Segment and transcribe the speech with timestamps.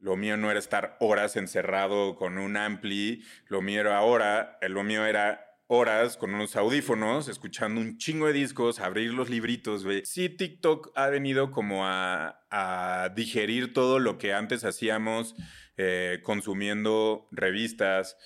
[0.00, 3.22] Lo mío no era estar horas encerrado con un ampli.
[3.46, 8.32] Lo mío era ahora, lo mío era horas con unos audífonos, escuchando un chingo de
[8.32, 9.84] discos, abrir los libritos.
[10.04, 15.34] Sí, TikTok ha venido como a, a digerir todo lo que antes hacíamos
[15.76, 18.16] eh, consumiendo revistas,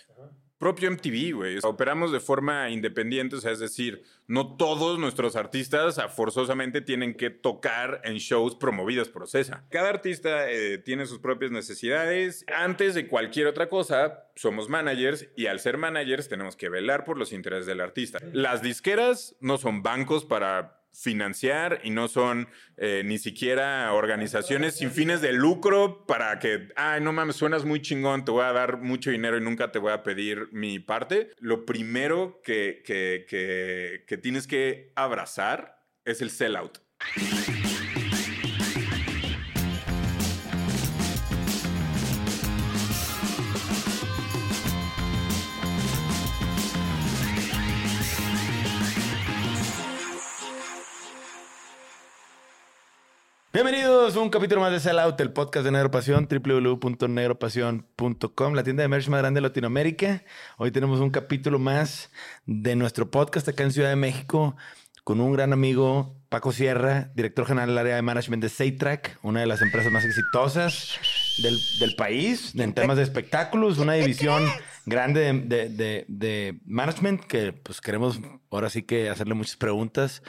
[0.62, 1.58] propio MTV, güey.
[1.64, 7.30] Operamos de forma independiente, o sea, es decir, no todos nuestros artistas forzosamente tienen que
[7.30, 9.64] tocar en shows promovidos por CESA.
[9.70, 12.44] Cada artista eh, tiene sus propias necesidades.
[12.46, 17.18] Antes de cualquier otra cosa, somos managers y al ser managers tenemos que velar por
[17.18, 18.20] los intereses del artista.
[18.32, 24.90] Las disqueras no son bancos para financiar y no son eh, ni siquiera organizaciones sin
[24.90, 28.78] fines de lucro para que, ay, no mames, suenas muy chingón, te voy a dar
[28.78, 31.30] mucho dinero y nunca te voy a pedir mi parte.
[31.38, 36.78] Lo primero que, que, que, que tienes que abrazar es el sellout.
[53.52, 58.64] Bienvenidos a un capítulo más de Sell Out, el podcast de Negro Pasión, www.negropasión.com, la
[58.64, 60.24] tienda de merch más grande de Latinoamérica.
[60.56, 62.10] Hoy tenemos un capítulo más
[62.46, 64.56] de nuestro podcast acá en Ciudad de México
[65.04, 69.40] con un gran amigo, Paco Sierra, director general del área de management de Saytrack, una
[69.40, 70.98] de las empresas más exitosas
[71.42, 74.46] del, del país en temas de espectáculos, una división
[74.86, 80.22] grande de, de, de, management que pues queremos ahora sí que hacerle muchas preguntas.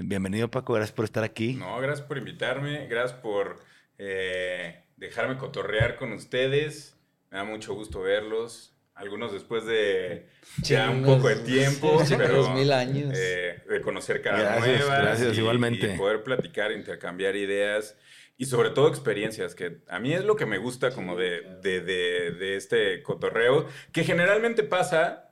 [0.00, 1.54] Bienvenido Paco, gracias por estar aquí.
[1.54, 3.58] No, gracias por invitarme, gracias por
[3.98, 6.96] eh, dejarme cotorrear con ustedes.
[7.32, 8.76] Me da mucho gusto verlos.
[8.94, 10.28] Algunos después de
[10.62, 13.12] ya un poco de tiempo, pero mil años.
[13.16, 15.00] Eh, de conocer cara gracias, nueva.
[15.00, 15.94] Gracias, y, igualmente.
[15.94, 17.96] Y poder platicar, intercambiar ideas
[18.36, 21.80] y sobre todo experiencias, que a mí es lo que me gusta como de, de,
[21.80, 25.27] de, de este cotorreo, que generalmente pasa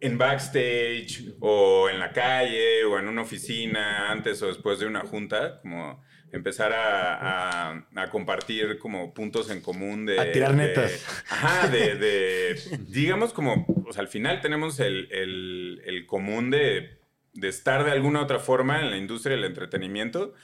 [0.00, 5.00] en backstage o en la calle o en una oficina antes o después de una
[5.00, 10.20] junta, como empezar a, a, a compartir como puntos en común de...
[10.20, 11.06] A tirar de- netas.
[11.30, 16.98] Ajá, de, de- digamos como, o sea, al final tenemos el, el- el común de,
[17.32, 20.34] de estar de alguna otra forma en la industria del entretenimiento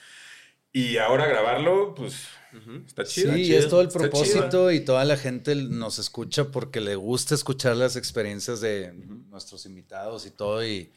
[0.73, 2.29] y ahora grabarlo, pues,
[2.87, 3.35] está chido.
[3.35, 7.35] Sí, chido, es todo el propósito y toda la gente nos escucha porque le gusta
[7.35, 8.93] escuchar las experiencias de
[9.31, 10.91] nuestros invitados y todo y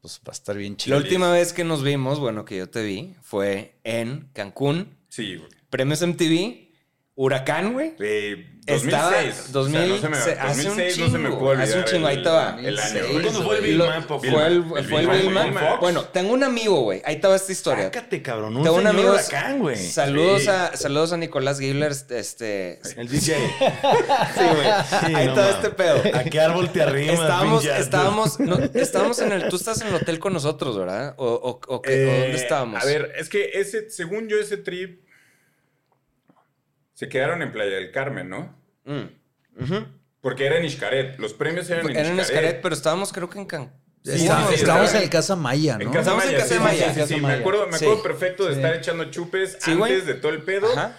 [0.00, 0.96] pues va a estar bien La chido.
[0.96, 5.48] última vez que nos vimos, bueno, que yo te vi, fue en Cancún, Sí, güey.
[5.70, 6.68] Premios MTV,
[7.14, 7.94] Huracán, güey.
[8.00, 9.52] Eh, Estaba 2006.
[9.52, 11.50] 2000, o sea, no se me, se- hace un 2006 no se me chingo, puede
[11.52, 11.68] olvidar.
[11.68, 12.56] hace un chingo, ahí el- te va.
[12.60, 13.00] El año.
[13.02, 13.10] 2006.
[13.12, 13.22] güey.
[13.24, 14.18] ¿Cuándo fue el Vilma, Paco?
[14.20, 15.76] Fue el, fue.
[15.80, 17.02] Bueno, tengo un amigo, güey.
[17.04, 17.84] Ahí va esta historia.
[17.86, 18.56] Sácate, cabrón.
[18.56, 19.10] Un Tengo un amigo.
[19.10, 19.76] huracán, güey.
[19.76, 20.48] Saludos, Sí.
[20.48, 21.90] a, saludos a Nicolás Gibler.
[22.10, 22.80] Este.
[22.96, 23.34] El DJ.
[24.34, 24.66] Sí, güey.
[25.06, 25.54] Sí, ahí no mames.
[25.56, 26.02] este pedo.
[26.14, 27.18] ¿A qué árbol te arrimas?
[27.18, 29.48] Estábamos, estábamos, no, estábamos en el.
[29.48, 31.14] Tú estás en el hotel con nosotros, ¿verdad?
[31.18, 32.82] ¿O, o, o qué- o Eh, dónde estábamos?
[32.82, 35.00] A ver, es que ese, según yo, ese trip
[37.02, 38.54] se quedaron en Playa del Carmen, ¿no?
[38.84, 39.06] Mm.
[40.20, 41.18] Porque era en Xcaret.
[41.18, 42.30] Los premios eran en Era en Xcaret.
[42.30, 43.72] Escaret, pero estábamos, creo que en Cancún.
[44.04, 45.82] Sí, Está- sí, estaba- en Casa Maya, ¿no?
[45.84, 46.38] En Casa Estamos en Maya.
[46.44, 47.84] Casa sí, Maya, sí, sí, Casa sí, Me acuerdo, me Sí.
[47.84, 48.60] acuerdo perfecto de Sí.
[48.60, 49.92] estar echando chupes güey.
[49.94, 50.68] antes de todo el pedo.
[50.72, 50.96] Ajá.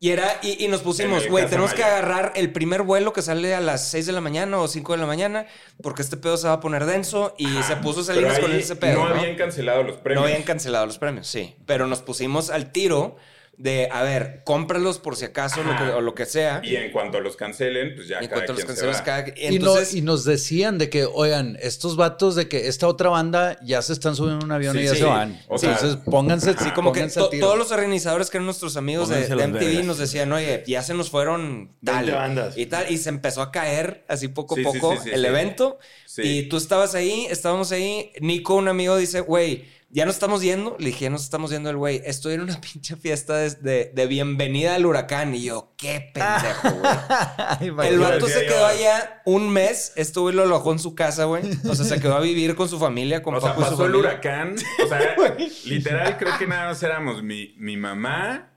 [0.00, 3.54] Y era, y, y nos pusimos, güey, tenemos que agarrar el primer vuelo que sale
[3.54, 5.46] a las 6 de la mañana o 5 de la mañana,
[5.80, 7.36] porque este pedo se va a poner denso.
[7.38, 9.04] Y se puso Pero Salinas con ese pedo.
[9.04, 9.14] No ¿no?
[9.20, 10.22] habían cancelado los premios.
[10.22, 11.54] No habían cancelado los premios, sí.
[11.66, 13.16] Pero nos pusimos al tiro
[13.58, 16.60] de, a ver, cómpralos por si acaso lo que- o lo que sea.
[16.62, 19.04] Y en cuanto los cancelen, pues ya en cada cuanto los quien se canceles, va.
[19.04, 19.28] cada...
[19.34, 23.08] Y, no- Entonces, y nos decían de que, oigan, estos vatos de que esta otra
[23.08, 24.96] banda ya se están subiendo a un avión Sí, y ya sí.
[24.98, 25.40] se van.
[25.48, 27.46] O sea, Entonces, pónganse, Sí, como que pónganse tiro.
[27.46, 29.84] todos los organizadores que eran nuestros amigos de, Pónganse de MTV vergas.
[29.86, 32.58] nos decían, oye, ya se nos fueron tal 20 bandas.
[32.58, 35.10] y tal, y se empezó a caer así poco a Sí, sí, poco sí, sí,
[35.14, 35.26] el sí.
[35.26, 35.78] evento.
[36.04, 36.22] Sí.
[36.22, 38.12] Y tú estabas ahí, estábamos ahí.
[38.20, 39.64] Nico, un amigo, dice, güey,
[39.96, 40.76] ya nos estamos yendo.
[40.78, 42.02] Le dije, ya nos estamos yendo el güey.
[42.04, 45.34] Estoy en una pinche fiesta de, de- de bienvenida al huracán.
[45.34, 47.88] Y yo, qué pendejo, güey.
[47.88, 51.44] El vato se quedó allá un mes, estuvo y lo alojó en su casa, güey.
[51.68, 53.86] O sea, se quedó a vivir con su familia, con O sea, y su pasó
[53.86, 54.54] el huracán.
[54.84, 55.16] O sea,
[55.64, 58.52] literal, creo que nada más éramos mi, mi mamá,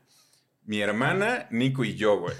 [0.65, 2.35] mi hermana, Nico y yo, güey.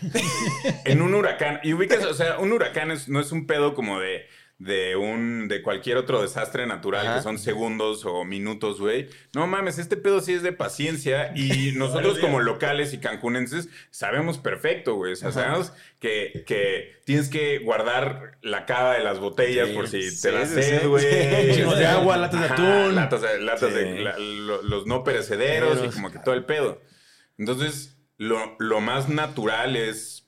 [0.86, 1.60] En un huracán.
[1.64, 4.26] Y ubicas, o sea, un huracán es- no es un pedo como de,
[4.60, 7.16] de un de cualquier otro desastre natural Ajá.
[7.16, 9.08] que son segundos o minutos, güey.
[9.34, 14.38] No mames, este pedo sí es de paciencia y nosotros como locales y cancunenses sabemos
[14.38, 15.14] perfecto, güey.
[15.14, 19.88] O sea, sabemos que, que tienes que guardar la cava de las botellas Sí, por
[19.88, 21.06] si sí, te da sed, güey.
[21.06, 22.96] De agua, latas de atún.
[22.96, 26.82] Latas de, latas de la- lo- los no perecederos y como que todo el pedo.
[27.38, 30.19] Entonces, lo, lo más natural es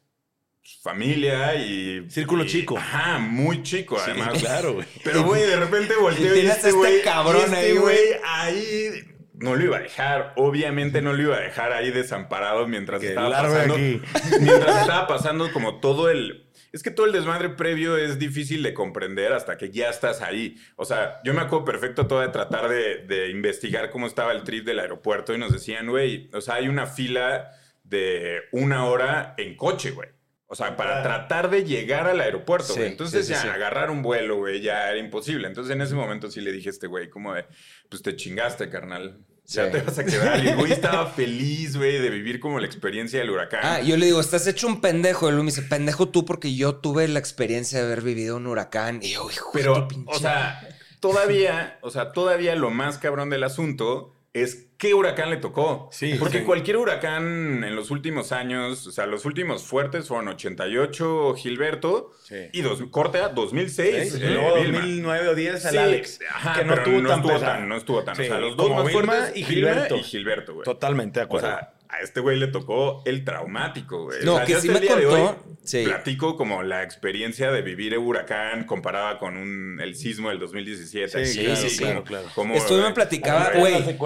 [0.81, 2.09] familia y...
[2.09, 2.77] Círculo y- chico.
[2.77, 4.39] Ajá, muy chico Sí, además.
[4.39, 4.87] claro, güey.
[5.03, 7.01] Pero, güey, de repente volteo y Tienes este este güey...
[7.01, 7.97] cabrón y este ahí, güey.
[8.23, 8.89] ahí
[9.33, 10.33] no lo iba a dejar.
[10.37, 13.73] Obviamente no lo iba a dejar ahí desamparado mientras Que estaba pasando...
[13.75, 14.01] aquí.
[14.41, 16.47] Mientras estaba pasando como todo el...
[16.73, 20.55] Es que todo el desmadre previo es difícil de comprender hasta que ya estás ahí.
[20.77, 24.43] O sea, yo me acuerdo perfecto todo de tratar de, de investigar cómo estaba el
[24.43, 27.49] trip del aeropuerto y nos decían, güey, o sea, hay una fila
[27.83, 30.07] de una hora en coche, güey.
[30.51, 32.91] O sea, para tratar de llegar al aeropuerto, Sí, güey.
[32.91, 33.47] Entonces sí, sí, ya sí.
[33.47, 35.47] agarrar un vuelo, güey, ya era imposible.
[35.47, 37.45] Entonces en ese momento sí le dije a este güey, como de,
[37.87, 39.17] pues te chingaste, carnal.
[39.45, 40.43] Ya te vas a quedar.
[40.43, 43.61] Y el güey estaba feliz, güey, de vivir como la experiencia del huracán.
[43.63, 45.27] Ah, yo le digo, estás hecho un pendejo.
[45.27, 48.45] Y luego me dice, pendejo tú, porque yo tuve la experiencia de haber vivido un
[48.45, 48.99] huracán.
[49.01, 50.67] Y yo, hijo de Pero, tu pinche o sea,
[50.99, 55.89] todavía, o sea, todavía lo más cabrón del asunto es qué huracán le tocó.
[55.91, 56.43] Sí, Porque sí.
[56.45, 62.35] cualquier huracán en los últimos años, o sea, los últimos fuertes fueron 88 Gilberto Sí.
[62.53, 64.13] y dos, corte a 2006.
[64.13, 64.79] Sí, eh, luego Vilma.
[64.79, 66.19] 2009 o 10 al Sí, Alex.
[66.29, 68.13] ajá, que no pero tuvo tan estuvo tan, no estuvo tan.
[68.13, 69.95] O sea, los dos como más Vilma fuertes, y Vilma Gilberto.
[69.97, 70.63] y Gilberto, güey.
[70.65, 71.47] Totalmente de O acuerdo.
[71.47, 74.23] sea, a este güey le tocó el traumático, güey.
[74.23, 75.83] No, O sea, que sí me el día de contó, hoy sí.
[75.83, 81.25] Platico como la experiencia de vivir el huracán comparada con un, el sismo del 2017.
[81.25, 82.27] Sí, claro, así claro, como- claro.
[82.33, 83.97] como, Esto me güey, platicaba, güey.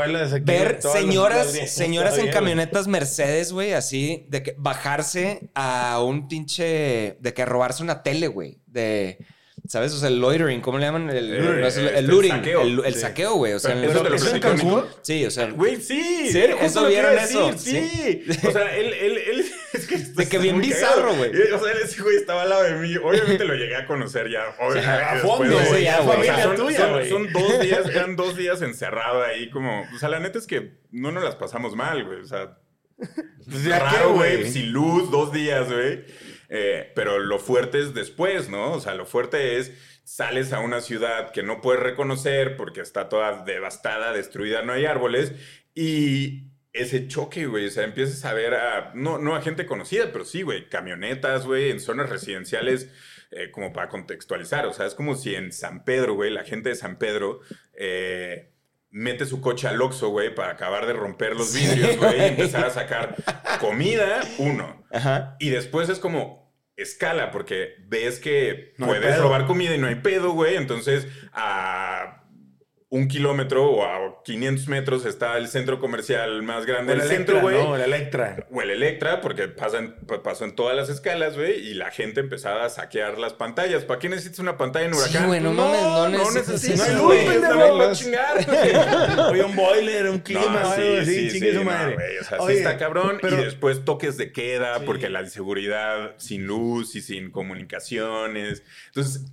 [0.44, 7.34] Ver señoras, señoras en camionetas Mercedes, güey, así, de que bajarse a un pinche, de
[7.34, 9.20] que robarse una tele, güey, de,
[9.68, 9.94] ¿sabes?
[9.94, 11.10] O sea, el loitering, ¿cómo le llaman?
[11.10, 12.62] El, Eh, no es el, el looting, saqueo.
[12.62, 13.00] el, el Sí.
[13.00, 16.30] saqueo, güey, o sea, Pero en eso sí, o sea, Güey, sí.
[16.32, 16.40] ¿Sí?
[16.62, 17.52] ¿Eso vieron eso?
[17.52, 18.48] decir, Sí.
[18.48, 21.32] O sea, él, él, él, es que De que bien bizarro, güey.
[21.52, 22.96] O sea, ese güey estaba al lado de mí.
[22.98, 24.44] Obviamente lo llegué a conocer ya.
[24.60, 27.10] Obviamente, a fondo, güey, ya, O sea, familia son, tuya, son- güey.
[27.10, 29.82] son dos días, eran dos días encerrado ahí como...
[29.96, 32.20] O sea, la neta es que no nos las pasamos mal, güey.
[32.22, 32.58] O sea,
[32.98, 36.06] Pues ya raro, güey, sin luz, dos días, güey.
[36.58, 38.72] Eh, pero lo fuerte es después, ¿no?
[38.72, 39.74] O sea, lo fuerte es
[40.06, 44.86] sales a una ciudad que no puedes reconocer porque está toda devastada, destruida, no hay
[44.86, 45.34] árboles
[45.74, 50.14] y ese choque, güey, o sea, empiezas a ver a, no, no a gente conocida,
[50.14, 52.90] pero sí, güey, camionetas, güey, en zonas residenciales,
[53.32, 56.70] eh, como para contextualizar, o sea, es como si en San Pedro, güey, la gente
[56.70, 57.42] de San Pedro...
[57.74, 58.52] eh,
[58.92, 62.64] mete su coche al Oxxo, güey, para acabar de romper los vidrios, güey, y empezar
[62.64, 63.18] a sacar
[63.60, 64.86] comida, uno.
[64.90, 65.36] ajá.
[65.38, 66.45] Y después es como
[66.78, 70.56] escala, porque ves que No puedes robar comida y no hay pedo, güey.
[70.56, 72.25] Entonces, a
[72.90, 77.42] un kilómetro o a 500 metros está el centro comercial más grande El del centro,
[77.42, 77.58] güey.
[77.58, 77.76] ¿no?
[77.76, 78.46] El Electra.
[78.52, 82.20] O el Electra, porque pasan, pa- pasó en todas las escalas, güey, y la gente
[82.22, 83.84] empezaba a saquear las pantallas.
[83.84, 85.28] ¿Para qué necesitas una pantalla en Sí, huracán?
[85.28, 85.82] güey, no mames,
[86.22, 87.78] no necesitas No, no.
[87.80, 88.38] va a chingar.
[89.32, 91.96] Oye, un boiler, un clima, No, algo así, chingue su no, madre.
[92.22, 93.20] o sea, sí está cabrón.
[93.24, 94.84] Y después toques de queda, Sí.
[94.86, 98.64] porque la inseguridad sin luz y sin comunicaciones.
[98.88, 99.26] Entonces,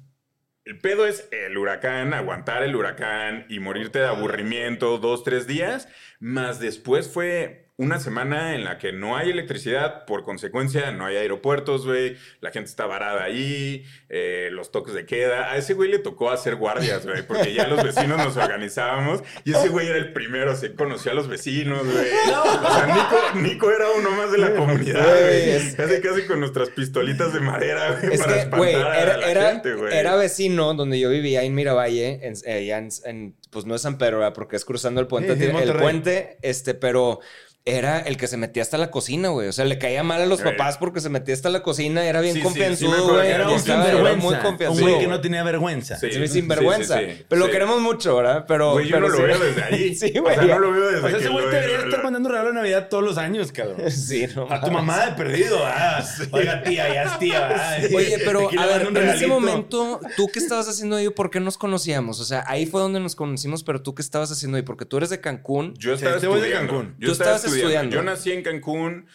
[0.65, 5.89] el pedo es el huracán, aguantar el huracán y morirte de aburrimiento dos, tres días.
[6.21, 11.17] Más después fue una semana en la que no hay electricidad, por consecuencia no hay
[11.17, 12.17] aeropuertos, güey.
[12.41, 15.51] La gente está varada ahí, eh, los toques de queda.
[15.51, 19.53] A ese güey le tocó hacer guardias, güey, porque ya los vecinos nos organizábamos y
[19.53, 22.07] ese güey era el primero, se conocía a los vecinos, güey.
[22.07, 26.69] O sea, Nico, Nico era uno más de la comunidad, Güey, Casi, casi con nuestras
[26.69, 29.97] pistolitas de madera, güey, Es para que, espantar güey, a era, la era, gente, güey.
[29.97, 33.99] era vecino donde yo vivía en Miravalle, en, eh, en, en- pues no es San
[33.99, 34.33] Pedro, ¿verdad?
[34.35, 37.21] porque es cruzando el puente, Sí, sí, el puente, este, pero
[37.65, 39.47] era el que se metía hasta la cocina, güey.
[39.47, 42.21] O sea, le caía mal a los papás porque se metía hasta la cocina, era
[42.21, 43.31] bien Sí, sí, sí me confianzudo, güey.
[43.31, 44.17] Era un sinvergüenza.
[44.17, 44.83] muy Un confianzudo.
[44.83, 45.97] güey que no tenía vergüenza.
[45.99, 46.11] Sí.
[46.13, 46.99] Sí, sin vergüenza.
[46.99, 48.45] sí, sí, pero lo queremos mucho, ¿verdad?
[48.49, 49.23] Pero, Güey, yo pero no lo sí.
[49.23, 49.95] veo desde ahí.
[50.03, 50.35] Sí, O güey.
[50.35, 52.89] sea, no lo veo desde O sea, ese güey debería estar mandando regalo de Navidad
[52.89, 53.77] todos los años, cabrón.
[53.93, 56.03] Sí, no A tu mamá de perdido, ah.
[56.33, 57.79] Oiga, tía, ya es tía.
[57.95, 61.09] Oye, pero a ver, un en ese momento, ¿tú qué estabas haciendo ahí?
[61.11, 62.19] ¿Por qué nos conocíamos?
[62.21, 64.63] O sea, ahí fue donde nos conocimos, pero ¿tú qué estabas haciendo ahí?
[64.63, 65.75] Porque tú eres de Cancún.
[65.79, 66.51] Yo estaba de.
[66.51, 66.97] Cancún.
[66.99, 67.97] Yo Tú estaba estabas estudiando.
[67.97, 69.07] Yo nací en Cancún,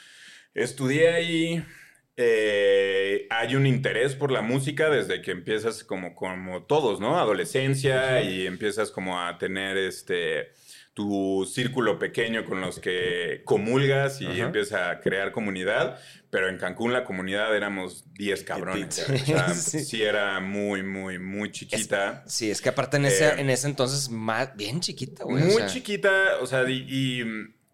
[0.54, 1.64] estudié ahí.
[2.20, 7.20] eh, hay un interés por la música desde que empiezas como, como todos, ¿no?
[7.20, 10.50] Adolescencia y empiezas como a tener este
[10.96, 14.46] tu círculo pequeño con los que comulgas y Ajá.
[14.46, 16.00] empiezas a crear comunidad.
[16.32, 19.08] Pero en Cancún la comunidad éramos 10 cabrones.
[19.08, 19.80] O sea, Sí.
[19.82, 20.02] sí.
[20.02, 22.24] era muy, muy, muy chiquita.
[22.26, 25.44] Sí, es que aparte en ese, Eh, en ese entonces, más, bien chiquita, güey.
[25.44, 27.24] Muy o sea, chiquita, o sea, y, y-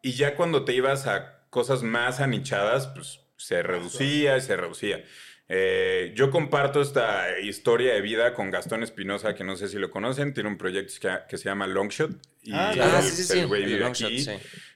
[0.04, 5.04] y ya cuando te ibas a cosas más anichadas, pues se reducía y se reducía.
[5.50, 9.90] Eh, yo comparto esta historia de vida con Gastón Espinosa, que no sé si lo
[9.92, 10.34] conocen.
[10.34, 12.12] Tiene un proyecto que, que se llama Longshot.
[12.44, 12.92] Y Ah, el- claro.
[12.98, 13.40] Ah, sí, sí, sí.
[13.40, 14.24] el güey El vive Longshot, aquí.
[14.24, 14.32] sí.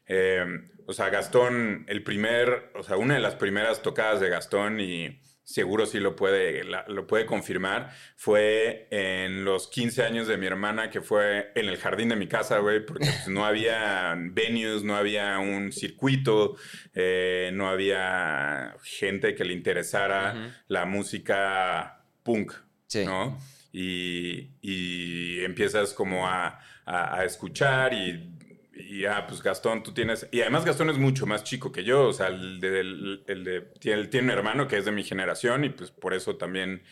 [0.07, 0.45] Eh,
[0.85, 5.19] o sea, Gastón, el primer, o sea, una de las primeras tocadas de Gastón y
[5.47, 10.89] seguro sí lo puede, lo puede confirmar, fue en los 15 años de mi hermana,
[10.89, 14.97] que fue en el jardín de mi casa, güey, porque pues, no había venues, no
[14.97, 16.57] había un circuito,
[16.93, 22.51] eh, no había gente que le interesara la música punk,
[22.87, 23.05] Sí.
[23.05, 23.39] ¿no?
[23.71, 28.33] Y, y empiezas como a, a- a escuchar y,
[28.79, 30.27] y, ah, pues Gastón, tú tienes...
[30.31, 33.43] Y además Gastón es mucho más chico que yo, o sea, el de, el- el
[33.43, 36.35] de- tiene, él tiene un hermano que es de mi generación y pues por eso
[36.37, 36.83] también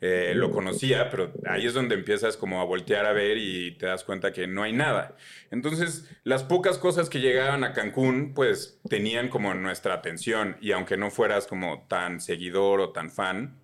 [0.00, 3.86] eh, lo conocía, pero ahí es donde empiezas como a voltear a ver y te
[3.86, 5.16] das cuenta que no hay nada.
[5.50, 10.96] Entonces, las pocas cosas que llegaban a Cancún, pues tenían como nuestra atención y aunque
[10.96, 13.56] no fueras como tan seguidor o tan fan,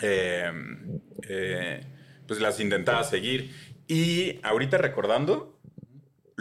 [0.00, 0.50] eh,
[1.28, 1.80] eh,
[2.26, 3.50] pues las intentaba seguir.
[3.88, 5.51] Y ahorita recordando,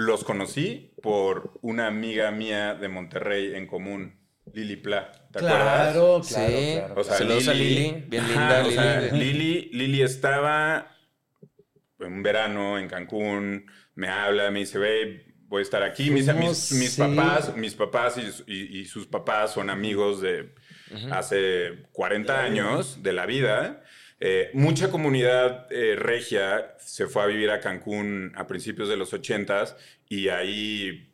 [0.06, 4.20] los conocí por una amiga mía de Monterrey en común,
[4.54, 5.12] Lili Pla.
[5.32, 5.94] ¿Te acuerdas?
[5.94, 6.74] Claro, claro, Sí.
[6.78, 6.94] claro.
[6.98, 8.32] O sea, Saludos a Lili, bien Ajá,
[8.62, 9.34] linda, o sea, Lili.
[9.34, 9.70] Lili.
[9.74, 10.92] Lili estaba
[12.00, 13.66] en un verano en Cancún,
[13.96, 16.10] me habla, me dice, ve, voy a estar aquí.
[16.10, 17.02] Mis, mis, mis sí.
[17.02, 20.54] papás, mis papás y, y- y sus papás son amigos de
[21.12, 23.84] hace 40 años de la vida.
[24.24, 29.14] Eh, mucha comunidad eh, regia se fue a vivir a Cancún a principios de los
[29.14, 29.76] 80s
[30.08, 31.08] y ahí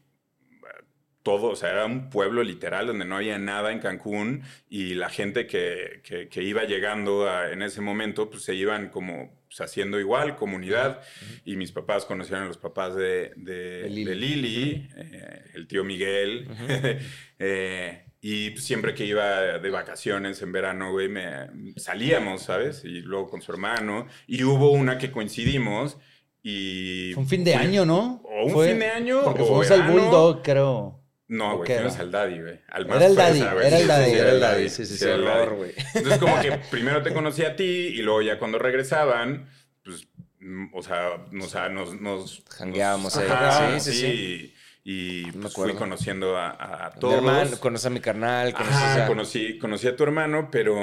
[1.23, 5.09] todo, o sea, era un pueblo literal donde no había nada en Cancún y la
[5.09, 9.59] gente que, que- que iba llegando a- en ese momento, pues se iban como pues,
[9.61, 11.01] haciendo igual, comunidad.
[11.45, 14.05] Y mis papás conocieron a los papás de, de- De Lili.
[14.05, 16.47] de Lili, eh, el tío Miguel.
[17.39, 21.47] Eh, y pues, siempre que iba de vacaciones en verano, güey, me,
[21.77, 22.83] salíamos, ¿sabes?
[22.83, 24.07] Y luego con su hermano.
[24.25, 25.97] Y hubo una que coincidimos
[26.43, 27.11] y...
[27.13, 28.21] Fue un fin de fui- año, ¿no?
[28.23, 29.21] O un Fue- fin de año.
[29.23, 30.01] Porque o fuimos al verano.
[30.01, 31.03] Bulldog, creo.
[31.29, 32.01] No, ¿O güey, fuimos era?
[32.03, 32.59] al Daddy, güey.
[32.69, 33.67] Al Era más el fresa, Daddy, güey.
[33.67, 34.69] era el Sí, Daddy, sí, era el Daddy.
[34.69, 35.71] Sí, sí, sí, era el horror, güey.
[35.93, 39.49] Entonces, como que primero te conocí a ti y luego ya cuando regresaban,
[39.83, 40.07] pues,
[40.39, 41.99] mm, o sea, sea, nos...
[41.99, 43.29] nos Jangueábamos nos- ahí.
[43.29, 44.53] Ajá, Sí, sí, sí.
[44.89, 47.15] Y pues, fui conociendo a, a Mi todos.
[47.15, 49.07] hermano, conoces a mi carnal, conoces Ajá, a...
[49.07, 50.77] conocí, conocí a tu hermano, pero...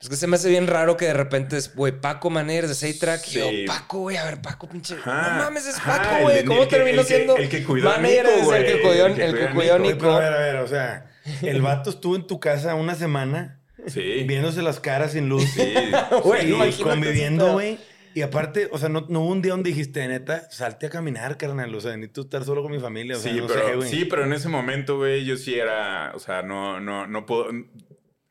[0.00, 2.74] Es que se me hace bien raro que de repente es, güey, Paco Maners de
[2.74, 3.26] Saytrack.
[3.28, 3.38] Y Sí.
[3.66, 4.94] yo, Paco, güey, a ver, Paco, pinche.
[4.94, 6.44] Ajá, no mames, es Paco, güey.
[6.46, 8.24] ¿Cómo terminó el que- siendo el que cuidó a manager?
[8.38, 10.10] Nico, es el que cuidó, el que el que cuidó a a Nico.
[10.10, 11.10] A ver, a ver, o sea,
[11.42, 14.24] el vato estuvo en tu casa una semana Sí.
[14.26, 15.44] viéndose las caras sin luz.
[15.54, 15.74] Sí,
[16.24, 17.78] Güey, y imagínate conviviendo, güey.
[18.14, 21.36] Y aparte, o sea, no, no hubo un día donde dijiste, neta, salte a caminar,
[21.36, 21.74] carnal.
[21.74, 23.16] O sea, necesito estar solo con mi familia.
[23.16, 26.12] O sea, sí, no pero, sé, sí, pero en ese momento, güey, yo sí era,
[26.14, 27.48] o sea, no, no, no puedo,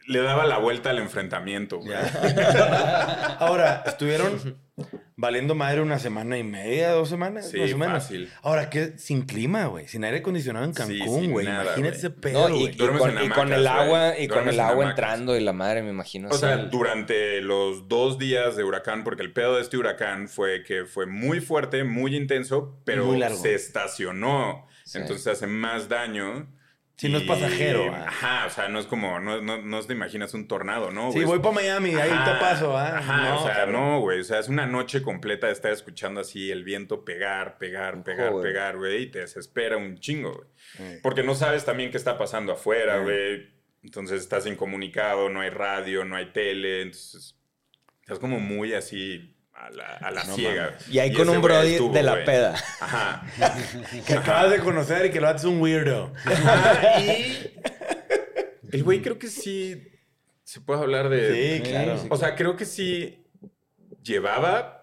[0.07, 1.93] le daba la vuelta al enfrentamiento, güey.
[3.39, 4.57] Ahora, estuvieron
[5.15, 8.03] valiendo madre una semana y media, dos semanas, Sí, o menos.
[8.03, 8.29] fácil.
[8.41, 8.97] Ahora, ¿qué?
[8.97, 9.87] Sin clima, güey.
[9.87, 11.45] Sin aire acondicionado en Sí, Cancún, sin güey.
[11.45, 11.97] nada, Imagínate güey.
[11.99, 12.73] ese No, pedo, y, güey.
[12.73, 13.67] y con, y hamacas, con el güey.
[13.73, 16.29] agua, y con Duermes el agua entrando y la madre, me imagino.
[16.29, 20.27] O sea, el- durante los dos días de huracán, porque el pedo de este huracán
[20.27, 24.67] fue que fue muy fuerte, muy intenso, pero Muy se estacionó.
[24.85, 24.97] Sí.
[24.97, 26.47] Entonces hace más daño.
[26.95, 28.05] Sí, no es pasajero, ah.
[28.07, 31.11] Ajá, o sea, no es como, no, no, no te imaginas un tornado, ¿no?
[31.11, 31.25] Sí, güey?
[31.25, 32.99] voy para Miami, ahí te paso, ¿ah?
[32.99, 33.73] Ajá, o sea, cabrón.
[33.73, 34.19] no, güey.
[34.19, 38.31] O sea, es una noche completa de estar escuchando así el viento pegar, pegar, pegar,
[38.31, 38.53] Joder.
[38.53, 39.03] pegar, güey.
[39.03, 40.47] Y te desespera un chingo, güey.
[40.77, 40.99] Sí.
[41.01, 43.51] Porque no sabes también qué está pasando afuera, güey.
[43.83, 46.83] Entonces estás incomunicado, no hay radio, no hay tele.
[46.83, 47.35] Entonces
[48.01, 49.32] estás como muy así
[49.65, 50.77] a la, a la No ciega.
[50.89, 52.55] Y ahí con un brody estuvo, de la peda.
[52.79, 53.25] Ajá.
[54.05, 56.13] Que acabas de conocer y que lo haces un weirdo.
[56.25, 57.53] Ajá, y
[58.71, 59.87] el güey creo que sí
[60.43, 61.57] se puede hablar de...
[61.57, 61.97] Sí, claro.
[61.97, 62.07] sí.
[62.09, 63.25] O sea, creo que sí
[64.03, 64.79] llevaba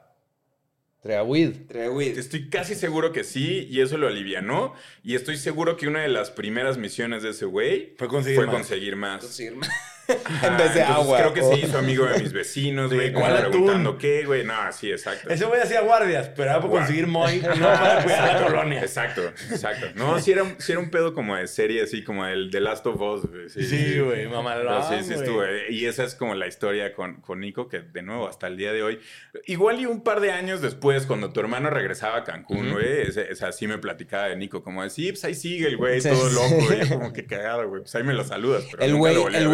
[1.02, 2.18] Treahuid.
[2.18, 4.74] Estoy casi seguro que sí, y eso lo alivianó.
[5.02, 8.46] Y estoy seguro que una de las primeras misiones de ese güey Fue conseguir fue
[8.46, 8.54] más.
[8.54, 9.20] conseguir más.
[9.22, 9.66] Conseguirme.
[9.66, 9.89] Ajá,
[10.42, 11.18] en vez de agua.
[11.18, 11.52] Creo que Oh.
[11.54, 13.12] se hizo amigo de mis vecinos, Sí, güey.
[13.12, 14.44] ¿cuál preguntando qué, güey.
[14.44, 15.28] No, sí, exacto.
[15.30, 16.80] Ese güey hacía guardias, pero era por Guau.
[16.82, 18.80] conseguir Moy, no para cuidar la colonia.
[18.82, 19.86] Exacto, exacto.
[19.94, 22.60] No, sí era, un- sí era un pedo como de serie, así como el The
[22.60, 23.48] Last of Us, güey.
[23.48, 25.18] Sí, Sí, güey, mamalón, sí, sí güey.
[25.20, 25.44] estuvo.
[25.44, 28.56] eh, Y esa es como la historia con, con Nico, que de nuevo, hasta el
[28.56, 29.00] día de hoy.
[29.46, 33.30] Igual y un par de años después, cuando tu hermano regresaba a Cancún, güey, ese-
[33.30, 36.08] ese así me platicaba de Nico, como de, sí, pues ahí sigue el güey, Sí,
[36.10, 36.34] todo sí.
[36.34, 36.80] loco, güey.
[36.88, 37.82] Yo como que cagado, güey.
[37.82, 38.64] Pues ahí me lo saludas.
[38.70, 39.50] Pero El güey lo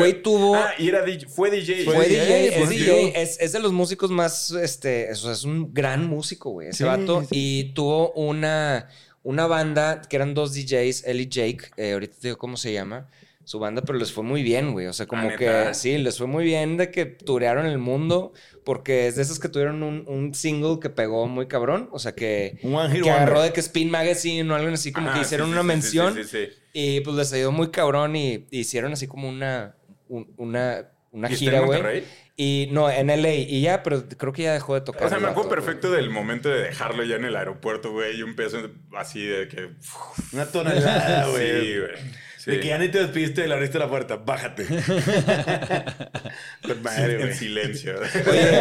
[0.55, 1.85] Ah, y era DJ, fue DJ.
[1.85, 2.85] Fue DJ, DJ, fue es DJ.
[2.85, 6.85] DJ, es, es de los músicos más, este, es un gran músico, güey, ese Sí,
[6.85, 7.23] vato.
[7.23, 7.29] sí.
[7.31, 8.89] Y tuvo una,
[9.23, 12.73] una banda que eran dos DJs, él y Jake, eh, ahorita te digo cómo se
[12.73, 13.09] llama,
[13.45, 14.89] su banda, pero les fue muy bien, güey.
[14.89, 18.33] O sea, como Ah, que sí, les fue muy bien de que turearon el mundo,
[18.65, 21.89] porque es de esos que tuvieron un, un single que pegó muy cabrón.
[21.93, 25.21] O sea, que, One que agarró de que Spin Magazine o algo así, como que
[25.21, 26.15] hicieron sí, una sí, mención.
[26.15, 26.53] Sí, sí, sí.
[26.73, 29.77] Y pues les ayudó muy cabrón y hicieron así como una,
[30.09, 31.79] un- una, una ¿Y gira, en güey.
[31.81, 32.07] Monterrey?
[32.39, 33.33] Y no, en LA.
[33.35, 35.05] Y ya, pero creo que ya dejó de tocar.
[35.07, 38.23] O sea, me acuerdo perfecto del momento de dejarlo ya en el aeropuerto, güey, y
[38.23, 38.59] un peso
[38.97, 39.71] así de que...
[40.33, 41.61] Una tonelada, güey.
[41.63, 41.93] sí, güey.
[42.47, 42.53] Sí.
[42.53, 44.19] De que ya ni te despidiste y le abriste la puerta.
[44.19, 44.67] Bájate.
[46.63, 47.95] Con madre, en silencio.
[48.31, 48.61] Oye,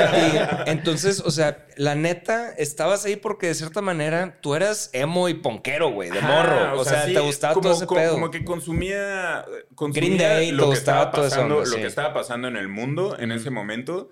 [0.66, 5.30] y entonces, o sea, la neta, estabas ahí porque de cierta manera tú eras emo
[5.30, 6.80] y ponquero, güey, de morro.
[6.80, 8.14] O, sea, sí, te gustaba como, todo ese como- pedo.
[8.14, 11.82] Como que consumía, consumía Green Day, lo te que gustaba estaba pasando, onda, lo sí.
[11.82, 14.10] que estaba pasando en el mundo en ese momento.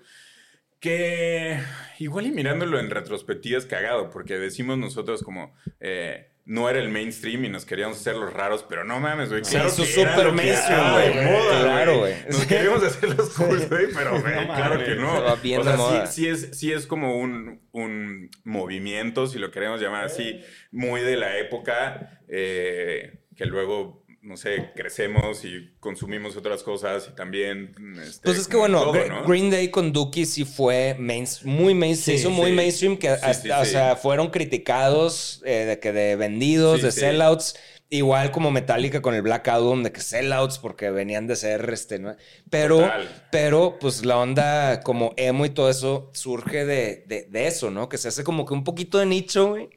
[0.78, 1.58] Que
[1.98, 6.90] igual y mirándolo en retrospectiva es cagado, porque decimos nosotros como eh, no era el
[6.90, 9.44] mainstream y nos queríamos hacer los raros, pero no mames, güey.
[9.44, 11.24] Sí, Claro que súper lo que mainstream, estaba de güey.
[11.24, 12.14] moda, Claro, güey.
[12.30, 15.14] Nos queríamos hacer los cool, güey, pero güey, No claro que no.
[15.16, 16.06] estaba bien o sea, moda.
[16.06, 21.00] Sí, sí es, sí es como un, un movimiento, si lo queremos llamar así, muy
[21.00, 27.72] de la época, eh, que luego, no sé, crecemos y consumimos otras cosas y también...
[28.02, 29.24] Este, Pues es que bueno, todo, Gre- ¿no?
[29.26, 33.08] Green Day con Dookie sí fue main- muy mainstream, Sí, se hizo muy mainstream que
[33.08, 37.00] Sí, hasta, sí, o sea, fueron criticados eh, de que de vendidos, Sí, de sí.
[37.00, 37.54] sellouts,
[37.90, 41.98] igual como Metallica con el Black Album de que sellouts porque venían de ser este,
[41.98, 42.16] ¿no?
[42.50, 43.26] Pero Total.
[43.30, 47.88] pero pues la onda como emo y todo eso surge de, de, de eso, ¿no?
[47.88, 49.68] Que se hace como que un poquito de nicho, güey.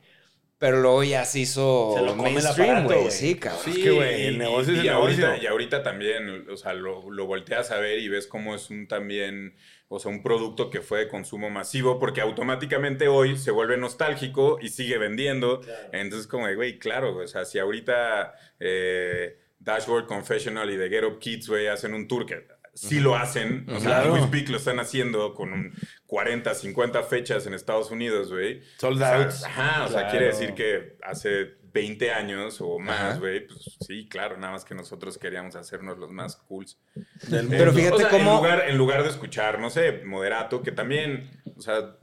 [0.60, 3.12] Pero luego ya se hizo Se lo mainstream, güey.
[3.12, 3.62] Sí, cabrón.
[3.64, 3.72] Sí.
[3.72, 5.44] Es que, güey, el y- negocio es y el ahorita, negocio.
[5.44, 8.88] Y ahorita también, o sea, lo, lo volteas a ver y ves cómo es un
[8.88, 9.56] también,
[9.88, 14.58] o sea, un producto que fue de consumo masivo, porque automáticamente hoy se vuelve nostálgico
[14.60, 15.62] y sigue vendiendo.
[15.92, 21.04] Entonces, como de, güey, claro, o sea, si ahorita eh, Dashboard Confessional y The Get
[21.04, 24.10] Up Kids, güey, hacen un tour que sí lo hacen, o sea, Claro.
[24.16, 25.74] Louis Peak lo están haciendo con un
[26.08, 28.62] 40, 50 fechas en Estados Unidos, güey.
[28.78, 29.34] Sold O sea, out.
[29.46, 34.38] Ajá, o sea, quiere decir que hace 20 años o más, güey, pues sí, claro,
[34.38, 36.80] nada más que nosotros queríamos hacernos los más cools.
[37.28, 40.64] Del Pero fíjate O sea, cómo- En lugar, en lugar de escuchar, no sé, moderato,
[40.64, 41.98] que también, o sea...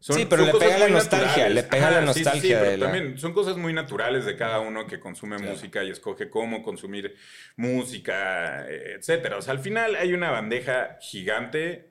[0.00, 1.54] son- Sí, pero son le pega la nostalgia, naturales.
[1.54, 4.24] le pega la sí, sí, sí, nostalgia pero de la- también son cosas muy naturales
[4.24, 7.16] de cada uno que consume música y escoge cómo consumir
[7.56, 9.36] música, eh, etcétera.
[9.36, 11.90] O sea, al final hay una bandeja gigante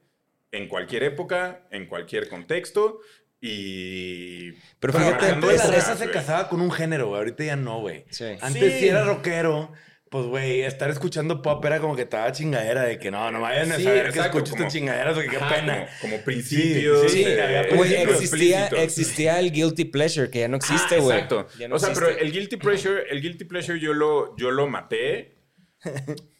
[0.51, 2.99] en cualquier época, en cualquier contexto
[3.41, 4.51] y...
[4.79, 7.19] Pero fíjate, antes esa- épocas, esa se casaba con un género, güey.
[7.19, 8.05] Ahorita ya no, güey.
[8.09, 8.25] Sí.
[8.41, 8.79] Antes Sí.
[8.79, 9.71] si era rockero,
[10.09, 13.71] pues, güey, estar escuchando pop era como que estaba chingadera de que no, no vayan
[13.71, 15.87] a Sí, saber que exacto, escucho como- estas chingaderas porque qué pena.
[16.01, 17.11] Como, como principios.
[17.11, 21.15] sí, eh, había Güey, existía, existía el guilty pleasure, que ya no existe, Ah, güey.
[21.17, 21.47] exacto.
[21.67, 21.93] No o sea, existe.
[22.13, 25.35] pero el guilty pleasure, el guilty pleasure yo lo, yo lo maté.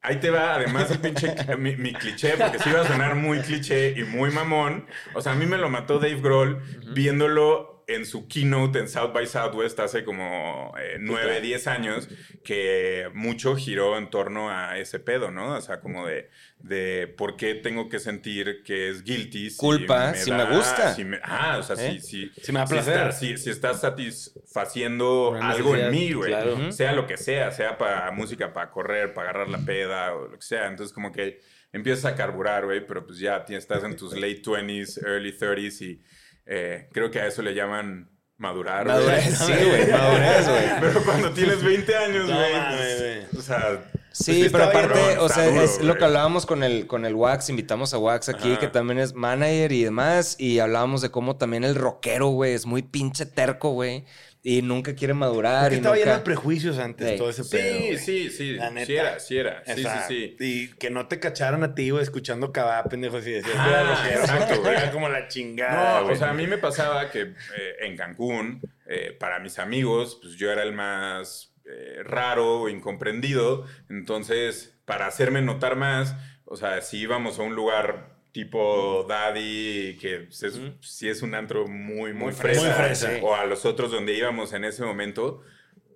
[0.00, 3.40] Ahí te va, además, el pinche, mi, mi cliché, porque sí iba a sonar muy
[3.40, 4.86] cliché y muy mamón.
[5.14, 6.62] O sea, a mí me lo mató Dave Grohl
[6.94, 12.08] viéndolo en su keynote en South by Southwest hace como eh, 9, 10 años,
[12.44, 15.54] que mucho giró en torno a ese pedo, ¿no?
[15.56, 19.48] O sea, como de, de por qué tengo que sentir que es guilty.
[19.48, 20.94] si Culpa, si me gusta.
[20.94, 21.98] si me- ah, o sea, ¿Eh?
[21.98, 26.30] si, si, Si me da si está- si, estás satisfaciendo Una algo en mí, güey.
[26.30, 26.70] claro.
[26.72, 30.36] Sea lo que sea, sea para música, para correr, para agarrar la peda o lo
[30.38, 30.66] que sea.
[30.66, 31.40] Entonces, como que
[31.72, 36.02] empiezas a carburar, güey, pero pues ya estás en tus late 20s, early 30s y
[36.48, 38.84] eh, creo que a eso le llaman madurar.
[38.84, 38.96] güey.
[38.96, 40.64] Madurez, sí, güey, madurez, güey.
[40.80, 43.40] Pero cuando tienes 20 años, güey, pues, güey.
[43.40, 43.90] o sea...
[44.10, 47.14] Sí, pues pero aparte, o sea, duro, es lo que hablábamos con el, con el
[47.14, 48.58] Wax, invitamos a Wax aquí, Ajá.
[48.58, 52.66] que también es manager y demás, y hablábamos de cómo también el rockero, güey, es
[52.66, 54.06] muy pinche terco, güey,
[54.50, 55.64] y nunca quiere madurar.
[55.64, 56.24] Es que y estaba lleno de nunca...
[56.24, 57.18] prejuicios antes, Ey.
[57.18, 57.78] todo ese pedo.
[57.78, 58.52] Sí, sí, sí.
[58.54, 58.86] La neta.
[58.86, 59.62] Sí era, sí era.
[59.66, 60.44] Sí, Esa- sí, sí.
[60.44, 64.06] Y que no te cacharan a ti, güey, escuchando cabá, pendejo, así decías que Ah,
[64.10, 64.74] era exacto, güey.
[64.74, 67.34] Era como la chingada, No, o sea, a mí me pasaba que eh,
[67.80, 73.66] en Cancún, eh, para mis amigos, pues yo era el más eh, raro o incomprendido.
[73.90, 76.14] Entonces, para hacerme notar más,
[76.46, 81.66] o sea, si íbamos a un lugar tipo Daddy, que es, sí es un antro
[81.66, 83.06] muy, muy, Muy fresa, fresa.
[83.08, 83.26] Muy fresa.
[83.26, 85.42] o a los otros donde íbamos en ese momento,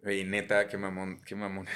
[0.03, 1.67] güey, neta, qué mamón, qué mamón.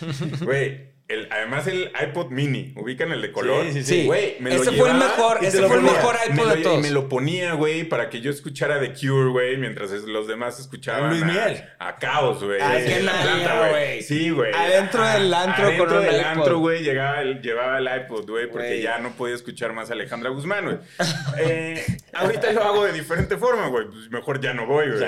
[0.42, 3.64] Güey, el, además el iPod mini, ubican el de color.
[3.66, 6.34] Sí, sí, Sí, Güey, me lo ese fue el mejor, ese fue el mejor Me
[6.34, 6.78] iPod lo- de todos.
[6.78, 10.60] Y me lo ponía, güey, para que yo escuchara The Cure, güey, mientras los demás
[10.60, 11.64] escuchaban Luis a- Miguel.
[11.78, 12.60] A, Caos, güey.
[12.60, 14.02] Ay, qué En la nalga, planta, güey.
[14.02, 14.52] Sí, güey.
[14.54, 16.26] Adentro del antro Adentro con del iPod.
[16.26, 19.94] antro, güey, llegaba el, llevaba el iPod, güey, porque ya no podía escuchar más a
[19.94, 20.78] Alejandra Guzmán, güey.
[21.40, 23.86] Eh, ahorita lo hago de diferente forma, güey.
[23.86, 25.00] Pues mejor ya no voy, güey.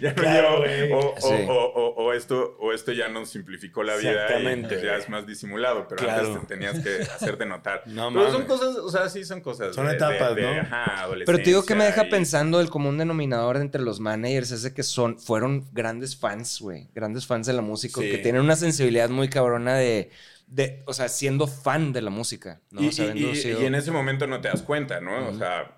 [0.00, 0.90] ya no Claro, llevo.
[0.90, 0.92] güey.
[0.92, 1.44] O, o- Sí.
[1.48, 4.96] o- o- o esto, o esto ya nos simplificó la vida y Exactamente, pues, ya
[4.96, 6.26] es más disimulado, pero Claro.
[6.28, 7.02] antes te tenías que
[7.36, 7.82] hacerte notar.
[7.86, 9.74] No pero son cosas, o sea, sí son cosas.
[9.74, 10.60] Son de- de- etapas, de, ¿no?
[10.60, 14.50] Ajá, Pero te digo que me deja y- pensando el común denominador entre los managers
[14.50, 16.88] es de que son, fueron grandes fans, güey.
[16.94, 18.10] Grandes fans de la música, Sí.
[18.10, 20.10] que tienen una sensibilidad muy cabrona de,
[20.46, 22.82] de, o sea, siendo fan de la música, ¿no?
[22.82, 25.28] Y, O sea, y- sido- y en ese momento no te das cuenta, ¿no?
[25.28, 25.76] O sea,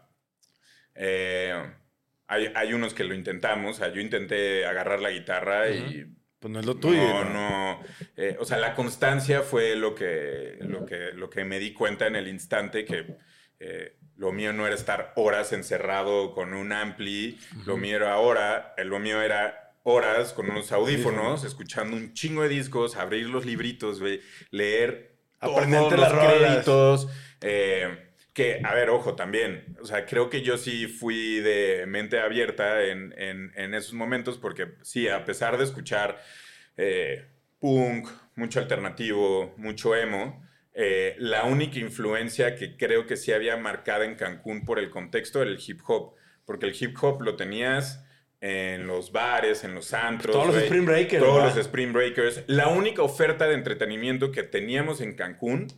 [0.95, 1.55] eh,
[2.27, 3.77] hay, hay unos que lo intentamos.
[3.77, 6.07] O sea, yo intenté agarrar la guitarra y
[6.43, 7.01] Pues no es lo tuyo.
[7.01, 7.81] no, no.
[8.17, 12.09] eh, o sea, la constancia fue lo que, lo, que, lo que me di cuenta
[12.09, 13.17] en el instante que
[13.61, 18.75] eh, lo mío no era estar horas encerrado con un ampli, lo mío era hora,
[18.77, 23.47] eh, lo mío era horas con unos audífonos, escuchando un chingo de discos, abrir los
[23.47, 24.01] libritos,
[24.51, 26.39] leer las los rolas.
[26.39, 27.09] créditos,
[27.41, 32.18] eh, que, a ver, ojo, también, o sea, creo que yo sí fui de mente
[32.21, 36.18] abierta en, en- esos momentos, porque sí, a pesar de escuchar
[36.77, 37.27] eh,
[37.61, 40.42] punk, mucho alternativo, mucho emo,
[40.75, 45.42] eh, la única influencia que creo que sí había marcada en Cancún por el contexto
[45.42, 46.14] era el hip hop,
[46.47, 48.05] porque el hip hop lo tenías
[48.43, 50.35] en los bares, en los antros.
[50.35, 51.57] Todos los Spring Breakers, Todos ¿verdad?
[51.57, 52.43] los Spring Breakers.
[52.49, 55.69] La única oferta de entretenimiento que teníamos en Cancún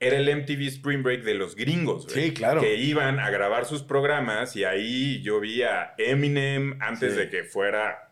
[0.00, 2.06] era el MTV Spring Break de los gringos.
[2.08, 2.62] Sí, claro.
[2.62, 7.18] Que iban a grabar sus programas y ahí yo vi a Eminem antes Sí.
[7.18, 8.03] de que fuera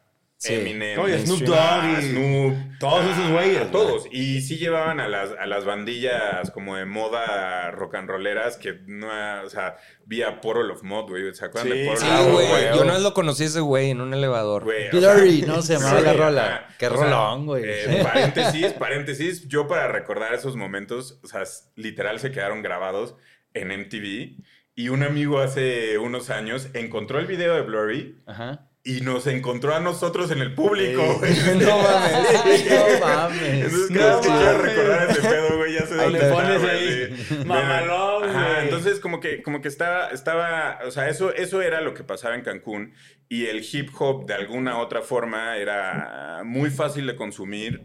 [0.42, 0.54] Sí.
[0.54, 0.96] Eminem.
[0.96, 4.06] No, y Snoop Dogg y Snoop, todos esos güeyes, todos.
[4.10, 8.80] Y sí llevaban a las, a las bandillas como de moda rock and rolleras que
[8.86, 9.06] no,
[9.44, 11.32] o sea, vi a Portal of Mod, güey.
[11.32, 12.48] ¿Se acuerdan Sí, de Portal Sí, of Mod, güey.
[12.48, 12.64] güey.
[12.76, 14.64] Yo no lo conocí ese güey en un elevador.
[14.64, 15.62] Güey, o sea, Blurry, ¿no?
[15.62, 16.68] Se llamaba sí, la rola.
[16.76, 17.62] Qué rolón, güey.
[17.64, 19.46] eh, paréntesis, paréntesis.
[19.46, 21.44] Yo para recordar esos momentos, o sea,
[21.76, 23.14] literal se quedaron grabados
[23.54, 24.42] en MTV.
[24.74, 28.70] Y un amigo hace unos años encontró el video de Blurry Ajá.
[28.84, 31.02] Y nos encontró a nosotros en el público.
[31.02, 31.18] Ey.
[31.18, 31.58] güey.
[31.66, 32.70] No mames.
[32.70, 33.64] No mames.
[33.64, 36.62] Entonces, No vez que quiero recordar ese pedo, güey, ya sé dónde le está, pones
[36.64, 38.64] ahí, mamalón, Ajá, güey.
[38.64, 42.34] entonces como que, como que estaba, estaba, o sea, eso, eso era lo que pasaba
[42.34, 42.94] en Cancún
[43.28, 47.82] y el hip hop de alguna otra forma era muy fácil de consumir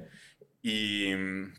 [0.64, 1.54] y mm,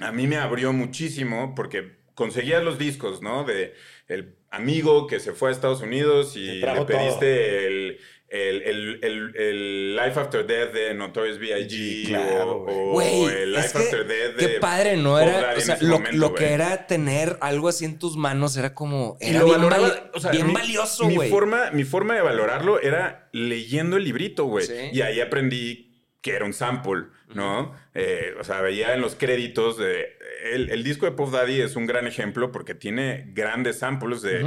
[0.00, 3.44] a mí me abrió muchísimo porque conseguías los discos, ¿no?
[3.44, 3.74] De
[4.06, 7.98] el amigo que se fue a Estados Unidos y le pediste el,
[8.30, 12.08] el, el, el- el Life After Death de Notorious B.I.G.
[12.08, 15.18] Claro, o, el es Life que After Death de qué padre, ¿no?
[15.18, 18.74] Era, o sea, lo, momento, lo que era tener algo así en tus manos era
[18.74, 21.30] como, era lo bien, valoraba, vali- o sea, bien mi- valioso, mi güey.
[21.30, 24.66] forma, mi forma de valorarlo era leyendo el librito, güey.
[24.66, 24.74] Sí.
[24.92, 25.86] Y ahí aprendí
[26.20, 27.74] que era un sample, ¿no?
[27.94, 30.18] Eh, o sea, veía en los créditos de...
[30.52, 34.46] El, el disco de Puff Daddy es un gran ejemplo porque tiene grandes samples de...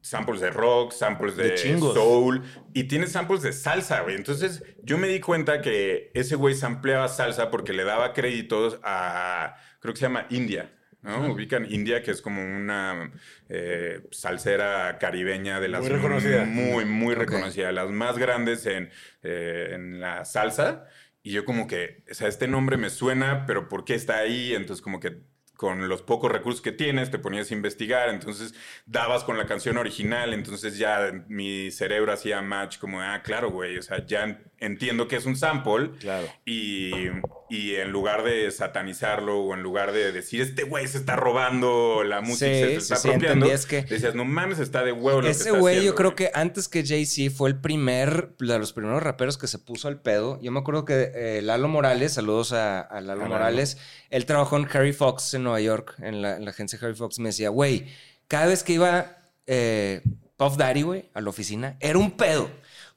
[0.00, 4.14] Samples de rock, samples de, De soul y tiene samples de salsa, güey.
[4.16, 9.56] Entonces yo me di cuenta que ese güey sampleaba salsa porque le daba créditos a,
[9.80, 11.32] creo que se llama India, ¿no?
[11.32, 13.12] Ubican India, que es como una
[13.48, 16.44] eh, salsera caribeña de las Muy reconocida.
[16.44, 17.20] Muy, muy Ok.
[17.20, 17.72] reconocida.
[17.72, 18.90] Las más grandes en,
[19.22, 20.86] eh, en la salsa.
[21.22, 24.54] Y yo como que, o sea, este nombre me suena, pero ¿por qué está ahí?
[24.54, 25.22] Entonces como que
[25.58, 28.54] con los pocos recursos que tienes, te ponías a investigar, entonces
[28.86, 33.76] dabas con la canción original, entonces ya mi cerebro hacía match como, ah, claro, güey,
[33.76, 36.28] o sea, ya en- entiendo que es un sample Claro.
[36.46, 36.92] y,
[37.50, 42.02] y en lugar de satanizarlo o en lugar de decir, este güey se está robando
[42.04, 44.92] la música, Sí, se está sí, apropiando, entendí, es que- decías, no mames, está de
[44.92, 46.16] huevo lo que Ese güey, yo creo güey".
[46.16, 50.00] que antes que Jay-Z fue el primer, de los primeros raperos que se puso al
[50.00, 50.38] pedo.
[50.42, 53.26] Yo me acuerdo que eh, Lalo Morales, saludos a, a Lalo.
[53.26, 53.78] Morales,
[54.10, 57.18] él trabajó en Harry Fox en Nueva York, en la, en la agencia Harry Fox.
[57.18, 57.86] Me decía, güey,
[58.26, 60.02] cada vez que iba eh,
[60.36, 62.50] Puff Daddy, güey, a la oficina, era un pedo.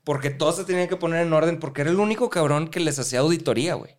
[0.03, 2.97] Porque todos se tenían que poner en orden, porque era el único cabrón que les
[2.99, 3.95] hacía auditoría, güey.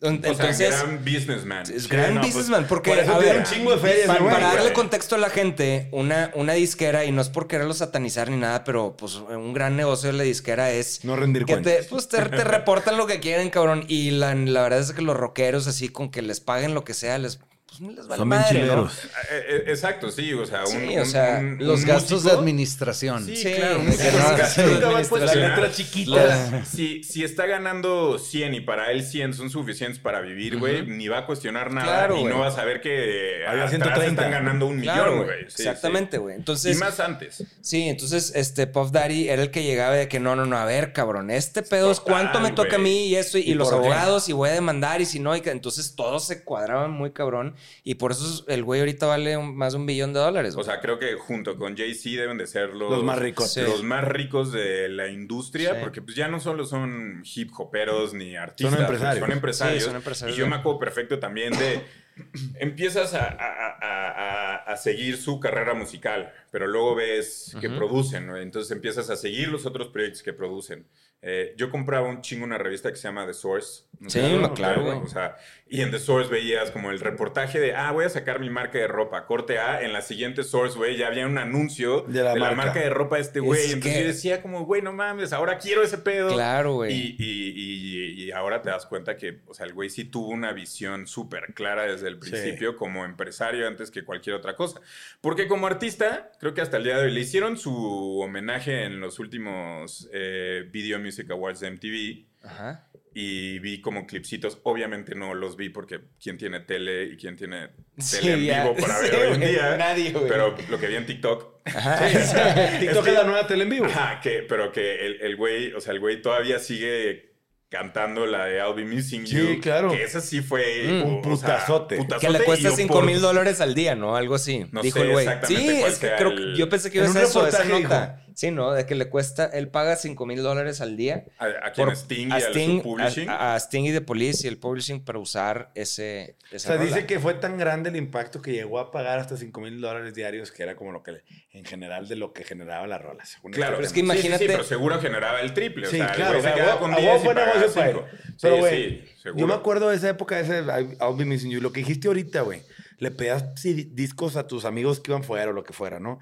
[0.00, 1.62] O sea, Entonces, gran businessman.
[1.62, 4.06] es Sí, gran pues, businessman, porque, por eso a ver, un chingo de feria ese
[4.06, 8.30] para, darle contexto a la gente, una, una disquera, y no es por quererlo satanizar
[8.30, 11.78] ni nada, pero pues un gran negocio de la disquera es No rendir que cuentas.
[11.78, 13.84] te, pues, te, te reportan lo que quieren, cabrón.
[13.88, 16.94] Y la, la verdad es que los rockeros, así con que les paguen lo que
[16.94, 17.40] sea, les,
[17.78, 18.84] pues, les vale Son madre, ¿no?
[18.86, 18.90] Eh,
[19.30, 22.30] eh, Exacto, sí, o sea, un, Sí, un- o sea, un- Los un gastos de
[22.32, 23.24] administración.
[23.26, 23.78] Sí, Sí, claro.
[23.82, 25.08] no- sí, nunca va a administración.
[25.08, 25.26] cuestionar.
[25.36, 26.52] Las letras chiquitas.
[26.52, 30.86] Los- si, si está ganando 100 y para él 100 son suficientes para vivir, güey,
[30.86, 34.22] ni va a cuestionar nada Claro, y no va a saber que Había atrás 130.
[34.26, 35.40] están ganando un Claro, millón, güey.
[35.42, 36.34] Exactamente, güey.
[36.34, 36.38] sí.
[36.40, 37.44] Entonces, Y más antes.
[37.60, 40.64] Sí, entonces este Puff Daddy era el que llegaba de que no, no, no, a
[40.64, 43.72] ver, cabrón, este pedo es cuánto me toca a mí y eso, y, ¿Y los
[43.72, 47.54] abogados, y voy a demandar, y si no, y entonces todos se cuadraban muy cabrón,
[47.84, 50.54] y por eso el güey ahorita vale un- más de un billón de dólares.
[50.56, 53.52] O sea, creo que junto con Jay-Z deben de ser los, Los más ricos.
[53.52, 53.60] Sí.
[53.62, 55.76] Los más ricos de la industria, Sí.
[55.80, 58.72] porque pues ya no solo son hip hoperos ni artistas.
[58.74, 59.20] Son empresarios.
[59.20, 59.82] Son empresarios.
[59.82, 61.82] Sí, son empresarios, Y yo me acuerdo perfecto también de...
[62.58, 68.26] Empiezas a, a- a- a- a seguir su carrera musical, pero luego ves que producen,
[68.26, 68.36] ¿no?
[68.36, 70.86] Entonces empiezas a seguir los otros proyectos que producen.
[71.20, 73.84] Eh, yo compraba un chingo una revista que se llama The Source.
[73.98, 74.98] No Sí, claro, recuerdan, güey.
[74.98, 75.34] O sea,
[75.68, 78.78] y en The Source veías como el reportaje de, ah, voy a sacar mi marca
[78.78, 79.82] de ropa, corte A.
[79.82, 82.54] En la siguiente Source, güey, ya había un anuncio De la marca.
[82.56, 83.60] marca de ropa de este güey.
[83.60, 86.32] Es Entonces que- yo decía como, güey, no mames, ahora quiero ese pedo.
[86.32, 86.92] Claro, güey.
[86.94, 90.28] Y, y- y- y ahora te das cuenta que, o sea, el güey sí tuvo
[90.28, 92.30] una visión súper clara desde el Sí.
[92.30, 94.80] principio como empresario antes que cualquier otra cosa.
[95.20, 99.00] Porque como artista, creo que hasta el día de hoy le hicieron su homenaje en
[99.00, 100.68] los últimos eh,
[101.08, 102.88] Music Awards de MTV Ajá.
[103.14, 104.58] y vi como clipsitos.
[104.62, 108.62] Obviamente no los vi porque quién tiene tele y quién tiene tele Sí, en ya.
[108.64, 109.76] vivo para ver Sí, hoy en día.
[109.76, 110.28] nadie, güey.
[110.28, 111.62] Pero lo que vi en TikTok.
[112.80, 113.86] TikTok es la nueva tele en vivo.
[113.86, 117.26] Ajá, que, pero que el, el güey, o sea, el güey todavía sigue
[117.70, 119.60] cantando la de I'll Be Missing Sí, You.
[119.60, 119.90] claro.
[119.90, 121.98] Que esa sí fue Mm, un o sea, putazote.
[122.18, 124.16] Que le cuesta y yo 5 por- mil dólares al día, ¿no?
[124.16, 124.64] Algo así.
[124.72, 125.26] No dijo sé el güey.
[125.26, 128.24] exactamente Sí, es que creo el- yo pensé que iba a ser eso, esa nota.
[128.38, 128.70] Sí, ¿no?
[128.72, 131.24] De que le cuesta, él paga 5 mil dólares al día.
[131.38, 133.28] A, a quien por- Sting y a Sting, publishing.
[133.28, 136.36] a- a Sting y de Police y el publishing para usar ese.
[136.54, 136.84] O sea, rola.
[136.86, 140.14] dice que fue tan grande el impacto que llegó a pagar hasta 5 mil dólares
[140.14, 143.24] diarios, que era como lo que, en general, de lo que generaba la rola.
[143.24, 144.14] según Claro, este pero es que tema.
[144.14, 145.88] Sí, sí, sí, imagínate- pero seguro generaba el triple.
[145.88, 146.34] O Sí, sea, claro.
[146.34, 147.96] se o sea, quedaba con huevo 10 y fue negocio para él.
[147.96, 148.36] 5.
[148.40, 149.04] Pero, güey,
[149.36, 150.58] yo me acuerdo de esa época, de ese
[151.00, 151.60] I'll Be Missing You.
[151.60, 152.62] Lo que dijiste ahorita, güey.
[152.98, 156.20] Le pedías discos a tus amigos que iban fuera o lo que fuera, ¿no?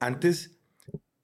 [0.00, 0.57] Antes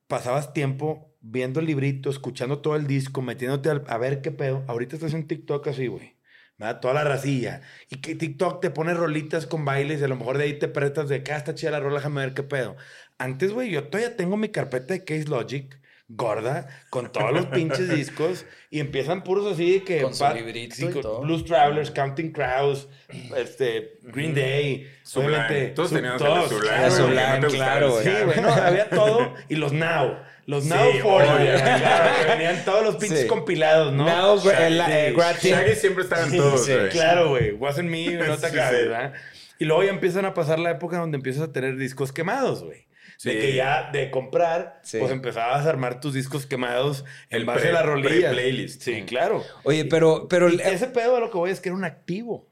[0.07, 4.65] pasabas tiempo viendo el librito, escuchando todo el disco, metiéndote a, ver qué pedo.
[4.69, 6.17] Ahorita estás en TikTok así, güey.
[6.59, 6.81] ¿verdad?
[6.81, 7.63] Toda la racilla.
[7.91, 10.69] Y que TikTok te pone rolitas con bailes y a lo mejor de ahí te
[10.69, 12.77] prestas de acá está chida la rola, déjame ver qué pedo.
[13.19, 17.89] Antes, güey, yo todavía tengo mi carpeta de Case Logic gorda con todos los pinches
[17.89, 21.21] discos y empiezan puros así de que Con su pa- librito sí, y con todo.
[21.23, 22.89] Blues Travelers, Counting Crows,
[23.37, 25.35] este Green Day, Sublime.
[25.39, 28.03] obviamente, Todos su- teníamos el todos, Sublime, claro, Sublime, no.
[28.03, 30.19] Sí, güey, no, había todo y los Now.
[30.47, 31.23] Los Sí, Now for
[32.29, 33.27] venían todos los pinches Sí.
[33.27, 34.05] compilados, ¿no?
[34.05, 35.15] Now, gra- el- eh.
[35.41, 36.91] Shaggy siempre estaban Sí, todos, sí, güey.
[36.91, 37.53] claro, güey.
[37.53, 38.89] Wasn't me, no te Sí, acabes, sí.
[38.89, 39.15] ¿verdad?
[39.59, 42.87] Y luego ya empiezan a pasar la época donde empiezas a tener discos quemados, güey.
[43.23, 43.39] De Sí.
[43.39, 44.99] que ya de comprar, Sí.
[44.99, 48.33] pues empezabas a armar tus discos quemados en El base pre- a las rolillas.
[48.35, 48.83] pre-playlist.
[48.83, 49.43] Sí, claro.
[49.63, 52.49] Oye, pero, pero Y ese pedo a lo que voy es que era un activo.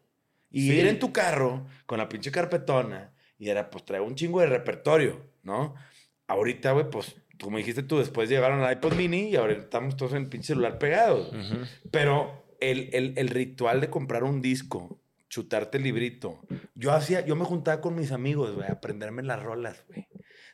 [0.50, 0.72] Y Sí.
[0.78, 4.46] ir en tu carro con la pinche carpetona y era, pues, traer un chingo de
[4.46, 5.74] repertorio, ¿no?
[6.28, 10.12] Ahorita, güey, pues, como dijiste tú, después llegaron al iPod mini y ahora estamos todos
[10.12, 11.28] en el pinche celular pegados.
[11.28, 11.64] Ujú.
[11.90, 16.38] Pero el, el- el ritual de comprar un disco, chutarte el librito.
[16.74, 20.06] Yo hacía, yo me juntaba con mis amigos, güey, a aprenderme las rolas, güey.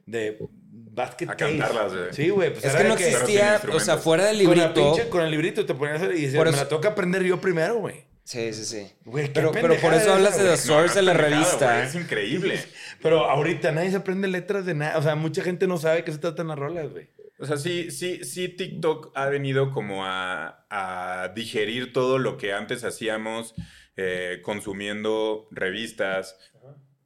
[0.09, 0.39] De
[0.71, 1.59] basket A case.
[1.59, 2.13] cantarlas, güey.
[2.13, 2.51] Sí, güey.
[2.53, 4.95] Pues Es que de no existía, o sea, fuera del Con, la librito.
[4.97, 8.07] pinche- con el librito te ponías y decías, me la toca aprender yo primero, güey.
[8.25, 8.87] Sí, sí, sí.
[9.07, 10.55] Güey, Pero, pero por eso hablas de güey.
[10.57, 11.83] The Source de la revista.
[11.85, 12.59] Es increíble.
[13.03, 14.99] Pero ahorita nadie se aprende letras de nada.
[14.99, 17.09] O sea, mucha gente no sabe qué se tratan las rolas, güey.
[17.39, 22.53] O sea, sí, sí, sí, TikTok ha venido como a, a digerir todo lo que
[22.53, 23.55] antes hacíamos
[23.97, 26.37] eh, consumiendo revistas.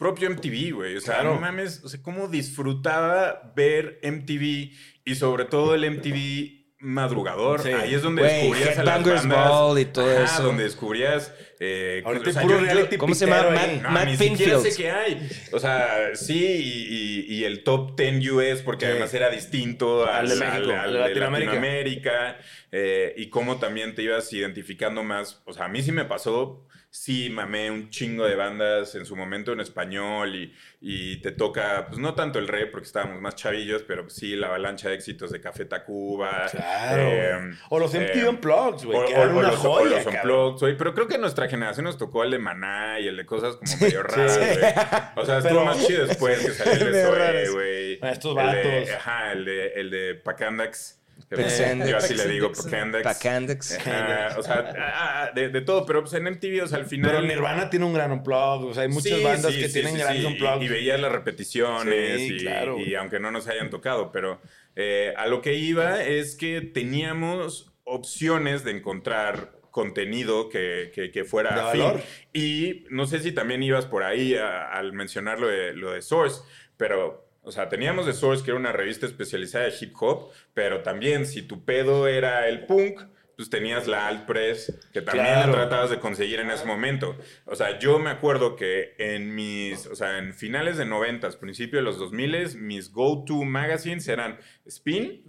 [0.02, 0.96] Propio MTV, güey.
[0.96, 1.34] O sea, Claro.
[1.34, 4.72] no mames, o sea, cómo disfrutaba ver MTV
[5.04, 7.62] y sobre todo el MTV madrugador.
[7.62, 7.68] Sí.
[7.70, 9.48] Ahí es donde descubrías a las bandas.
[9.48, 10.42] Ball y todo Ajá, eso.
[10.42, 11.32] donde descubrías...
[11.60, 13.50] eh, Ahorita o sea, es puro yo- reality ¿cómo se llama?
[13.50, 14.62] Matt- no, Matt ni siquiera Pinfield.
[14.66, 15.28] sé qué hay.
[15.52, 18.90] O sea, sí, y, y- y el top 10 US, porque Sí.
[18.90, 21.52] además era distinto al, Al de México, al- al de de Latinoamérica.
[21.52, 22.38] Latinoamérica,
[22.72, 25.40] eh, y cómo también te ibas identificando más.
[25.46, 29.16] O sea, a mí sí me pasó, sí mamé un chingo de bandas en su
[29.16, 33.34] momento en español y, y te toca, pues no tanto el rey porque estábamos más
[33.34, 36.48] chavillos, pero sí la avalancha de éxitos de Café Tacuba.
[36.50, 37.02] Claro.
[37.02, 38.98] eh, o los MTV eh, Unplugged, güey.
[38.98, 39.64] o, que o- o o los.
[40.06, 40.76] Unplugged, güey.
[40.76, 43.72] Pero creo que nuestra generación nos tocó el de Maná y el de cosas como
[43.80, 44.40] medio raras, Sí.
[44.60, 44.72] güey.
[45.16, 47.50] O sea, estuvo Pero- más chido después que salió el de raras.
[47.52, 47.98] güey.
[48.02, 48.94] Estos El de- vatos.
[48.96, 50.98] Ajá, el de, el de Pacandax.
[51.36, 51.90] Pexendex.
[51.90, 53.02] Yo así le digo, Pacandex.
[53.04, 53.78] Pacandex.
[53.78, 57.10] Ajá, o sea, ah, de, de todo, pero pues en MTV, o sea, al final.
[57.10, 58.64] Pero Nirvana tiene un gran unplug.
[58.66, 60.62] O sea, hay muchas Sí, bandas sí, que sí, tienen sí, grandes sí, unplugs.
[60.62, 62.78] Y, y veías las repeticiones Sí, y, claro.
[62.78, 64.40] y aunque no nos hayan tocado, pero
[64.76, 71.24] eh, a lo que iba es que teníamos opciones de encontrar contenido que, que- que
[71.24, 72.00] fuera De valor.
[72.34, 76.02] Y no sé si también ibas por ahí a- al mencionar lo de, lo de
[76.02, 76.42] Source,
[76.76, 80.82] pero, o sea, teníamos de Source, que era una revista especializada de hip hop, pero
[80.82, 83.00] también si tu pedo era el punk,
[83.36, 87.16] pues tenías la Alt Press, que también la tratabas de conseguir en ese momento.
[87.46, 91.80] O sea, yo me acuerdo que en mis, o sea, en finales de 90, principios
[91.80, 95.24] de los 2000, mis go-to magazines eran Spin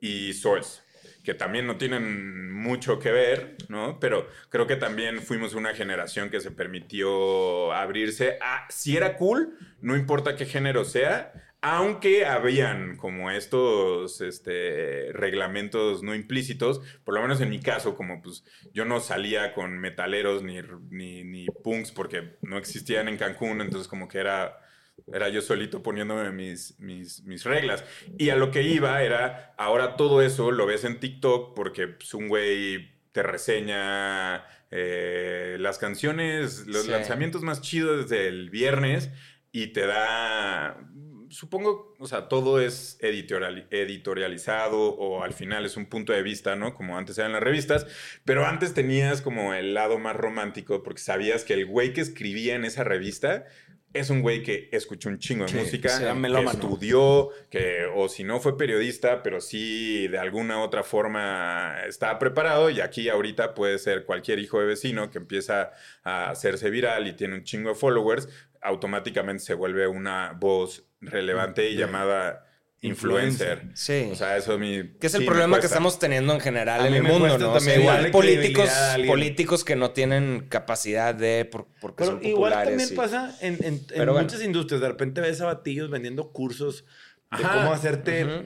[0.00, 0.82] y Source,
[1.22, 3.98] que también no tienen mucho que ver, ¿no?
[4.00, 9.56] Pero creo que también fuimos una generación que se permitió abrirse a, si era cool,
[9.80, 11.32] no importa qué género sea,
[11.64, 18.20] aunque habían como estos este, reglamentos no implícitos, por lo menos en mi caso, como
[18.20, 23.60] pues yo no salía con metaleros ni, ni, ni punks porque no existían en Cancún,
[23.60, 24.58] entonces como que era
[25.12, 27.84] era yo solito poniéndome mis, mis, mis reglas.
[28.18, 32.12] Y a lo que iba era, ahora todo eso lo ves en TikTok porque pues,
[32.14, 36.90] un güey te reseña eh, las canciones, los Sí.
[36.90, 39.10] lanzamientos más chidos del viernes
[39.52, 40.78] y te da,
[41.28, 46.56] supongo, o sea, todo es editorial, editorializado o al final es un punto de vista,
[46.56, 46.74] ¿no?
[46.74, 47.86] Como antes eran las revistas,
[48.24, 52.54] pero antes tenías como el lado más romántico porque sabías que el güey que escribía
[52.54, 53.44] en esa revista
[53.92, 58.24] es un güey que escuchó un chingo de música, sí, que estudió, que o si
[58.24, 63.78] no fue periodista, pero sí de alguna otra forma estaba preparado y aquí ahorita puede
[63.78, 65.72] ser cualquier hijo de vecino que empieza
[66.04, 68.28] a hacerse viral y tiene un chingo de followers,
[68.60, 72.46] automáticamente se vuelve una voz relevante y llamada
[72.82, 73.68] influencer.
[73.74, 74.08] Sí.
[74.12, 76.82] O sea, eso a mí Que es el sí problema que estamos teniendo en general
[76.82, 77.34] A en el mundo, ¿no?
[77.34, 78.68] O sea, también igual políticos,
[79.06, 82.68] políticos que no tienen capacidad de por- porque Pero son igual populares.
[82.70, 84.14] también y- pasa en, en- en bueno.
[84.14, 84.80] muchas industrias.
[84.80, 86.84] De repente ves a batillos vendiendo cursos
[87.36, 87.54] de Ajá.
[87.54, 88.44] cómo hacerte Ujú.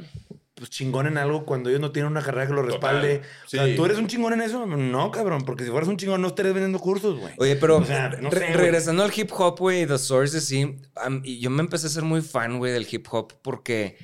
[0.55, 2.73] pues, chingón en algo cuando ellos no tienen una carrera que lo Total.
[3.03, 3.23] respalde.
[3.45, 3.75] O sea, Sí.
[3.75, 4.65] ¿tú eres un chingón en eso?
[4.67, 5.45] No, cabrón.
[5.45, 7.35] Porque si fueras un chingón no estarías vendiendo cursos, güey.
[7.39, 10.77] Oye, pero O sea, no re- sé, regresando al hip hop, güey, The Source, sí,
[10.95, 13.97] am- y yo me empecé a ser muy fan, güey, del hip hop porque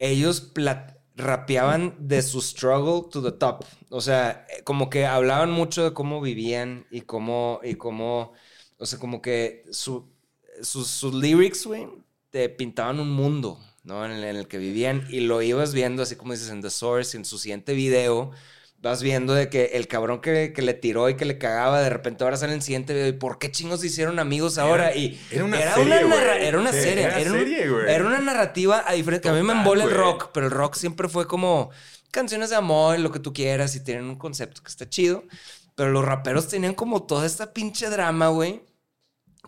[0.00, 0.52] ellos
[1.16, 3.64] rapeaban de su struggle to the top.
[3.90, 8.32] O sea, como que hablaban mucho de cómo vivían y cómo, y cómo,
[8.78, 10.08] o sea, como que su-
[10.62, 11.88] sus, sus lyrics, güey,
[12.30, 14.04] te pintaban un mundo, ¿no?
[14.04, 16.70] En el, en el que vivían y lo ibas viendo, así como dices, en The
[16.70, 18.32] Source, en su siguiente video.
[18.82, 21.90] Vas viendo de que el cabrón que, que le tiró y que le cagaba, de
[21.90, 23.08] repente ahora sale en el siguiente video.
[23.08, 24.96] ¿Y por qué chingos se hicieron amigos ahora?
[24.96, 26.18] Y era una serie, güey.
[26.46, 27.04] era una Sí, serie.
[27.04, 27.62] era Era, un- serie,
[27.94, 29.28] era una narrativa a diferente.
[29.28, 31.70] A mí me embola el rock, pero el rock siempre fue como
[32.10, 35.24] canciones de amor, lo que tú quieras, y tienen un concepto que está chido.
[35.74, 38.62] Pero los raperos tenían como toda esta pinche drama, güey.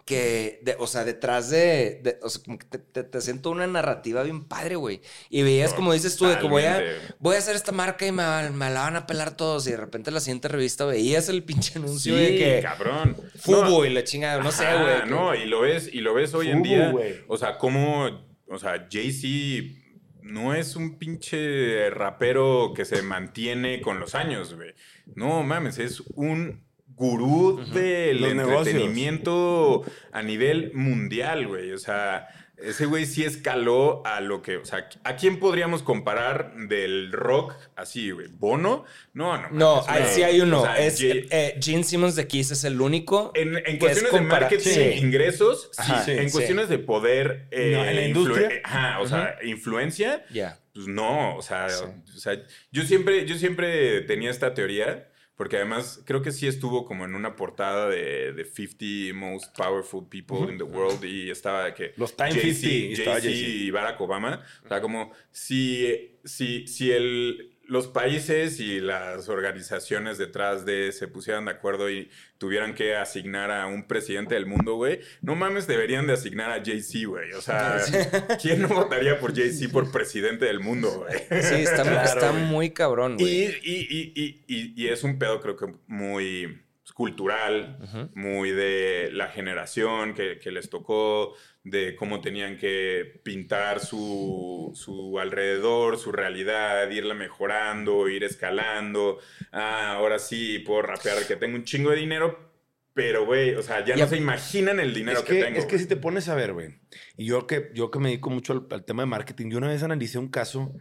[0.04, 3.54] Que, de- o sea, detrás de, de- o sea, como que te, te, te toda
[3.54, 5.00] una narrativa bien padre, güey.
[5.30, 6.82] Y veías, como dices tú, de que voy a,
[7.20, 9.66] voy a hacer esta marca y me, me la van a pelar todos.
[9.68, 13.16] Y de repente en la siguiente revista veías el pinche Sí, anuncio de que cabrón.
[13.38, 15.02] Fubo No, y la chingada, no sé, güey.
[15.02, 16.90] que- No, y lo ves, y lo ves hoy en día.
[16.90, 17.20] güey.
[17.28, 18.06] O sea, como,
[18.48, 19.78] o sea, Jay-Z
[20.22, 24.74] no es un pinche rapero que se mantiene con los años, güey.
[25.14, 26.64] No mames, es un
[26.96, 28.68] gurú del Los negocios.
[28.68, 31.72] entretenimiento a nivel mundial, güey.
[31.72, 32.28] O sea,
[32.58, 37.54] ese güey sí escaló a lo que, o sea, ¿a quién podríamos comparar del rock
[37.74, 38.28] así, güey?
[38.30, 38.84] ¿Bono?
[39.14, 39.48] No, no.
[39.50, 40.60] No, ahí sí hay uno.
[40.62, 43.32] O sea, es Jay- eh, Gene Simmons de Kiss es el único.
[43.34, 44.80] en, en que es cuestiones de marketing, Sí.
[44.98, 45.78] ingresos, sí.
[45.92, 46.32] Ajá, sí, en sí.
[46.32, 47.48] cuestiones de poder.
[47.50, 48.48] eh, No, en la influ- industria.
[48.48, 50.58] eh, Ajá, o sea, influencia, Ya.
[50.72, 51.36] pues no.
[51.36, 51.84] O sea, Sí.
[52.14, 55.08] o sea, yo, siempre, yo siempre tenía esta teoría,
[55.42, 60.06] porque además creo que sí estuvo como en una portada de, de 50 Most Powerful
[60.08, 61.94] People in the World y estaba que.
[61.96, 64.40] Los Time Jay-Z 50, y Barack Obama.
[64.64, 71.08] O sea, como si, si, si el, los países y las organizaciones detrás de se
[71.08, 75.66] pusieran de acuerdo y tuvieran que asignar a un presidente del mundo, güey, no mames,
[75.66, 77.32] deberían de asignar a Jay-Z, güey.
[77.32, 77.78] O sea,
[78.42, 81.18] ¿quién no votaría por Jay-Z por presidente del mundo, güey?
[81.42, 82.42] Sí, está, Claro, está güey.
[82.44, 83.60] muy cabrón, Y, güey.
[83.62, 86.60] y, y, y, y- y es un pedo, creo que muy
[86.94, 94.72] cultural, muy de la generación que, que les tocó, de cómo tenían que pintar su,
[94.74, 99.18] su alrededor, su realidad, irla mejorando, ir escalando.
[99.52, 102.50] Ah, ahora sí puedo rapear que tengo un chingo de dinero,
[102.94, 105.58] pero, güey, o sea, ya Ya- no se imaginan el dinero es que, que, tengo.
[105.58, 106.80] es que si te pones a ver, güey.
[107.16, 109.68] Y yo que, yo que me dedico mucho al, al tema de marketing, yo una
[109.68, 110.74] vez analicé un caso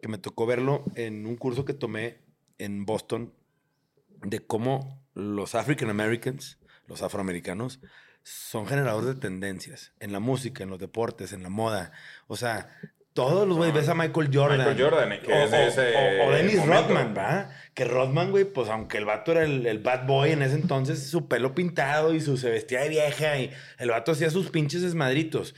[0.00, 2.18] que me tocó verlo en un curso que tomé
[2.58, 3.32] en Boston
[4.22, 6.58] de cómo los African Americans,
[6.88, 7.80] los afroamericanos,
[8.24, 11.92] son generadores de tendencias en la música, en los deportes, en la moda.
[12.26, 12.68] O sea,
[13.12, 14.58] todos los güeyes ves a Michael Jordan.
[14.58, 16.82] Michael Jordan, que o, es o- ese o- o Dennis momento.
[16.88, 17.50] Rodman, ¿va?
[17.74, 21.06] Que Rodman, güey, pues aunque el vato era el, el bad boy en ese entonces,
[21.08, 24.82] su pelo pintado y su, se vestía de vieja y el vato hacía sus pinches
[24.82, 25.54] desmadritos.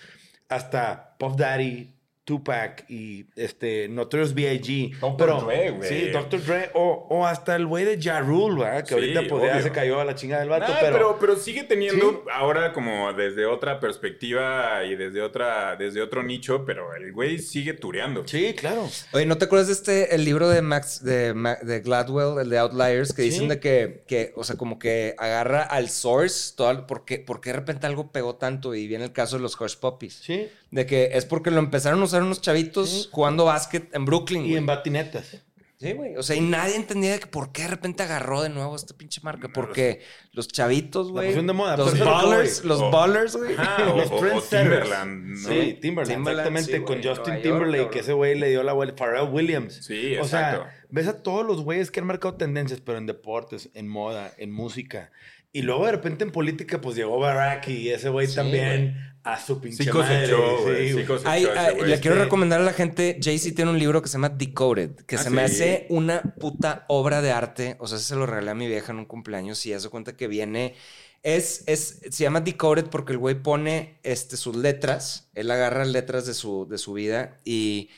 [0.48, 1.94] Hasta Puff Daddy,
[2.26, 4.98] Tupac y este Notorious B.I.G.
[4.98, 5.16] Dr.
[5.16, 5.88] Pero, Dre, güey.
[5.88, 6.44] Sí, Dr.
[6.44, 6.70] Dre.
[6.74, 8.82] O, o hasta el güey de Ja Rule, ¿verdad?
[8.82, 10.72] Que Sí, ahorita pues ya se cayó a la chingada del vato.
[10.72, 12.18] Nah, pero, pero, pero sigue teniendo Sí.
[12.32, 17.74] ahora como desde otra perspectiva y desde otra desde otro nicho, pero el güey sigue
[17.74, 18.26] tureando.
[18.26, 18.88] Sí, claro.
[19.12, 22.58] Oye, ¿no te acuerdas de este, el libro de Max, de, de Gladwell, el de
[22.58, 23.30] Outliers, que Sí.
[23.30, 27.20] dicen de que, que, o sea, como que agarra al source, todo, el- ¿por qué,
[27.20, 28.74] por qué de repente algo pegó tanto?
[28.74, 30.14] Y viene el caso de los Hush Puppies.
[30.24, 30.48] Sí.
[30.76, 33.08] De que es porque lo empezaron a usar unos chavitos Sí.
[33.10, 34.44] jugando básquet en Brooklyn.
[34.44, 35.42] Y en batinetas.
[35.78, 36.16] Sí, güey.
[36.16, 38.94] O sea, y nadie entendía de que por qué de repente agarró de nuevo esta
[38.96, 39.48] pinche marca.
[39.52, 40.00] Porque
[40.32, 41.26] los chavitos, güey.
[41.26, 43.54] pusieron de moda, Los ballers, los ballers, güey.
[43.54, 43.56] O,
[43.96, 44.48] Los o- o trendsetters.
[44.50, 45.36] Timberland, ¿no?
[45.48, 48.96] Sí, Timberland, Timberland, exactamente, sí, con Justin Timberlake, que ese güey le dio la vuelta,
[48.96, 49.74] Pharrell Williams.
[49.84, 50.66] Sí, O sea, exacto.
[50.90, 54.52] ves a todos los güeyes que han marcado tendencias, pero en deportes, en moda, en
[54.52, 55.10] música.
[55.56, 59.40] Y luego de repente en política, pues llegó Barack y ese güey Sí, también a
[59.40, 60.30] su pinche Sí madre.
[60.30, 60.92] cosechó, güey.
[60.92, 61.46] sí, cosechó Ay,
[61.84, 62.22] le quiero Sí.
[62.22, 65.30] recomendar a la gente, Jay-Z tiene un libro que se llama Decoded, que Ah, se
[65.30, 67.76] me hace una puta obra de arte.
[67.80, 70.28] O sea, se lo regalé a mi vieja en un cumpleaños y hace cuenta que
[70.28, 70.74] viene.
[71.22, 75.28] Es, es, se llama Decoded porque el güey pone este, sus letras.
[75.34, 77.88] Él agarra letras de su, de su vida y,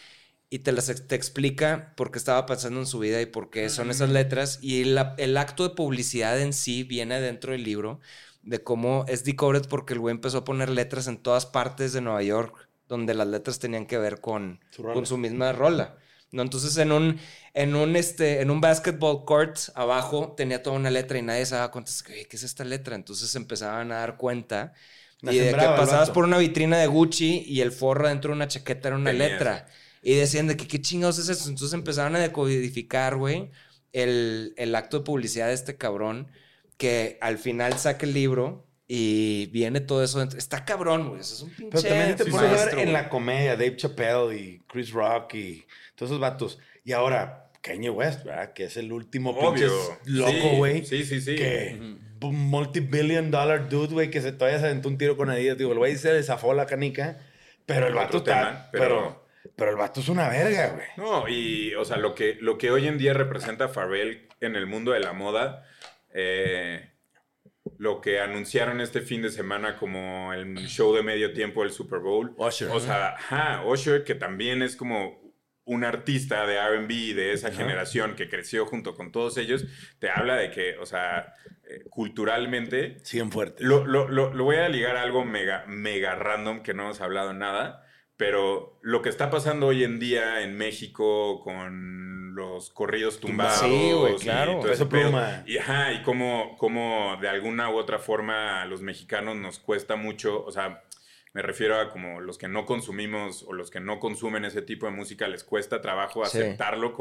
[0.51, 3.69] y te las te explica por qué estaba pasando en su vida y por qué
[3.69, 4.59] son esas letras.
[4.63, 8.01] Y la- el acto de publicidad en sí viene dentro del libro
[8.43, 12.01] de cómo es Decoded porque el güey empezó a poner letras en todas partes de
[12.01, 15.97] Nueva York donde las letras tenían que ver con Su con su misma rola.
[16.31, 16.43] ¿no?
[16.43, 17.19] Entonces en un,
[17.55, 21.55] en un, este, en un basketball court abajo tenía toda una letra y nadie se
[21.55, 22.97] daba cuenta, es que, "Oye, ¿qué es esta letra?
[22.97, 24.73] Entonces empezaban a dar cuenta
[25.21, 28.37] La y de que pasabas por una vitrina de Gucci y el forro dentro de
[28.37, 29.67] una chaqueta era una Tenía letra.
[30.03, 31.49] Y decían de que qué chingados es eso.
[31.49, 33.51] Entonces empezaban a decodificar, güey,
[33.93, 36.29] el, el acto de publicidad de este cabrón
[36.77, 40.19] que al final saca el libro y viene todo eso.
[40.21, 40.39] dentro.
[40.39, 41.21] Está cabrón, güey.
[41.21, 43.77] Eso es un pinche Pero también te Sí, pones a ver en la comedia, Dave
[43.77, 46.59] Chappelle y Chris Rock y todos esos vatos.
[46.85, 48.53] Y ahora, Kanye West, ¿verdad?
[48.53, 49.67] Que es el último pinche
[50.05, 50.87] loco, Sí, güey.
[50.87, 51.35] Sí, sí, sí.
[51.35, 51.77] Que
[52.21, 55.59] un multi-billion dollar dude, güey, que se todavía se aventó un tiro con Adidas.
[55.59, 57.19] Digo, el güey se desafó la canica,
[57.67, 58.33] pero el vato está...
[58.41, 58.85] tema, pero...
[58.89, 59.28] pero-
[59.59, 59.71] pero...
[59.73, 60.87] el vato es una verga, güey.
[60.97, 64.67] No, y, o sea, lo que, lo que hoy en día representa Pharrell en el
[64.67, 65.67] mundo de la moda,
[66.15, 66.91] eh,
[67.77, 71.99] lo que anunciaron este fin de semana como el show de medio tiempo del Super
[72.01, 72.35] Bowl.
[72.39, 72.69] Usher.
[72.71, 75.21] O sea, ajá, Usher, que también es como
[75.65, 79.67] un artista de RB de esa generación que creció junto con todos ellos,
[79.99, 81.35] te habla de que, o sea,
[81.69, 83.67] eh, culturalmente Siguen fuertes.
[83.67, 87.03] lo, lo- lo- lo voy a ligar a algo mega, mega random que no hemos
[87.03, 87.85] hablado nada,
[88.19, 93.61] pero lo que está pasando hoy en día en México con los corridos tumbados.
[93.61, 94.59] Sí, güey, y claro.
[94.61, 95.45] todo ese Peso pedo, Pluma.
[95.47, 99.97] Y, ajá, y cómo, cómo de alguna u otra forma a los mexicanos nos cuesta
[99.97, 100.83] mucho, o sea,
[101.33, 104.87] me refiero a como los que no consumimos o los que no consumen ese tipo
[104.87, 106.39] de música les cuesta trabajo Sí.
[106.39, 106.93] aceptarlo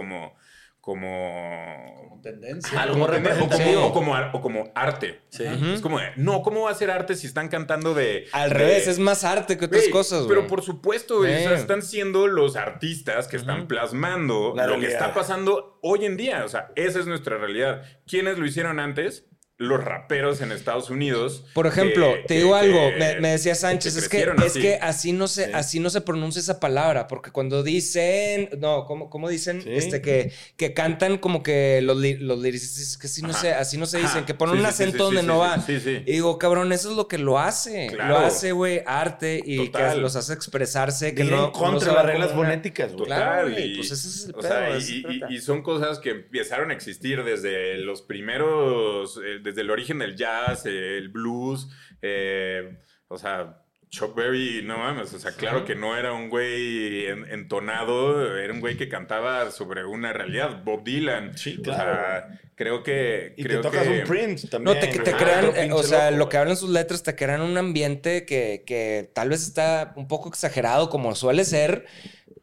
[0.88, 2.82] como como Tendencia.
[2.82, 5.22] Algo como o, como, o como ar- o como arte.
[5.30, 5.44] Sí.
[5.46, 8.26] Es como, de, no, ¿cómo va a ser arte si están cantando de...
[8.32, 10.30] Al de- revés, es más arte que otras cosas, güey.
[10.30, 11.62] Pero por supuesto, güey, o sea, Sí.
[11.62, 16.44] están siendo los artistas que están plasmando La lo que está pasando hoy en día.
[16.44, 17.84] O sea, esa es nuestra realidad.
[18.08, 19.27] ¿Quiénes lo hicieron antes?
[19.60, 21.44] Los raperos en Estados Unidos.
[21.56, 24.10] Por ejemplo, que- te que- digo algo, que- me, me decía Sánchez, que es que,
[24.18, 24.62] crecieron es así.
[24.62, 25.52] que así no se, Sí.
[25.52, 29.64] así no se pronuncia esa palabra, porque cuando dicen, no, ¿cómo, cómo dicen?
[29.64, 29.70] Sí.
[29.72, 33.40] Este, que, que cantan como que los, los lyricistas, que así no, Ajá.
[33.42, 34.26] se, así no se dicen, Ajá.
[34.28, 35.62] que ponen Sí, un acento sí, donde sí, no sí, va.
[35.66, 36.04] sí, sí.
[36.06, 37.88] Y digo, cabrón, eso es lo que lo hace.
[37.88, 38.10] Claro.
[38.12, 39.96] Lo hace, güey, arte y Total.
[39.96, 43.06] que los hace expresarse, que no contra no las reglas fonéticas, güey.
[43.08, 46.76] Claro, y, pues ese es el o pedo, sea, y son cosas que empezaron a
[46.76, 51.68] existir desde los primeros, eh, desde el origen del jazz, el blues,
[52.02, 52.78] eh,
[53.08, 57.26] o sea, Chuck Berry, no mames, o sea, claro que no era un güey en-
[57.32, 61.38] entonado, era un güey que cantaba sobre una realidad, Bob Dylan.
[61.38, 63.34] Sí, O sea, creo que...
[63.38, 64.78] Y creo te tocas que, un Prince también.
[64.78, 67.58] No, te, crean, eh, o sea, loco, lo que hablan sus letras te crean un
[67.58, 71.86] ambiente que, que tal vez está un poco exagerado como suele ser,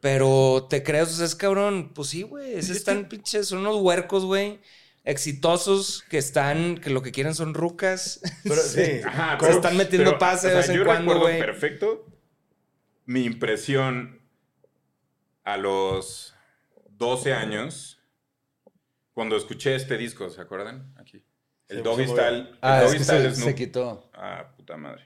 [0.01, 3.75] pero te crees, o sea, es cabrón, pues sí, güey, es- están pinches, son unos
[3.77, 4.59] huercos, güey,
[5.05, 8.19] exitosos que están, que lo que quieren son rucas.
[8.43, 9.01] Pero sí.
[9.05, 11.39] Ajá, Se están metiendo pero, pase de o vez sea, en yo cuando, güey.
[11.39, 12.05] perfecto
[13.05, 14.19] mi impresión
[15.43, 16.35] a los
[16.89, 18.01] 12 años
[19.13, 20.93] cuando escuché este disco, ¿se acuerdan?
[20.99, 21.23] Aquí.
[21.67, 22.37] El Se Doggy Style.
[22.37, 24.09] el Ah, es Doggy que Style se, se quitó.
[24.13, 25.03] Ah, puta madre.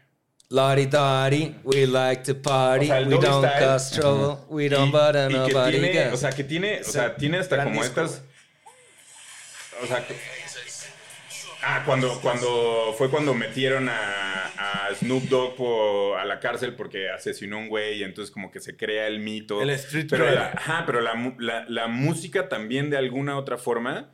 [0.49, 3.65] Lottie Dottie, we like to party, O sea, el we don't style.
[3.65, 5.79] cause trouble, we don't Y- bother y que nobody.
[5.79, 8.23] tiene, o sea, que tiene, o sea, tiene hasta como disco, estas.
[9.81, 10.05] O sea,
[11.63, 14.45] ah, cuando, cuando fue cuando metieron a,
[14.89, 18.51] a Snoop Dogg po- a la cárcel porque asesinó a un güey y entonces como
[18.51, 19.61] que se crea el mito.
[19.61, 24.11] El street pero la, ajá, pero la- la música también de alguna otra forma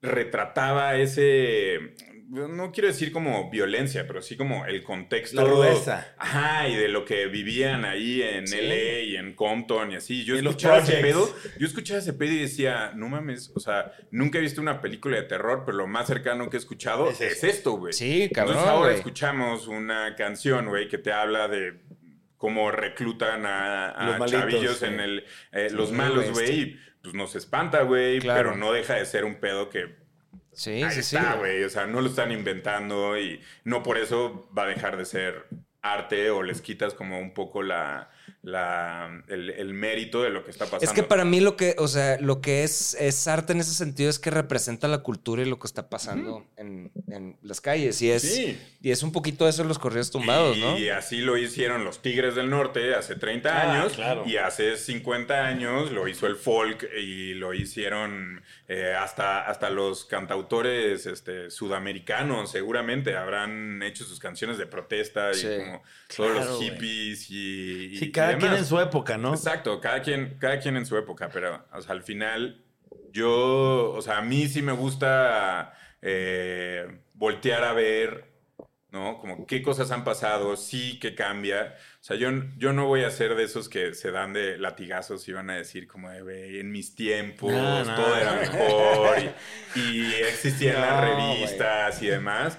[0.00, 1.94] retrataba ese,
[2.30, 5.36] no quiero decir como violencia, pero sí como el contexto.
[5.36, 6.14] La rudeza.
[6.18, 8.58] Ajá, y de lo que vivían ahí en Sí.
[8.60, 10.24] LA y en Compton y así.
[10.24, 13.92] Yo Y escuchaba ese pedo, yo escuchaba ese pedo y decía, no mames, o sea,
[14.10, 17.20] nunca he visto una película de terror, pero lo más cercano que he escuchado Es
[17.20, 17.72] es, esto.
[17.72, 17.92] güey.
[17.94, 21.80] Sí, cabrón, Entonces ahora escuchamos una canción, güey, que te habla de
[22.36, 25.24] cómo reclutan a, a Los malitos, chavillos en el...
[25.52, 28.50] eh, los malos, güey, pues nos espanta, güey, Claro.
[28.50, 30.06] pero no deja de ser un pedo que
[30.58, 31.16] Sí, Ahí sí, sí.
[31.16, 31.62] está, güey.
[31.64, 35.46] O sea, no lo están inventando y no por eso va a dejar de ser
[35.82, 38.10] arte o les quitas como un poco la,
[38.50, 40.84] la, el, el mérito de lo que está pasando.
[40.84, 43.74] Es que para mí lo que, o sea, lo que es, es arte en ese
[43.74, 48.00] sentido es que representa la cultura y lo que está pasando en, en las calles.
[48.02, 48.58] Y es, Sí.
[48.82, 50.78] y es un poquito eso los corridos tumbados, y, ¿no?
[50.78, 53.92] Y así lo hicieron los Tigres del Norte hace 30 Ah, años.
[53.94, 54.24] claro.
[54.26, 60.04] Y hace 50 años lo hizo el folk y lo hicieron eh, hasta, hasta los
[60.04, 65.46] cantautores este, sudamericanos, seguramente habrán hecho sus canciones de protesta Sí.
[65.46, 65.82] y como
[66.14, 69.34] todos Claro, los hippies y, y- Sí, y cada quien en su época, ¿no?
[69.34, 72.64] Exacto, cada quien, cada quien en su época, pero o sea, al final
[73.12, 78.30] yo, o sea, a mí sí me gusta eh, voltear a ver,
[78.90, 79.18] ¿no?
[79.18, 81.76] Como qué cosas han pasado, sí que cambia.
[82.00, 85.26] O sea, yo, yo no voy a ser de esos que se dan de latigazos
[85.28, 87.94] y van a decir como, en mis tiempos No, no.
[87.96, 89.18] todo era mejor
[89.74, 92.56] y, y existían las No, revistas y demás.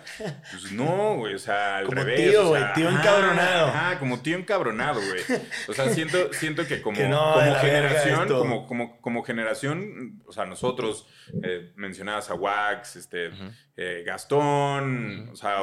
[0.51, 2.29] Pues no, güey, o sea, al Como revés.
[2.31, 3.67] tío, o güey, sea, tío encabronado.
[3.67, 5.39] Ajá, como tío encabronado, güey.
[5.69, 10.45] O sea, siento, siento que como, Que como generación, como, como, como generación, o sea,
[10.45, 11.07] nosotros
[11.43, 13.29] eh, mencionabas a Wax, este,
[13.77, 15.59] eh, Gastón, o sea,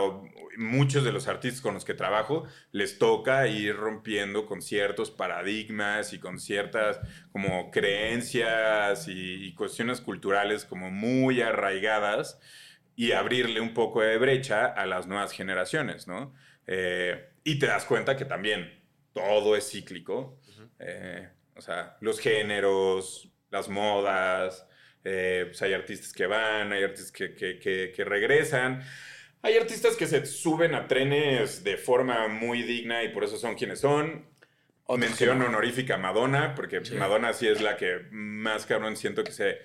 [0.57, 6.13] muchos de los artistas con los que trabajo, les toca ir rompiendo con ciertos paradigmas
[6.13, 7.01] y con ciertas
[7.33, 12.39] como creencias y, y cuestiones culturales como muy arraigadas
[12.95, 16.35] y abrirle un poco de brecha a las nuevas generaciones, ¿no?
[16.67, 20.41] Eh, y te das cuenta que también todo es cíclico.
[20.79, 24.67] Eh, o sea, los géneros, las modas,
[25.05, 28.83] eh, pues hay artistas que van, hay artistas que, que- que- que regresan.
[29.47, 33.55] Hay artistas que se suben a trenes de forma muy digna y por eso son
[33.55, 34.27] quienes son.
[34.89, 35.47] Mención no.
[35.47, 39.59] honorífica a Madonna, porque Madonna sí es la que más cabrón siento que se...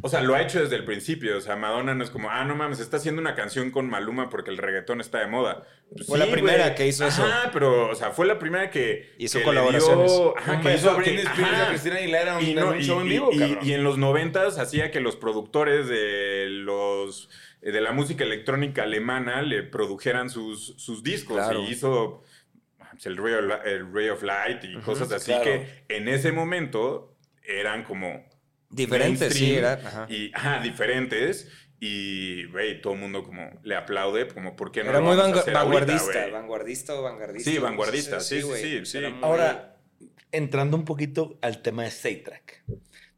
[0.00, 1.36] O sea, lo ha hecho desde el principio.
[1.36, 4.30] O sea, Madonna no es como, ah, no mames, está haciendo una canción con Maluma
[4.30, 5.64] porque el reggaetón está de moda.
[5.92, 7.24] Pues Fue la primera que hizo eso.
[7.24, 9.12] Ajá, pero, o sea, fue la primera que.
[9.18, 10.12] Hizo que colaboraciones.
[10.12, 11.68] dio- ajá, Un que hizo que- y a.
[11.68, 14.58] Cristina Aguilera Y, no- un y- show en y- vivo, y- y en los noventas
[14.58, 17.28] hacía que los productores de los
[17.72, 21.62] de la música electrónica alemana le produjeran sus, sus discos Claro.
[21.62, 22.22] y hizo
[22.78, 25.44] pues, el Ray of, el Ray of Light y cosas así claro.
[25.44, 28.24] que en ese momento eran como
[28.70, 29.72] Diferente, sí, mainstream era.
[29.88, 30.06] ajá.
[30.08, 31.48] y ajá, diferentes
[31.78, 35.16] y güey todo el mundo como le aplaude como por qué no Era lo muy
[35.16, 36.30] vamos a hacer ahorita, vanguardista, güey?
[36.32, 37.50] vanguardista o vanguardista.
[37.50, 38.98] Sí, vanguardista, sí, sí, sí, sí.
[38.98, 39.76] Era muy- Ahora,
[40.32, 42.64] entrando un poquito al tema de Saytrack.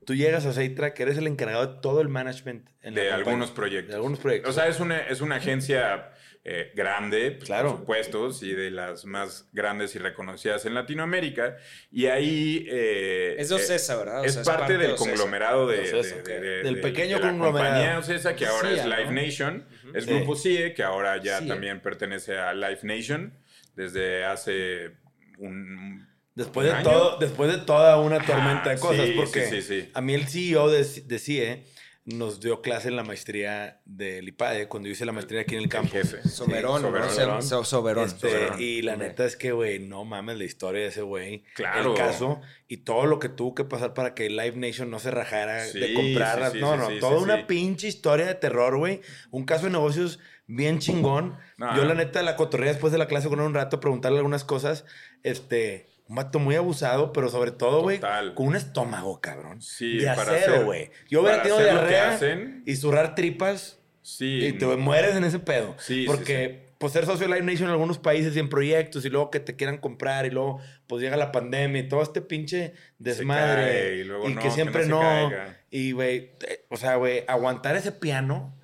[0.08, 3.14] Tú llegas a Saytrack, eres el encargado de todo el management en la de compañía.
[3.16, 3.88] algunos proyectos.
[3.90, 4.50] De algunos proyectos.
[4.50, 6.12] O sea, es una, es una agencia
[6.44, 7.72] eh, grande, pues, Claro.
[7.72, 11.58] por supuesto, y de las más grandes y reconocidas en Latinoamérica.
[11.92, 12.66] Y ahí...
[12.70, 14.22] eh, Es de eh, Ocesa, ¿verdad?
[14.22, 14.96] O es parte, del Ocesa.
[15.10, 16.26] conglomerado de, Ocesa, de- ok.
[16.26, 17.74] de- de- Del de- pequeño de la conglomerado.
[17.74, 19.12] compañía Ocesa, que ahora es Live ¿no?
[19.12, 19.66] Nation.
[19.94, 20.10] Es Sí.
[20.14, 23.34] Grupo CIE, que ahora ya también pertenece a Live Nation
[23.76, 24.92] desde hace
[25.36, 26.07] un...
[26.38, 26.90] Después un de, año.
[26.90, 29.90] todo, después de toda una tormenta de cosas, sí, porque sí, sí.
[29.92, 31.64] a mí el CEO de, de CIE
[32.04, 35.62] nos dio clase en la maestría del IPADE cuando yo hice la maestría aquí en
[35.62, 35.92] el campo.
[35.92, 36.26] jefe.
[36.26, 36.80] Soberón.
[36.80, 37.10] Soberón.
[37.10, 38.06] Se llama So- Soberón.
[38.06, 38.56] Este, Soberón.
[38.62, 41.44] y la neta es que, güey, no mames la historia de ese güey.
[41.54, 41.90] Claro.
[41.92, 45.10] El caso y todo lo que tuvo que pasar para que Live Nation no se
[45.10, 46.46] rajara de Sí, comprar.
[46.46, 47.44] sí, sí, no, sí, no, sí, toda sí, una sí.
[47.46, 49.02] pinche historia de terror, güey.
[49.30, 51.36] Un caso de negocios bien chingón.
[51.58, 51.76] No.
[51.76, 54.44] Yo, la neta, la cotorrea después de la clase con él un rato, preguntarle algunas
[54.44, 54.86] cosas.
[55.24, 58.34] Este, un vato muy abusado, pero sobre todo, güey, Total.
[58.34, 59.60] con un estómago, cabrón.
[59.62, 60.90] Sí, de para acero, güey.
[61.08, 62.62] Yo hubiera tenido que diarrea hacen.
[62.66, 64.46] y zurrar tripas Sí.
[64.46, 65.74] y te mueres en ese pedo.
[65.78, 69.04] Sí, sí, Porque pues ser socio de Live Nation en algunos países y en proyectos
[69.04, 72.22] y luego que te quieran comprar y luego pues llega la pandemia y todo este
[72.22, 75.60] pinche desmadre cae, y luego no, que que siempre no no, se caiga.
[75.70, 78.54] y güey, eh, o sea, güey, aguantar ese piano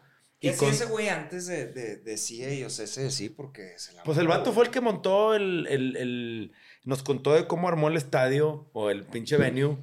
[0.40, 3.28] ¿Qué y hacía con- ese güey antes de, de, de CIA y Ocese de sí?
[3.30, 6.53] Porque se la pues el vato fue el que montó el, el- el-
[6.85, 9.76] nos contó de cómo armó el estadio o el pinche venue.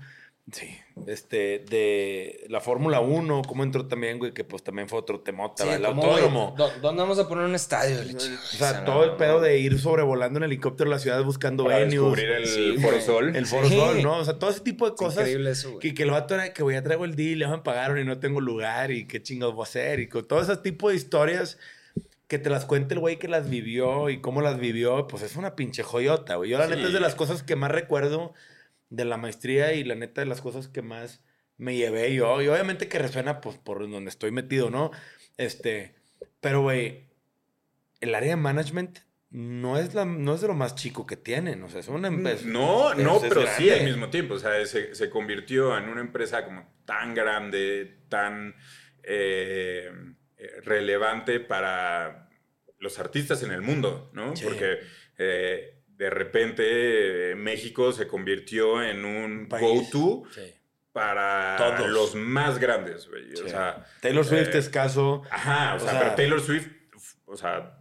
[0.51, 0.75] Sí,
[1.07, 5.63] este, de la Fórmula 1, cómo entró también, güey, que pues también fue otro temota,
[5.63, 6.55] Sí, el autódromo.
[6.57, 7.97] güey, ¿dó- ¿Dónde vamos a poner un estadio?
[8.01, 11.93] O sea, todo el pedo de ir sobrevolando en helicóptero la ciudad buscando Para venues.
[11.93, 12.99] descubrir el Sí, Foro.
[12.99, 13.35] Sol.
[13.35, 13.75] El Foro Sí.
[13.77, 14.17] Sol, ¿no?
[14.17, 15.19] O sea, todo ese tipo de cosas.
[15.19, 15.79] increíble eso, güey.
[15.79, 18.03] Que, que el vato era que, güey, ya traigo el deal, ya me pagaron y
[18.03, 19.99] no tengo lugar y qué chingados voy a hacer.
[20.01, 21.59] Y con todo ese tipo de historias
[22.31, 25.35] que te las cuente el güey que las vivió y cómo las vivió, pues es
[25.35, 26.49] una pinche joyota, güey.
[26.49, 26.75] Yo la Sí.
[26.75, 28.33] neta es de las cosas que más recuerdo
[28.89, 31.25] de la maestría y la neta de las cosas que más
[31.57, 32.41] me llevé yo.
[32.41, 34.91] Y obviamente que resuena, pues, por donde estoy metido, ¿no?
[35.35, 35.93] Este,
[36.39, 37.09] pero, güey,
[37.99, 41.61] el área de management no es, la, no es de lo más chico que tienen.
[41.63, 42.45] O sea, es una empresa.
[42.45, 44.35] No, no, es pero sí al mismo tiempo.
[44.35, 48.55] O sea, se, se convirtió en una empresa como tan grande, tan
[49.03, 49.91] eh,
[50.63, 52.29] relevante para
[52.79, 54.35] los artistas en el mundo, ¿no?
[54.35, 54.43] Sí.
[54.43, 54.79] Porque
[55.17, 60.41] eh, de repente eh, México se convirtió en un go-to Sí.
[60.91, 61.89] para Todos.
[61.89, 63.35] los más grandes, güey.
[63.35, 63.43] Sí.
[63.43, 65.21] O sea, Taylor Swift eh, es caso.
[65.29, 66.67] Ajá, o, O sea, sea- pero Taylor Swift,
[67.25, 67.77] o sea,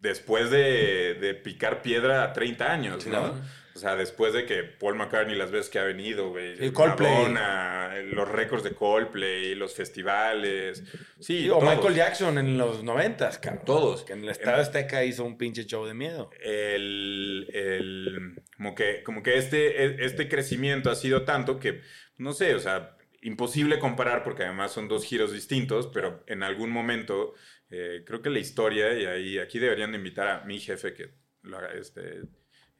[0.00, 3.06] después de, de picar piedra a 30 años.
[3.06, 3.34] ¿no?
[3.74, 6.56] O sea, después de que Paul McCartney las veces que ha venido, güey.
[6.56, 7.10] Sí, Coldplay.
[7.12, 10.82] Madonna, los récords de Coldplay, los festivales.
[11.20, 11.74] Sí, o todos.
[11.76, 13.64] Michael Jackson en los noventas, cabrón.
[13.64, 14.04] Todos.
[14.04, 16.30] Que en el Estado Azteca hizo un pinche show de miedo.
[16.42, 21.80] el, el- como que, como que este, e- este crecimiento ha sido tanto que,
[22.18, 26.70] no sé, o sea, imposible comparar porque además son dos giros distintos, pero en algún
[26.70, 27.34] momento
[27.70, 31.10] eh, creo que la historia, y ahí aquí deberían de invitar a mi jefe que
[31.42, 32.22] lo haga, este,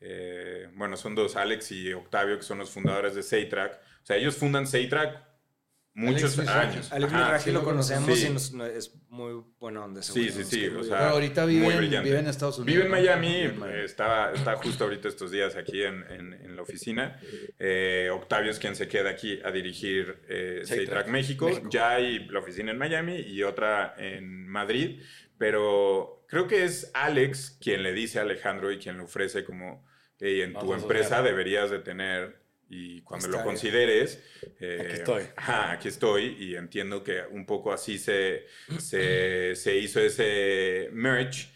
[0.01, 3.74] eh, bueno, son dos, Alex y Octavio, que son los fundadores de Saytrack.
[4.03, 5.28] O sea, ellos fundan Saytrack
[5.92, 6.92] muchos Alex años.
[6.92, 8.26] Alex Ajá, sí, lo conocemos sí.
[8.26, 10.01] y nos- no- es muy buena onda.
[10.03, 12.09] Sí, sí, sí, o sea, Pero ahorita muy vive en, brillante.
[12.09, 12.72] vive en Estados Unidos.
[12.72, 12.96] Vive en ¿no?
[12.96, 13.34] Miami,
[13.74, 17.20] eh, está, está justo ahorita estos días aquí en, en- en la oficina.
[17.59, 20.62] Eh, Octavio es quien se queda aquí a dirigir eh,
[21.09, 21.48] México.
[21.48, 21.68] México.
[21.68, 25.03] Ya hay la oficina en Miami y otra en Madrid,
[25.36, 29.84] pero creo que es Alex quien le dice a Alejandro y quien le ofrece como,
[30.20, 31.24] "Hey, en tu Vamos empresa asociar".
[31.24, 32.40] deberías de tener...
[32.72, 34.22] Y cuando Está lo consideres,
[34.60, 35.24] eh, Aquí estoy.
[35.34, 38.46] Ajá, aquí estoy y entiendo que un poco así se,
[38.78, 41.48] se, se hizo ese merge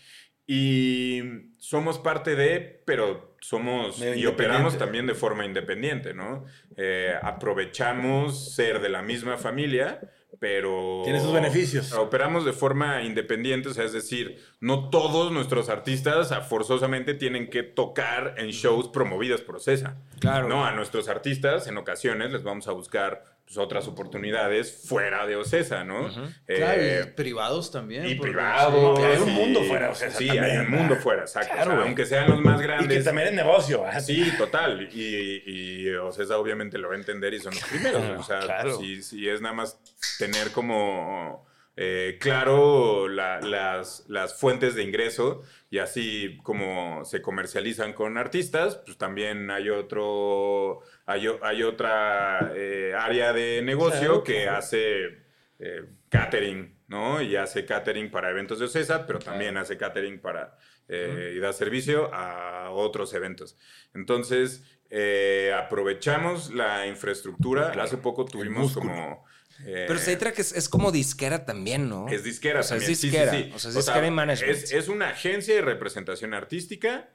[0.44, 1.22] y
[1.58, 6.44] somos parte de, pero somos Medio y operamos también de forma independiente, ¿no?
[6.76, 10.00] Eh, aprovechamos ser de la misma familia,
[10.38, 11.02] pero...
[11.04, 11.92] Tiene sus beneficios.
[11.92, 17.50] Operamos de forma independiente, o sea, es decir, no todos nuestros artistas ah, forzosamente tienen
[17.50, 19.96] que tocar en shows promovidos por CESA.
[20.20, 20.48] Claro.
[20.48, 25.36] No, a nuestros artistas en ocasiones les vamos a buscar pues, otras oportunidades fuera de
[25.36, 26.08] Ocesa, ¿no?
[26.48, 28.06] Eh, Claro, y privados también.
[28.08, 28.98] y privados.
[28.98, 31.52] sí, hay un y- mundo fuera de Ocesa Sí, también, hay un mundo fuera, exacto.
[31.54, 31.86] Claro, O sea, güey.
[31.88, 32.98] aunque sean los más Y grandes.
[32.98, 33.84] que también es negocio.
[33.86, 34.00] ¿ah?
[34.00, 34.88] Sí, total.
[34.92, 38.02] Y, y Ocesa obviamente lo va a entender y son los primeros.
[38.18, 38.78] O sea, Claro.
[38.78, 39.78] si, si es nada más
[40.18, 45.42] tener como eh, claro la- las, las fuentes de ingreso
[45.74, 52.94] y así como se comercializan con artistas, pues también hay otro, hay, hay otra eh,
[52.96, 54.58] área de negocio Claro, que claro.
[54.58, 55.24] hace
[55.58, 57.20] eh, catering, ¿no?
[57.20, 60.56] Y hace catering para eventos de Ocesa, pero también hace catering para
[60.86, 63.58] eh, y da servicio a otros eventos.
[63.94, 67.72] Entonces, eh, aprovechamos la infraestructura.
[67.72, 67.82] Claro.
[67.82, 69.24] Hace poco tuvimos como...
[69.64, 72.08] eh, Pero Saytrack es, es como disquera también, ¿no?
[72.08, 72.96] es disquera O sea, es también.
[72.96, 73.32] sí, sí, disquera.
[73.32, 73.52] sí.
[73.54, 74.56] O sea, es disquera y management.
[74.56, 77.08] Es, es una agencia de representación artística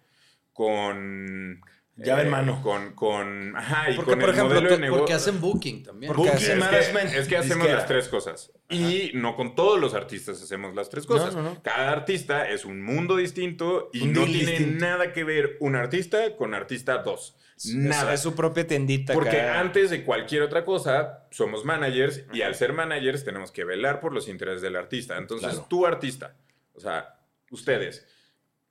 [0.54, 1.62] con...
[2.06, 2.62] Llave en mano.
[2.62, 5.00] Con, con, ajá, y Porque, con por el ejemplo, modelo de negocio.
[5.02, 6.14] Porque hacen booking también.
[6.14, 7.78] Porque Booking, Es que- management, Es que, hacemos disquera.
[7.80, 8.52] las tres cosas.
[8.70, 11.36] Y no con todos los artistas hacemos las tres cosas.
[11.36, 11.64] No, no, no.
[11.64, 14.86] Cada artista es un mundo distinto y Un no tiene distinto.
[14.86, 17.36] nada que ver un artista con artista dos.
[17.58, 18.14] Es- Nada.
[18.14, 19.14] Es, su propia tiendita.
[19.14, 19.60] Porque acá.
[19.60, 24.14] antes de cualquier otra cosa, somos managers y al ser managers tenemos que velar por
[24.14, 25.18] los intereses del artista.
[25.18, 25.66] Entonces, Claro.
[25.70, 26.36] tu artista,
[26.74, 27.20] o sea,
[27.52, 28.08] ustedes,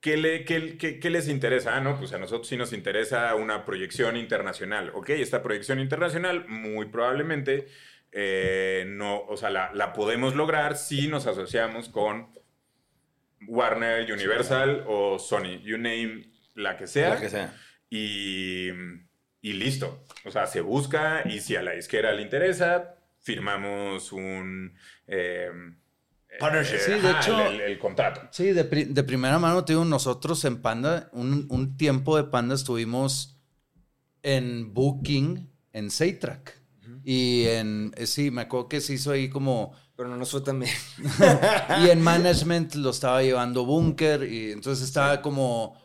[0.01, 1.75] ¿qué, le, qué, qué- qué les interesa?
[1.75, 4.91] Ah, no, pues a nosotros sí nos interesa una proyección internacional.
[4.93, 7.67] Ok, esta proyección internacional muy probablemente
[8.11, 12.29] eh, no, o sea, la, la podemos lograr si nos asociamos con
[13.47, 17.53] Warner, Universal o Sony, you name la que sea La que sea.
[17.89, 18.69] y,
[19.41, 20.05] y listo.
[20.25, 24.75] O sea, se busca y si a la disquera le interesa, firmamos un,
[25.07, 25.51] eh,
[26.39, 26.77] Partnership.
[26.77, 28.21] Sí, de ajá, hecho- el, el- el contrato.
[28.31, 32.25] Sí, de, pri- de primera mano, te digo, nosotros en Panda, un, un tiempo de
[32.25, 33.37] Panda estuvimos
[34.23, 36.57] en Booking, en Saytrack.
[37.03, 40.41] Y en, eh, sí, me acuerdo que se hizo ahí como, Pero no nos fue
[40.41, 40.71] tan bien.
[41.85, 45.75] y en Management lo estaba llevando Bunker, y entonces estaba como,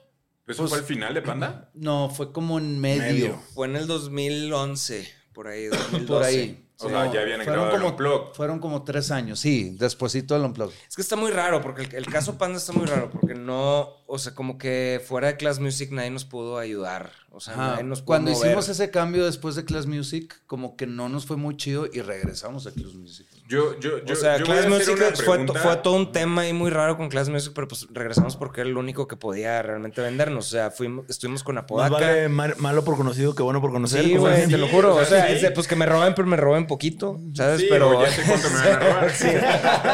[0.46, 1.70] ¿Eso Pues- fue el final de Panda?
[1.74, 3.00] no, fue como en medio.
[3.02, 3.42] Medio.
[3.54, 6.06] Fue en el 2011, por ahí, 2012.
[6.06, 6.63] Por ahí.
[6.78, 8.34] O sea, ya habían fueron grabado el como, Unplugged.
[8.34, 10.74] fueron como tres años, sí, despuesito del Unplugged.
[10.88, 13.90] Es que está muy raro, porque el, el caso Panda está muy raro, porque no,
[14.06, 17.12] o sea, como que fuera de Class Music nadie nos pudo ayudar.
[17.30, 17.70] O sea, Ajá.
[17.72, 18.46] nadie nos pudo Cuando mover.
[18.48, 22.00] hicimos ese cambio después de Class Music, como que no nos fue muy chido y
[22.00, 23.26] regresamos a Class Music.
[23.46, 26.70] Yo, yo, yo, o sea, yo Class Music fue, fue todo un tema ahí muy
[26.70, 30.46] raro con Class Music, pero pues regresamos porque era el único que podía realmente vendernos.
[30.46, 31.92] O sea, fuimos, estuvimos con Más Apodaca.
[31.94, 34.02] vale mar- malo por conocido que bueno por conocer.
[34.02, 34.96] Sí, güey, te lo juro.
[34.96, 35.44] o sea, sí.
[35.44, 37.60] es pues que me roben, pero me roben poquito, ¿sabes?
[37.60, 39.10] Sí, pero o ya sé cuánto me van a robar.
[39.14, 39.28] Sí,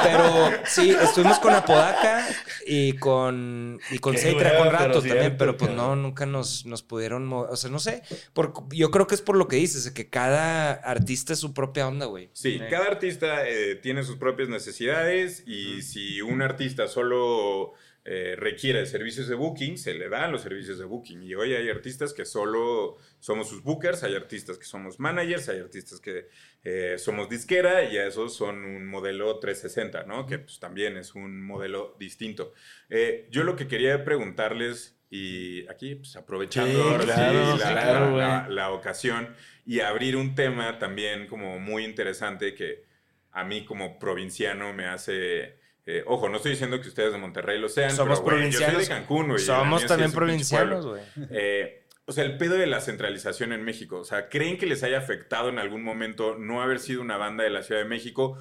[0.05, 2.27] pero sí, estuvimos con Apodaca
[2.67, 6.67] y con, y con Seitra con rato pero también, cierto, pero pues no, nunca nos,
[6.67, 7.51] nos pudieron mover.
[7.51, 8.03] O sea, no sé.
[8.33, 11.89] Por, yo creo que es por lo que dices, que cada artista es su propia
[11.89, 12.31] onda, güey.
[12.33, 17.73] Sí, cada artista eh, tiene sus propias necesidades y si un artista solo
[18.05, 21.23] eh, requiere servicios de booking, se le dan los servicios de booking.
[21.23, 25.61] Y hoy hay artistas que solo somos sus bookers, hay artistas que somos managers, hay
[25.61, 26.29] artistas que
[26.65, 30.27] eh, somos disquera y a esos son un modelo 360, ¿no?
[30.27, 32.55] Que pues, también es un modelo distinto.
[32.89, 37.57] Eh, yo lo que quería preguntarles, y aquí pues, aprovechando Sí, ahora sí claro, la-
[37.57, 39.35] sí, claro, la- la ocasión
[39.67, 42.85] y abrir un tema también como muy interesante que
[43.41, 45.59] a mí como provinciano me hace...
[45.87, 48.59] eh, ojo, no estoy diciendo que ustedes de Monterrey lo sean, Somos pero, güey, yo
[48.59, 48.89] soy de provincianos.
[48.89, 49.39] Cancún, güey.
[49.41, 51.03] Somos también provincianos, güey.
[51.31, 53.99] Eh, o sea, el pedo de la centralización en México.
[53.99, 57.45] O sea, ¿creen que les haya afectado en algún momento no haber sido una banda
[57.45, 58.37] de la Ciudad de México?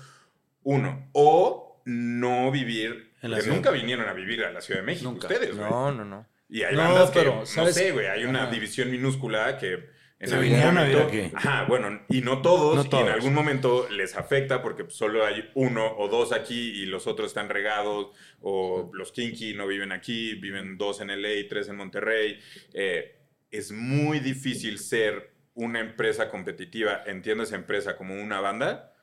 [0.64, 1.10] Uno.
[1.14, 3.14] O no vivir...
[3.22, 3.58] En la que ciudad.
[3.58, 5.28] nunca vinieron a vivir a la Ciudad de México Nunca.
[5.28, 5.70] ustedes, güey.
[5.70, 6.26] No, no, no.
[6.48, 7.76] Y hay No, bandas que, pero, no ¿sabes?
[7.76, 8.52] sé, güey, hay una Ajá.
[8.52, 9.90] división minúscula que
[10.20, 11.04] en algún momento...
[11.04, 11.32] aquí.
[11.34, 13.10] Ajá, bueno, y no todos, No y en todos.
[13.10, 17.50] algún momento les afecta porque solo hay uno o dos aquí y los otros están
[17.50, 18.08] regados,
[18.42, 22.40] o los Kinky no viven aquí, viven dos en LA, tres en Monterrey.
[22.74, 23.16] Eh,
[23.52, 28.94] es muy difícil ser una empresa competitiva, entiendo esa empresa como una banda,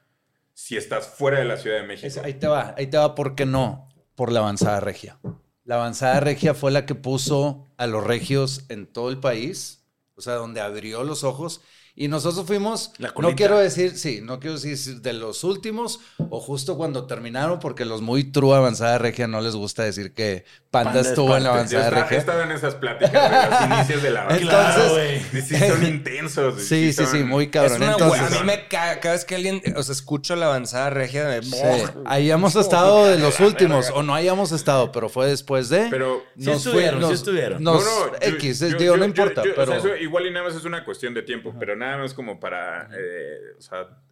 [0.55, 2.07] si estás fuera de la Ciudad de México.
[2.07, 3.89] Es- ahí te va, ahí te va, ¿por qué no?
[4.15, 5.19] Por la avanzada regia.
[5.65, 9.86] La avanzada regia fue la que puso a los regios en todo el país,
[10.17, 11.63] o sea, donde abrió los ojos.
[11.99, 16.41] Y nosotros fuimos, La no quiero decir, sí, no quiero decir de los últimos o
[16.41, 20.91] justo cuando terminaron, porque los muy true avanzada regia no les gusta decir que Panda,
[20.91, 21.49] Panda es estuvo en la.
[21.49, 22.19] Yo avanzada he regia.
[22.19, 24.27] estado en esas pláticas de los inicios de la.
[24.29, 25.35] Entonces-.
[25.35, 26.63] Y sí son intensos.
[26.63, 27.83] Sí, sí, son- sí, muy cabrón.
[27.83, 30.47] es una Entonces, a mí me caga cada vez que alguien, o sea, escucho la
[30.47, 31.43] avanzada regia de...
[31.43, 31.57] sí,
[32.05, 35.87] hayamos estado de los últimos o no hayamos estado, pero fue después de...
[35.89, 37.63] Pero Sí estuvieron, sí estuvieron.
[37.63, 39.67] nos- No, no, X, yo- digo, yo- no importa, yo- o pero...
[39.67, 42.41] sea, eso igual y nada más es una cuestión de tiempo, pero nada más como
[42.41, 44.03] para, eh, o sea,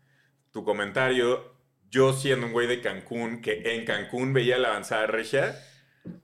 [0.50, 1.54] tu comentario,
[1.90, 5.56] yo siendo un güey de Cancún, que en Cancún veía la avanzada regia,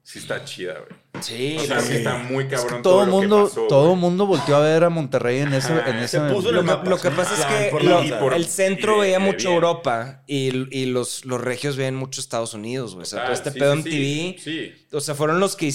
[0.03, 1.01] sí está chida, güey.
[1.23, 3.97] Sí, O sea, sí está muy Es cabrón que todo lo mundo, que pasó, todo
[3.97, 6.67] mundo volteó a ver a Monterrey en ese, Ajá, en se ese puso Lo el
[6.67, 9.55] que, lo pasa es que lo- por- el centro de- veía mucho bien.
[9.55, 13.03] Europa y, y los, los regios veían mucho Estados Unidos, güey.
[13.03, 14.37] O sea, Ah, todo este sí, pedo en sí, TV.
[14.39, 14.87] Sí.
[14.93, 15.75] O sea, fueron los que,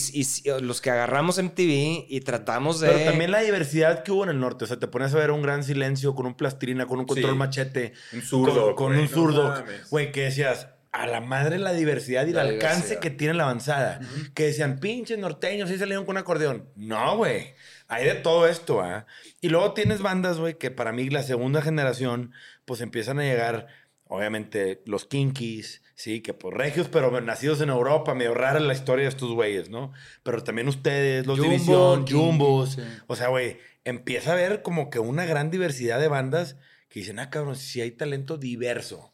[0.62, 2.88] los que agarramos en TV y tratamos de...
[2.90, 4.64] Pero también la diversidad que hubo en el norte.
[4.64, 7.34] O sea, te pones a ver un gran silencio con un plastilina, con un control
[7.34, 7.38] Sí.
[7.38, 7.94] machete.
[8.14, 9.54] Un zurdo, Con, con güey, un zurdo.
[9.92, 10.70] Güey, que decías,
[11.02, 13.00] a la madre la diversidad y La el alcance diversidad.
[13.02, 14.00] que tiene la avanzada.
[14.34, 16.70] Que decían, pinches norteños, sí salieron con un acordeón.
[16.76, 17.54] No, güey.
[17.88, 19.06] Hay de todo esto, ¿ah?
[19.42, 22.32] Y luego tienes bandas, güey, que para mí la segunda generación,
[22.66, 23.68] pues empiezan a llegar,
[24.06, 29.04] obviamente, los Kinkies, sí, que pues regios, pero nacidos en Europa, medio rara la historia
[29.04, 29.94] de estos güeyes, ¿no?
[30.24, 32.74] Pero también ustedes, los Jumbo, División, Jumbos.
[32.74, 32.82] sí.
[33.08, 36.58] O sea, güey, empieza a haber como que una gran diversidad de bandas
[36.90, 39.12] que dicen, ah, cabrón, si hay talento diverso.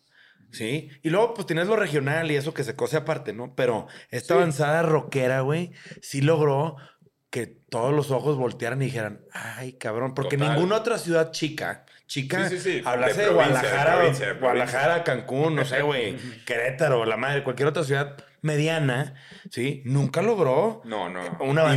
[0.52, 0.90] ¿Sí?
[1.02, 3.56] Y luego, pues tienes lo regional y eso que se cose aparte, ¿no?
[3.56, 5.72] Pero esta avanzada rockera, güey,
[6.02, 6.76] sí logró
[7.30, 10.54] que todos los ojos voltearan y dijeran, ay, cabrón, porque Total.
[10.54, 14.40] ninguna otra ciudad chica, chica, Sí, hablase de de, provincia, de Guadalajara, provincia, de provincia.
[14.42, 19.14] Guadalajara, Cancún, no sé, güey, Querétaro, la madre, cualquier otra ciudad mediana,
[19.50, 19.84] ¿sí?
[19.86, 21.22] Nunca logró No, no.
[21.42, 21.76] Una avanzada.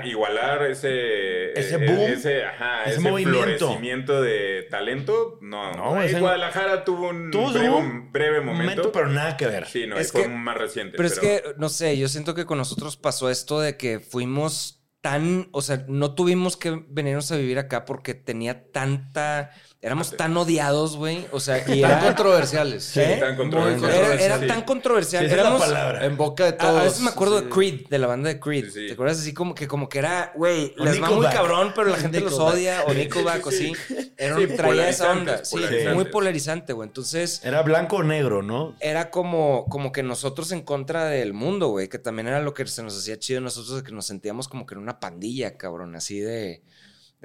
[0.00, 1.52] igualar, igualar ese...
[1.58, 3.42] Ese eh, boom, Ese, ajá, ese ese, movimiento.
[3.66, 5.38] florecimiento de talento.
[5.42, 8.92] No, No, Eh, ese- Guadalajara tuvo un Tuvo breve, un breve momento.
[8.92, 9.66] pero nada que ver.
[9.66, 10.96] Sí, no, Es fue que- más reciente.
[10.96, 14.84] Pero es que, no sé, yo siento que con nosotros pasó esto de que fuimos
[15.00, 19.50] tan, o sea, no tuvimos que venirnos a vivir acá porque tenía tanta,
[19.82, 21.26] éramos tan odiados, güey.
[21.32, 22.84] O sea, y Tan era, controversiales.
[22.84, 23.18] Sí, ¿Eh?
[23.20, 23.90] tan Muy controversial.
[23.90, 24.46] era, controversial, era Sí.
[24.46, 25.28] tan controversial.
[25.30, 26.04] Sí, la palabra.
[26.06, 26.80] En boca de todos.
[26.80, 27.44] a veces me acuerdo Sí.
[27.44, 28.64] de Creed, de la banda de Creed.
[28.66, 28.86] Sí, sí.
[28.88, 31.96] ¿Te acuerdas así como que como que era, güey, les va muy cabrón, pero la
[31.96, 33.72] gente los odia o Nickelback o Sí.
[34.16, 35.58] Era Sí, un, traía esa onda, sí,
[35.94, 36.88] muy polarizante, güey.
[36.88, 38.74] Entonces, Era blanco o negro, ¿no?
[38.80, 42.66] era como, como que nosotros en contra del mundo, güey, que también era lo que
[42.66, 45.94] se nos hacía chido nosotros, de que nos sentíamos como que en una pandilla, cabrón,
[45.96, 46.62] así de...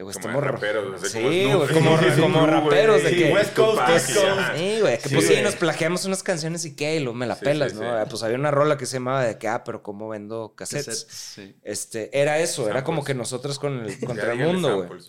[0.02, 3.32] güey, Como raperos, Sí, como güey, como, sí, sí, como sí, raperos de que...
[3.34, 4.40] West Coast, Tupac, West y Coast.
[4.56, 7.28] Sí, güey, que Sí, pues sí, nos plagiamos unas canciones y qué, y lo me
[7.28, 7.84] la Sí, pelas, sí, ¿no?
[7.84, 7.88] sí.
[7.90, 11.06] Ah, Pues había una rola que se llamaba de que, ah, pero ¿cómo vendo cassettes?
[11.06, 11.56] Cassettes, sí.
[11.64, 15.00] Este, era eso, era como que nosotros con el, contra el mundo, güey.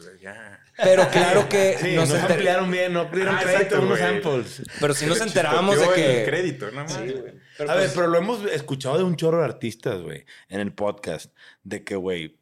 [0.76, 4.62] Pero claro que Sí, nos nos, enter- ampliaron bien, no dieron Ah, crédito unos samples.
[4.80, 6.20] Pero sí nos enterábamos de que...
[6.20, 6.88] el crédito, no.
[6.88, 7.34] Sí, güey.
[7.58, 10.60] Pero a ver, pues- pero lo hemos escuchado de un chorro de artistas, güey, en
[10.60, 11.32] el podcast,
[11.62, 12.38] de que, güey,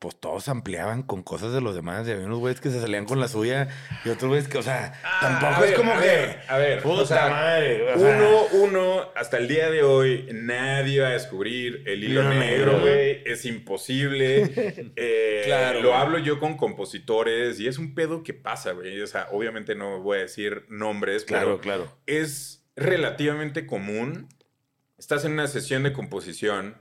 [0.00, 2.08] pues todos ampliaban con cosas de los demás.
[2.08, 3.68] Y había unos güeyes que se salían con la suya
[4.04, 6.06] y otros güeyes que, o sea, tampoco a es ver, como a que.
[6.06, 7.92] ver, a ver, Puta o sea, madre.
[7.92, 12.24] o sea, Uno, uno, hasta el día de hoy, nadie va a descubrir el hilo
[12.30, 13.22] negro, güey.
[13.26, 14.90] Es imposible.
[14.96, 19.00] Eh, Claro, Lo hablo yo con compositores y es un pedo que pasa, güey.
[19.02, 21.98] O sea, obviamente no voy a decir nombres, Claro, pero claro.
[22.06, 24.28] es relativamente común.
[24.98, 26.76] Estás en una sesión de composición,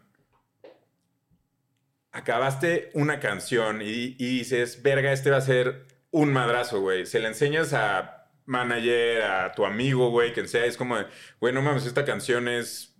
[2.19, 7.05] acabaste una canción y, y dices, verga, este va a ser un madrazo, güey.
[7.05, 11.05] Se la enseñas a manager, a tu amigo, güey, quien sea, es como, de,
[11.39, 12.95] güey, no mames, esta canción es...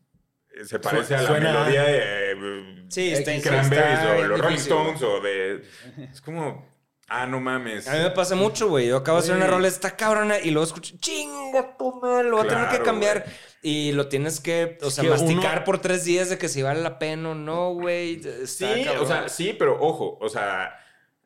[0.65, 1.99] Se parece a la suena- melodía de
[2.31, 4.55] eh, Sí, está, X, Cranberries está o los Rolling.
[4.57, 5.63] Stones o de...
[6.11, 6.67] Es como,
[7.07, 7.87] ah, no mames.
[7.87, 8.87] A mí me pasa mucho, güey.
[8.87, 12.37] Yo acabo de hacer una rola, está cabrona, y luego escucho, chinga tu madre, lo
[12.37, 13.23] voy a tener que cambiar.
[13.23, 13.35] güey.
[13.61, 16.61] Y lo tienes que, o sea, que masticar uno- por tres días de que si
[16.61, 18.21] vale la pena o no, güey.
[18.45, 19.03] Sí, cabrón.
[19.03, 20.73] o sea, sí, pero ojo, o sea,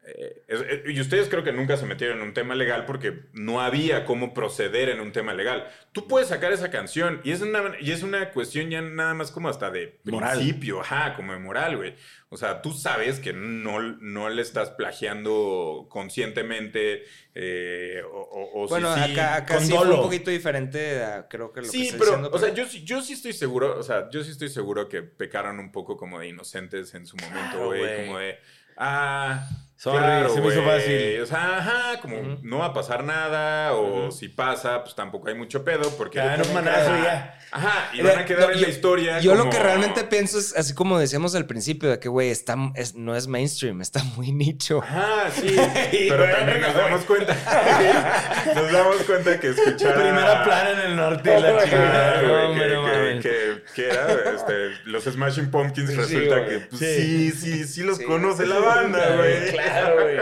[0.05, 3.61] eh, eh, y ustedes creo que nunca se metieron en un tema legal porque no
[3.61, 5.67] había cómo proceder en un tema legal.
[5.93, 9.31] Tú puedes sacar esa canción y es una, y es una cuestión ya nada más
[9.31, 10.37] como hasta de Moral.
[10.37, 11.95] principio, ajá, como de moral, güey.
[12.29, 17.03] O sea, tú sabes que no, no le estás plagiando conscientemente
[17.35, 19.11] eh, o, o- o si Bueno, sí.
[19.13, 22.11] acá, acá sí fue un poquito diferente, a, creo que lo que Sí, estoy pero,
[22.11, 24.89] diciendo, o sea, yo, sí- yo sí estoy seguro, o sea, yo sí estoy seguro
[24.89, 28.05] que pecaron un poco como de inocentes en su momento, güey.
[28.05, 28.37] como de,
[28.78, 31.21] ah, Sorry, claro, se me hizo fácil.
[31.21, 35.36] O sea, ajá, como no va a pasar nada, o si pasa, pues tampoco hay
[35.36, 36.19] mucho pedo, porque...
[36.19, 37.38] No, Ajá, manazo, ya.
[37.51, 40.39] Ajá, y van a quedar No, en yo- la historia Yo lo que realmente pienso
[40.39, 44.01] es, así como decíamos al principio, de que, güey, está, es- no es mainstream, está
[44.15, 44.82] muy nicho.
[44.82, 45.53] Ajá, sí,
[46.09, 47.36] pero también nos damos cuenta,
[48.55, 49.95] nos damos cuenta que escuchar...
[49.95, 52.19] Primera plana en el norte de la chingada.
[52.21, 57.32] Claro, que, que- que era este, los Smashing Pumpkins Sí, resulta que pues, Sí.
[57.32, 58.05] sí, sí, sí los Sí.
[58.05, 59.51] conoce la banda, güey.
[59.51, 60.17] Claro, güey.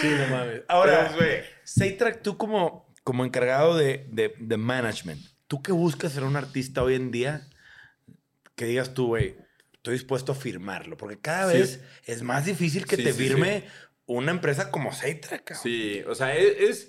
[0.00, 0.62] Sí, no mames.
[0.68, 6.24] Ahora, güey, Saytrack, tú como, como encargado de, de, de management, ¿tú qué buscas ser
[6.24, 7.46] un artista hoy en día?
[8.56, 9.36] Que digas tú, güey,
[9.72, 10.96] estoy dispuesto a firmarlo.
[10.96, 11.58] Porque cada Sí.
[11.58, 13.64] vez es más difícil que Sí, te sí, firme
[14.06, 15.44] una empresa como Saytrack.
[15.44, 15.62] cabrón.
[15.62, 16.56] Sí, o sea, es...
[16.60, 16.88] es-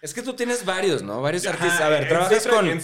[0.00, 1.20] Es que tú tienes varios, ¿no?
[1.22, 1.80] Varios artistas.
[1.80, 2.80] A ver, trabajas con En.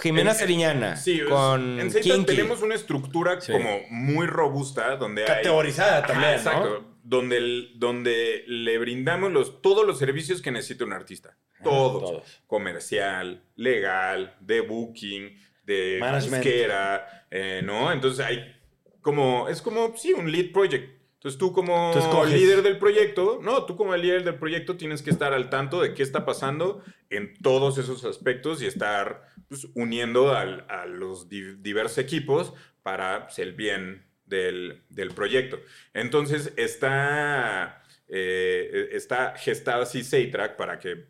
[0.00, 2.24] Jimena en- Seriñana, Sí, con en Kinky.
[2.26, 3.52] tenemos una estructura Sí.
[3.52, 5.28] como muy robusta donde hay...
[5.28, 6.36] Categorizada Ajá, también, ¿no?
[6.36, 6.84] exacto.
[7.02, 11.36] Donde, el- donde le brindamos los, todos los servicios que necesita un artista.
[11.62, 12.02] Todos.
[12.10, 12.42] todos.
[12.46, 16.44] Comercial, legal, de booking, de Management.
[16.44, 17.92] disquera, eh, ¿no?
[17.92, 18.52] Entonces hay
[19.00, 20.95] como, es como, sí, un lead project.
[21.16, 21.98] Entonces tú como Tú
[22.30, 25.80] líder del proyecto, no, tú como el líder del proyecto tienes que estar al tanto
[25.80, 31.28] de qué está pasando en todos esos aspectos y estar pues, uniendo al- a los
[31.28, 32.52] di- diversos equipos
[32.82, 35.58] para pues, el bien del, del proyecto.
[35.94, 41.06] Entonces está, eh, está gestado así Saytrack para que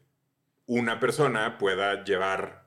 [0.67, 2.65] una persona pueda llevar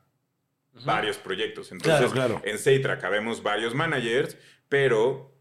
[0.86, 1.72] varios proyectos.
[1.72, 2.42] Entonces, Claro, claro.
[2.46, 4.38] en Saytrack habemos varios managers,
[4.70, 5.36] pero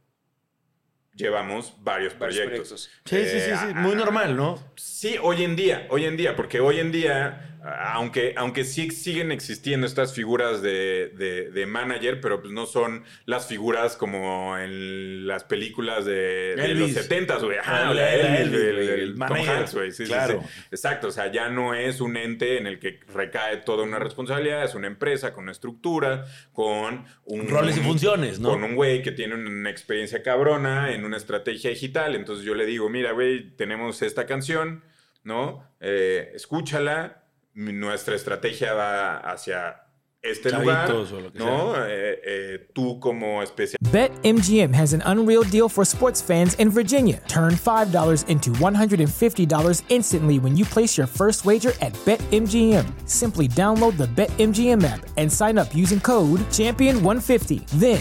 [1.18, 2.48] llevamos varios proyectos.
[2.48, 2.90] proyectos.
[3.04, 3.66] Sí, sí, sí, sí.
[3.70, 4.72] Eh, Muy normal, ¿no?
[4.76, 9.32] Sí, hoy en día, hoy en día, porque hoy en día, aunque, aunque sí siguen
[9.32, 15.26] existiendo estas figuras de, de- de manager, pero pues no son las figuras como en
[15.26, 16.94] las películas de, de los Elvis.
[16.94, 17.58] 70, güey.
[17.58, 19.48] Ajá, Ah, el- el el manager.
[19.50, 19.92] Hanks, güey.
[19.92, 20.42] Sí, sí, Claro.
[20.42, 20.64] sí.
[20.70, 24.64] Exacto, o sea, ya no es un ente en el que recae toda una responsabilidad,
[24.64, 27.48] es una empresa con una estructura, con un...
[27.48, 28.50] Roles y funciones, ¿no?
[28.50, 32.14] Con un güey que tiene una experiencia cabrona en una estrategia digital.
[32.14, 34.82] Entonces yo le digo, mira, güey, tenemos esta canción,
[35.24, 35.64] ¿no?
[35.80, 37.24] Eh, escúchala.
[37.58, 39.82] Mi- Nuestra estrategia va hacia
[40.22, 41.74] este Chavitos lugar, o lo que ¿no?
[41.86, 47.20] Eh, eh, tú como especialista BetMGM has an unreal deal for sports fans in Virginia.
[47.28, 52.84] Turn $5 into $150 instantly when you place your first wager at BetMGM.
[53.06, 57.64] Simply download the BetMGM app and sign up using code Champion150.
[57.78, 58.00] Then,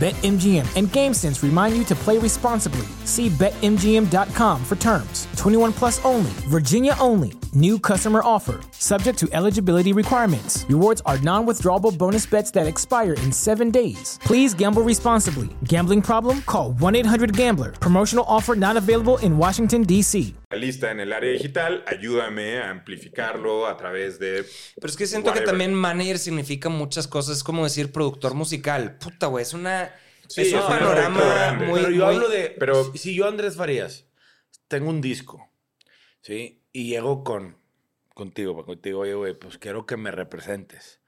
[0.00, 2.86] BetMGM and GameSense remind you to play responsibly.
[3.04, 5.28] See BetMGM.com for terms.
[5.36, 7.32] 21 plus only, Virginia only.
[7.52, 8.60] New customer offer.
[8.70, 10.64] Subject to eligibility requirements.
[10.68, 14.18] Rewards are non withdrawable bonus bets that expire in seven days.
[14.24, 15.48] Please gamble responsibly.
[15.64, 16.42] Gambling problem?
[16.42, 17.72] Call 1 800 Gambler.
[17.80, 20.34] Promotional offer not available in Washington, D.C.
[20.52, 24.44] Lista en el área digital, ayúdame a amplificarlo a través de...
[24.76, 27.38] Pero es que siento que también manager significa muchas cosas.
[27.38, 28.96] Es como decir productor musical.
[28.98, 29.42] Puta, güey.
[29.42, 29.92] Es una.
[30.28, 31.80] Sí, es es un un panorama muy.
[31.80, 32.54] pero yo muy- hablo de.
[32.58, 34.06] pero- si, si yo, Andrés Farías,
[34.68, 35.50] tengo un disco,
[36.22, 36.59] ¿sí?
[36.72, 37.56] Y llego con
[38.14, 41.00] contigo, digo, oye, güey, pues quiero que me representes.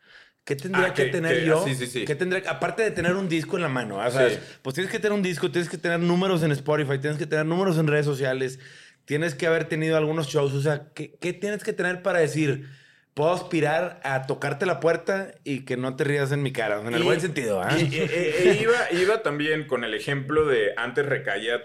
[0.45, 1.63] ¿Qué tendría Ah, que, que- tener que- yo?
[1.65, 2.05] sí, sí, sí.
[2.05, 4.29] ¿Qué tendría, aparte de tener un disco en la mano, o sea,
[4.63, 7.45] pues tienes que tener un disco, tienes que tener números en Spotify, tienes que tener
[7.47, 8.59] números en redes sociales,
[9.05, 12.69] tienes que haber tenido algunos shows, o sea, ¿qué, qué tienes que tener para decir,
[13.15, 16.95] puedo aspirar a tocarte la puerta y que no te rías en mi cara, en
[16.95, 17.77] el Y- buen sentido, ¿ah?
[17.79, 21.61] y- y- e- e iba, iba también con el ejemplo de antes recaía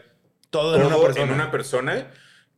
[0.49, 1.25] Todo todo en una persona.
[1.25, 2.07] en una persona.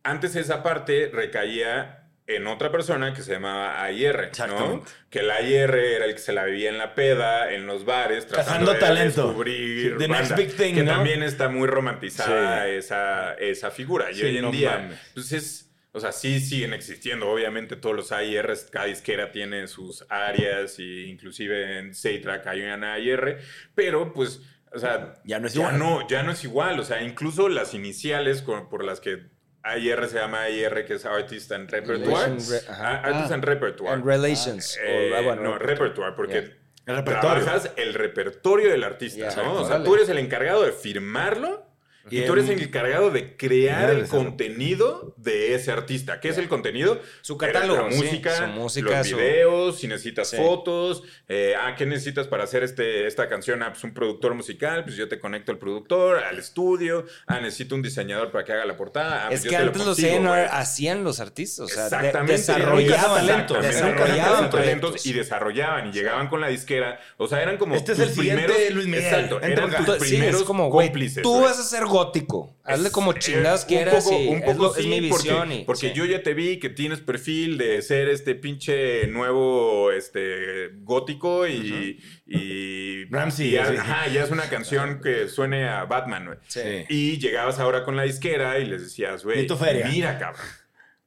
[0.09, 1.95] Antes esa parte recaía
[2.27, 4.83] en otra persona que se llamaba AIR, ¿no?
[5.09, 8.25] Que el AIR era el que se la vivía en la peda, en los bares,
[8.25, 9.23] Cazando tratando de talento.
[9.27, 10.91] descubrir The next big thing, que ¿no?
[10.91, 12.71] también está muy romantizada Sí.
[12.75, 14.11] esa, esa figura.
[14.11, 14.99] Y Sí, hoy en no día, mames.
[15.15, 17.27] pues es, o sea, sí siguen existiendo.
[17.27, 22.93] Obviamente todos los AIRs, cada disquera tiene sus áreas y inclusive en Seitrack hay una
[22.93, 23.39] AIR,
[23.73, 24.41] pero pues,
[24.71, 25.79] o sea, Ya no es ya igual.
[25.79, 26.79] no, ya no es igual.
[26.79, 29.38] O sea, incluso las iniciales con- por las que
[29.71, 32.29] AIR se llama AIR, que es Artist and Repertoire.
[32.29, 32.61] Re-.
[32.69, 33.33] Ah, Artist Ah.
[33.35, 33.93] and Repertoire.
[33.95, 34.77] And relations.
[34.83, 36.39] Eh, o, ah, bueno, no, repertoire, porque Ya.
[36.85, 37.19] El repertorio.
[37.43, 39.53] trabajas el repertorio del artista, ¿no?
[39.61, 41.68] O sea, tú eres el encargado de firmarlo
[42.09, 46.19] y, tú eres el encargado de crear el contenido de ese artista.
[46.19, 46.99] ¿Qué es el contenido?
[47.21, 47.97] Su catálogo, La sí.
[48.03, 50.37] música, Su música, los su- videos, si necesitas Sí.
[50.37, 51.03] fotos.
[51.27, 53.61] eh, ah, ¿qué necesitas para hacer este, esta canción?
[53.63, 57.05] Ah, pues un productor musical, pues yo te conecto al productor, al estudio.
[57.27, 59.27] Ah, necesito un diseñador para que haga la portada.
[59.27, 61.59] Ah, Es pues yo que te lo antes los consigo, hacían los artistas.
[61.65, 62.33] O sea, Exactamente.
[62.33, 63.61] desarrollaban talentos.
[63.61, 66.99] Desarrollaban talentos y desarrollaban y llegaban con la disquera.
[67.17, 68.73] O sea, eran como Este es tus el siguiente primeros.
[68.73, 69.03] Luis Miguel.
[69.03, 71.23] Exacto, eran tus sí, primeros es como, cómplices.
[71.23, 72.55] tú vas a ser gótico.
[72.63, 75.39] Hazle como chingados quieras un poco, y un es, poco lo- es sí, mi visión.
[75.39, 75.93] Porque, y- porque sí.
[75.95, 81.99] yo ya te vi que tienes perfil de ser este pinche nuevo este, gótico y.
[82.25, 83.77] y Ramsey, y ya, sí.
[83.77, 86.37] ajá, ya es una canción que suene a Batman, güey.
[86.47, 86.61] Sí.
[86.89, 89.47] Y llegabas ahora con la disquera y les decías, güey,
[89.91, 90.41] mira, cabrón,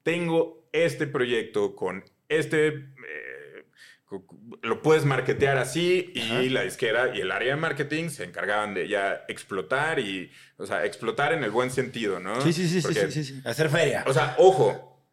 [0.03, 2.69] tengo este proyecto con este...
[2.69, 2.75] eh,
[4.63, 8.89] lo puedes marketear así y la disquera y el área de marketing se encargaban de
[8.89, 12.41] ya explotar y, o sea, explotar en el buen sentido, ¿no?
[12.41, 13.43] Sí, sí, sí, sí, Porque, sí, sí, sí.
[13.45, 14.05] Hacer feria.
[14.07, 15.05] O sea, ojo,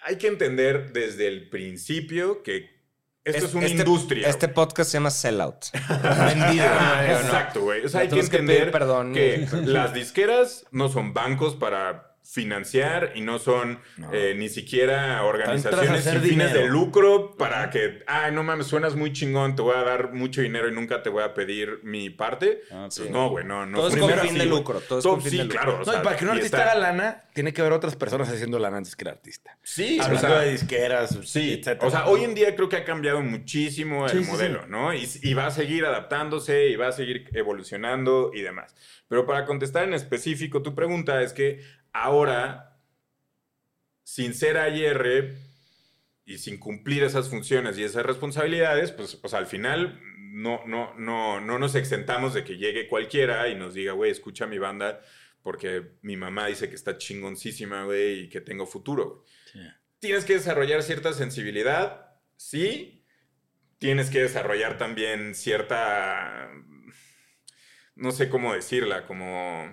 [0.00, 2.76] hay que entender desde el principio que
[3.24, 4.28] esto es, una este, industria.
[4.28, 5.66] Este podcast se llama Sellout.
[5.72, 6.66] Vendido.
[6.68, 7.18] Ah.
[7.22, 7.84] Exacto, güey.
[7.84, 9.14] O sea, No hay que que entender pedir perdón.
[9.14, 14.12] que las disqueras no son bancos para financiar y no son No.
[14.12, 16.60] eh, ni siquiera organizaciones sin fines dinero.
[16.60, 20.40] de lucro para que, ay, no mames, suenas muy chingón, te voy a dar mucho
[20.42, 22.62] dinero y nunca te voy a pedir mi parte.
[22.70, 23.78] Ah, Pues no, güey, no, no.
[23.78, 25.60] Todo es con fin así, de lucro, todo es Todo- con fin sí, de lucro.
[25.60, 25.82] claro.
[25.82, 28.28] o No, y para que un artista está- haga lana, tiene que haber otras personas
[28.28, 29.56] haciendo lana antes que el artista.
[29.62, 31.86] Sí, o Hablando sea, de disqueras, Sí, etcétera.
[31.86, 34.66] o sea, hoy en día creo que ha cambiado muchísimo el sí, modelo, sí.
[34.70, 34.92] ¿no?
[34.94, 38.74] Y, y va a seguir adaptándose y va a seguir evolucionando y demás.
[39.08, 41.60] Pero para contestar en específico tu pregunta es que
[42.02, 42.78] ahora,
[44.02, 45.36] sin ser AIR
[46.24, 51.58] y sin cumplir esas funciones y esas responsabilidades, pues, al final no, no, no, no
[51.58, 55.00] nos exentamos de que llegue cualquiera y nos diga, güey, escucha mi banda
[55.42, 59.24] porque mi mamá dice que está chingoncísima, güey, y que tengo futuro.
[60.00, 63.04] tienes que desarrollar cierta sensibilidad, sí.
[63.78, 66.50] Tienes que desarrollar también cierta,
[67.94, 69.72] no sé cómo decirla, como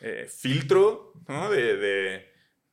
[0.00, 1.50] eh, filtro, ¿no?
[1.50, 2.28] De, de,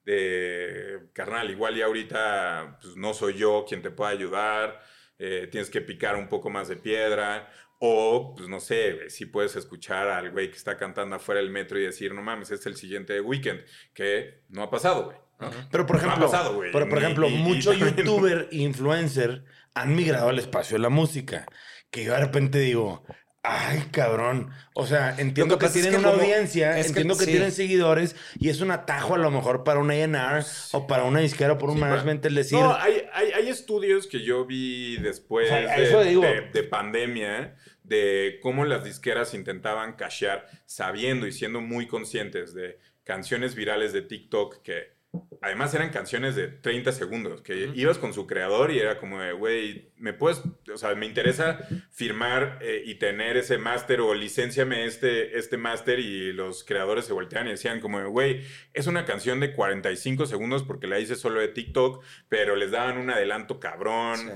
[0.06, 4.82] de, carnal, igual y ahorita pues, no soy yo quien te pueda ayudar.
[5.18, 7.50] eh, tienes que picar un poco más de piedra.
[7.80, 11.78] O, pues no sé, si puedes escuchar al güey que está cantando afuera del metro
[11.80, 13.62] y decir, no mames, este es el siguiente weekend,
[13.94, 15.18] que no ha pasado, güey.
[15.40, 15.52] ¿no?
[15.72, 16.72] Pero por No ha ejemplo, pasado, güey.
[16.72, 21.46] pero por ejemplo, muchos youtuber e influencer han migrado al espacio de la música.
[21.92, 23.04] Que yo de repente digo,
[23.48, 24.50] ay, cabrón.
[24.74, 27.26] O sea, entiendo que que, pasa es tienen que una audiencia, es que entiendo que,
[27.26, 27.32] sí.
[27.32, 30.44] tienen seguidores y es un atajo a lo mejor para un A&R
[30.74, 33.50] o para una disquera o por un Sí, management el decir, No, hay, hay, hay
[33.50, 38.84] estudios que yo vi después O sea, a de, de- de pandemia de cómo las
[38.84, 44.95] disqueras intentaban cashear sabiendo y siendo muy conscientes de canciones virales de TikTok que
[45.42, 49.34] además eran canciones de 30 segundos, que ibas con su creador y era como de,
[49.34, 50.42] güey, me puedes,
[50.74, 51.60] o sea, me interesa
[51.92, 57.14] firmar eh, y tener ese máster o licenciame este, este máster y los creadores se
[57.14, 58.44] voltean y decían como, de, güey,
[58.74, 62.98] es una canción de 45 segundos porque la hice solo de TikTok, pero les daban
[62.98, 64.18] un adelanto cabrón.
[64.18, 64.32] Sí.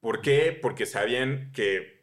[0.00, 0.58] ¿Por qué?
[0.60, 2.01] Porque sabían que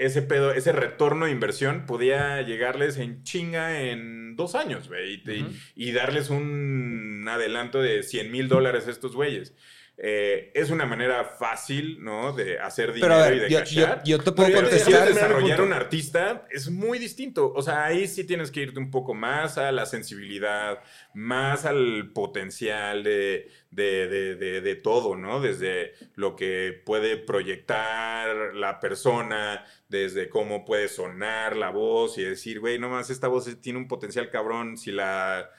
[0.00, 5.46] ese pedo, ese retorno de inversión podía llegarles en chinga en dos años, güey, y,
[5.76, 9.54] y darles un adelanto de 100 mil dólares a estos güeyes.
[10.02, 12.32] Eh, es una manera fácil, ¿no?
[12.32, 14.02] De hacer dinero Pero y de yo- cashear.
[14.02, 15.06] yo- yo te puedo Pero contestar.
[15.08, 17.52] desarrollar un artista, es muy distinto.
[17.54, 20.78] O sea, ahí sí tienes que irte un poco más a la sensibilidad,
[21.12, 25.38] más al potencial de, de, de- de- de todo, ¿no?
[25.38, 32.58] Desde lo que puede proyectar la persona, desde cómo puede sonar la voz y decir,
[32.60, 35.50] güey, no más, esta voz tiene un potencial cabrón si la...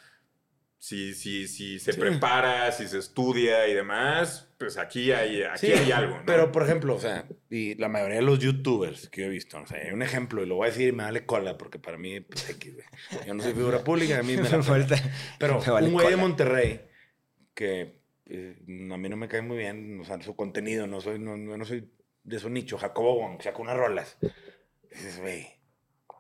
[0.84, 2.00] Si, si, si se Sí.
[2.00, 6.24] prepara, si se estudia y demás, pues aquí hay, aquí Sí, hay algo, ¿no?
[6.26, 9.62] Pero, por ejemplo, o sea, y la mayoría de los youtubers que yo he visto,
[9.62, 11.78] o sea, hay un ejemplo, y lo voy a decir y me vale cola, porque
[11.78, 12.58] para mí, pues,
[13.28, 14.96] yo no soy figura pública, a mí me la Me falta-
[15.38, 16.16] Pero me vale un güey de.
[16.18, 16.82] Monterrey,
[17.54, 18.56] que eh,
[18.92, 21.64] a mí no me cae muy bien, o sea, su contenido, no soy, no, no
[21.64, 21.92] soy
[22.24, 24.18] de su nicho, Jacobo Wong, sacó unas rolas.
[24.90, 25.48] Dices, güey,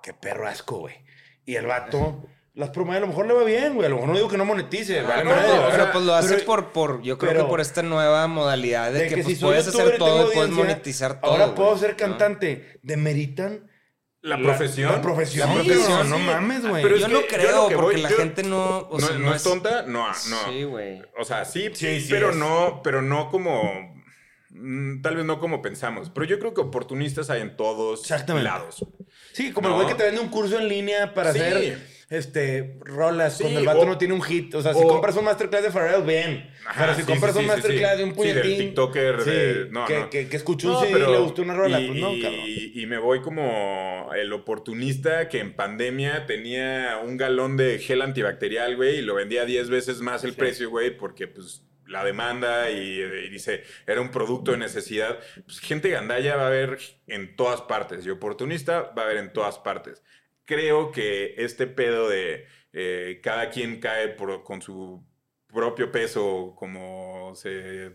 [0.04, 0.98] qué perro asco, güey.
[1.46, 4.10] Y el vato las promueve, a lo mejor le va bien, güey, a lo mejor
[4.10, 6.34] no digo que no monetice, Ah, vale no, madre, o pero sea, pues lo hace
[6.34, 9.24] pero- por, por, yo creo pero- que por esta nueva modalidad de, de que, que
[9.24, 11.32] pues, si puedes hacer todo y puedes monetizar todo.
[11.32, 11.98] Ahora puedo güey, ser ¿no?
[11.98, 12.80] cantante.
[12.84, 13.70] Demeritan
[14.24, 14.92] La profesión.
[14.92, 15.48] La profesión.
[15.50, 16.24] La profesión, No sí.
[16.24, 16.84] mames, güey.
[16.84, 18.78] Pero es yo que no yo creo, que porque voy- la yo- gente no.
[18.80, 20.14] o no, sea, no es tonta, no, no.
[20.52, 21.02] Sí, güey.
[21.18, 22.36] O sea, sí, Sí, sí pero es.
[22.36, 23.64] no, pero no como.
[24.52, 26.10] mm, Tal vez no como pensamos.
[26.14, 28.86] Pero yo creo que oportunistas hay en todos lados.
[29.34, 29.78] Sí, como el No.
[29.78, 31.40] güey que te vende un curso en línea para Sí.
[31.40, 34.54] hacer este, rolas Sí, cuando el vato o- no tiene un hit.
[34.54, 36.52] O sea, si compras un masterclass de Pharrell, bien.
[36.68, 37.98] Ajá, pero si sí, compras sí, un sí, sí, masterclass sí.
[37.98, 38.42] de un Sí, puñetín.
[38.44, 40.10] del TikToker de- no, que, no.
[40.10, 41.80] Que, que escuchó un No, CD y le gustó una rola.
[41.80, 42.42] y, pues no, y- cabrón.
[42.46, 48.76] y me voy como el oportunista que en pandemia tenía un galón de gel antibacterial,
[48.76, 52.78] güey, y lo vendía 10 veces más el precio, güey, porque pues la demanda y,
[53.02, 55.20] y dice, era un producto de necesidad.
[55.46, 59.34] Pues gente gandalla va a haber en todas partes y oportunista va a haber en
[59.34, 60.02] todas partes.
[60.46, 65.06] Creo que este pedo de eh, cada quien cae por- con su
[65.48, 67.92] propio peso, como se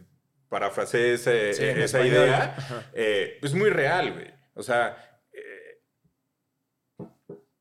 [0.48, 2.56] parafraseé ese- Sí, en esa idea,
[2.94, 4.30] eh, es muy real, güey.
[4.54, 5.80] O sea, eh,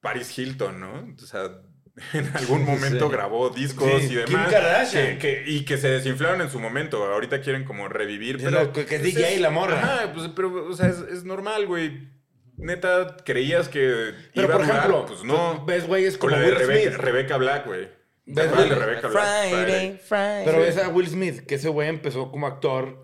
[0.02, 1.16] Paris Hilton, ¿no?
[1.22, 1.50] O sea,
[2.14, 3.12] en algún momento Sí.
[3.14, 4.52] grabó discos Sí, y demás.
[4.52, 5.18] Kardashian.
[5.18, 7.04] que- que- y que se desinflaron en su momento.
[7.06, 8.38] Ahorita quieren como revivir.
[8.44, 9.80] Pero, que- que es pues, DJ la morra.
[9.80, 12.14] Ajá, pues, pero, o sea, es, es normal, güey.
[12.58, 14.78] Neta, creías que Pero, iba por a durar?
[14.80, 15.66] ejemplo, pues no.
[15.66, 17.00] ves güeyes Con como la de Will Rebeca, Smith.
[17.00, 17.86] Rebecca Black, güey.
[17.86, 17.92] ¿Te
[18.34, 18.88] ¿Ves, acuerdas de güey?
[18.88, 19.50] Rebecca Black?
[19.50, 20.46] Friday, Friday.
[20.46, 23.04] Pero ves a Will Smith, que ese güey empezó como actor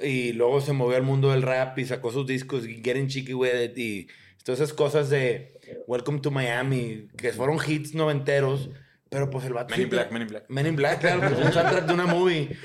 [0.00, 3.34] y luego se movió al mundo del rap y sacó sus discos y Getting Chicky
[3.34, 4.08] With It y
[4.44, 5.52] todas esas cosas de
[5.86, 8.70] Welcome to Miami, que fueron hits noventeros,
[9.08, 9.72] pero pues el vato...
[9.74, 10.44] Men in Black, Men in Black.
[10.48, 12.56] Men in Black, claro, pues un soundtrack de una movie.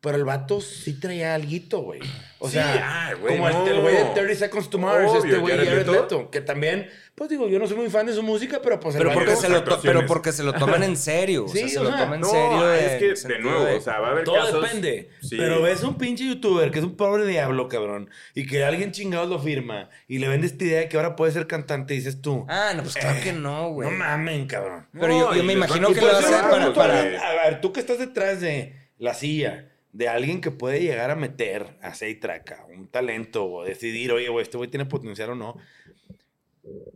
[0.00, 2.00] Pero el vato sí traía alguito, güey.
[2.38, 3.66] O Sí, sea, güey, como el- no.
[3.66, 6.30] el güey de 30 Seconds to Mars, Obvio, este güey Jared Leto.
[6.30, 9.02] Que también, pues digo, yo no soy muy fan de su música, pero pues el
[9.02, 11.46] Pero porque, se lo pero porque se lo toman en serio.
[11.46, 12.72] o sea, Sí, se o lo sea, toman en No, serio.
[12.74, 14.62] es en que de nuevo, de- o sea, va a haber Todo casos.
[14.62, 15.10] depende.
[15.22, 15.36] Sí.
[15.38, 19.28] Pero ves un pinche youtuber que es un pobre diablo, cabrón, y que alguien chingados
[19.30, 22.20] lo firma y le vende esta idea de que ahora puede ser cantante y dices
[22.20, 22.44] tú.
[22.50, 23.90] Ah, no, pues claro eh, que no, güey.
[23.90, 24.86] No mamen, cabrón.
[24.92, 27.60] Pero No, yo, me imagino que lo por hace eso yo le para, a ver,
[27.62, 31.94] tú que estás detrás de la silla, de alguien que puede llegar a meter a
[31.94, 35.56] Seitraca un talento o decidir, oye, güey, este güey tiene potencial o no,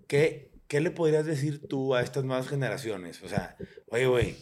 [0.07, 3.23] ¿qué, ¿qué le podrías decir tú a estas nuevas generaciones?
[3.23, 3.57] O sea,
[3.89, 4.37] oye, güey,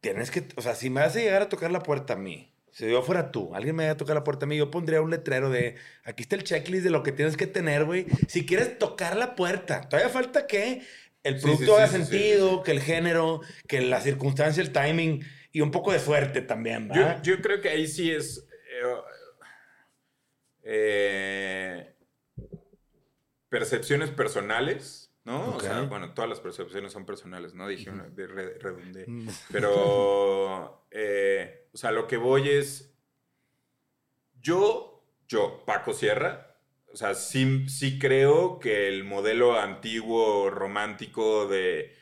[0.00, 2.52] tienes que, o sea, si me vas a llegar a tocar la puerta a mí,
[2.70, 5.02] si yo fuera tú, alguien me vaya a tocar la puerta a mí, yo pondría
[5.02, 5.74] un letrero de,
[6.04, 8.06] aquí está el checklist de lo que tienes que tener, güey.
[8.28, 10.82] Si quieres tocar la puerta, todavía falta que
[11.24, 15.24] el producto sí, sí, haga sí, sentido, que el género, que la circunstancia, el timing
[15.52, 17.22] y un poco de suerte también, Yo, ¿va?
[17.22, 18.46] yo creo que ahí sí es.
[20.62, 21.94] eh,
[23.48, 25.56] percepciones personales, ¿no?
[25.56, 27.66] O sea, bueno, todas las percepciones son personales, ¿no?
[27.66, 29.04] Dije, una, de re- redundé.
[29.06, 29.28] Mm.
[29.50, 32.94] Pero, eh, o sea, lo que voy es,
[34.40, 36.56] yo, yo, Paco Sierra,
[36.92, 41.94] o sea, sí, sí creo que el modelo antiguo romántico de,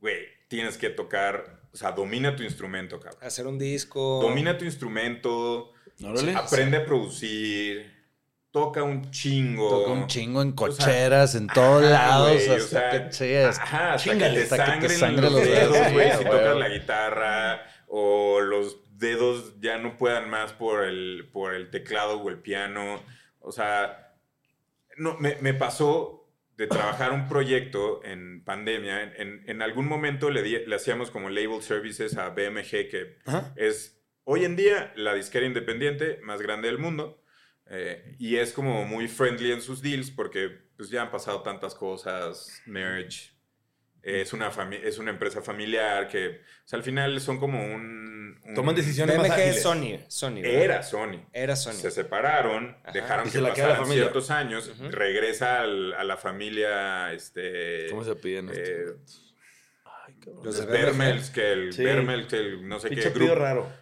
[0.00, 3.22] güey, tienes que tocar, o sea, domina tu instrumento, cabrón.
[3.24, 4.20] Hacer un disco.
[4.22, 5.72] Domina tu instrumento,
[6.04, 6.34] Órale.
[6.34, 7.90] aprende a producir,
[8.50, 9.68] toca un chingo.
[9.70, 12.42] Toca un chingo en O sea, cocheras, en todos Ajá, lados.
[12.48, 15.32] o sea, que, sí, es- Ajá, hasta que te hasta que te sangren sangre los
[15.32, 20.52] los dedos, güey, sí, si tocas la guitarra o los dedos ya no puedan más
[20.52, 23.02] por el, por el teclado o el piano.
[23.40, 24.14] O sea,
[24.96, 26.21] no, me, me pasó
[26.62, 29.02] de trabajar un proyecto en pandemia.
[29.02, 33.52] En, en- algún momento le, di- le hacíamos como label services a BMG, que Ajá.
[33.56, 37.18] es hoy en día la disquera independiente más grande del mundo.
[37.66, 41.74] eh, y es como muy friendly en sus deals porque pues, ya han pasado tantas
[41.74, 43.30] cosas, merge.
[44.02, 48.40] Es, una fami- es una empresa familiar que o sea, al final son como un...
[48.44, 49.98] un- Toman decisiones más es Sony.
[50.08, 50.62] Sony ¿verdad?
[50.62, 51.26] Era Sony.
[51.32, 51.72] Era Sony.
[51.74, 52.92] Se separaron, Ajá.
[52.92, 54.02] dejaron que se la la pasaran familia.
[54.02, 57.86] ciertos años, regresa al- a la familia, este...
[57.90, 58.86] ¿Cómo se piden eh?
[59.84, 60.14] Ay.
[60.42, 61.82] Los de Vermels, que el Sí.
[61.84, 61.90] Que
[62.36, 63.34] el no sé qué grupo.
[63.34, 63.72] raro.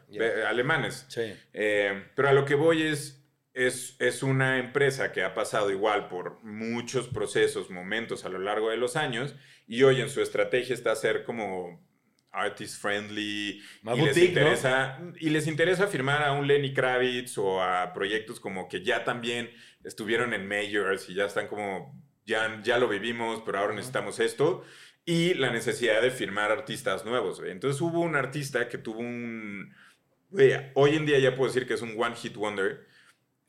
[0.46, 1.06] Alemanes.
[1.08, 1.32] Sí.
[1.52, 3.22] Eh, pero a lo que voy es,
[3.54, 8.70] es, es una empresa que ha pasado igual por muchos procesos, momentos a lo largo
[8.70, 9.34] de los años,
[9.70, 11.80] y hoy en su estrategia está ser como
[12.32, 14.40] artist friendly Más y, les boutique, ¿no?
[14.40, 19.04] interesa, y les interesa firmar a un Lenny Kravitz o a proyectos como que ya
[19.04, 19.48] también
[19.84, 24.64] estuvieron en majors y ya están como ya, ya lo vivimos pero ahora necesitamos esto
[25.04, 27.52] y la necesidad de firmar artistas nuevos güey.
[27.52, 29.72] entonces hubo un artista que tuvo un
[30.30, 32.88] güey, hoy en día ya puedo decir que es un one hit wonder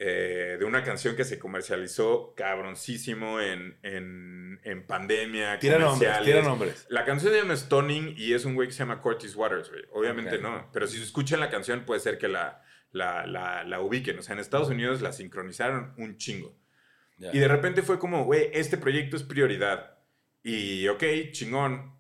[0.04, 6.26] eh, de una canción que se comercializó cabroncísimo en, en, en pandemia Tira nombres, comerciales.
[6.26, 6.86] tira nombres.
[6.90, 9.84] La canción se llama Stunning y es un güey que se llama Curtis Waters, güey.
[9.92, 14.18] Obviamente no, pero si escuchan la canción puede ser que la, la, la, la ubiquen.
[14.18, 16.58] O sea, en Estados Unidos la sincronizaron un chingo.
[17.32, 20.00] Y de repente fue como, güey, este proyecto es prioridad.
[20.42, 21.96] Y, ok, chingón.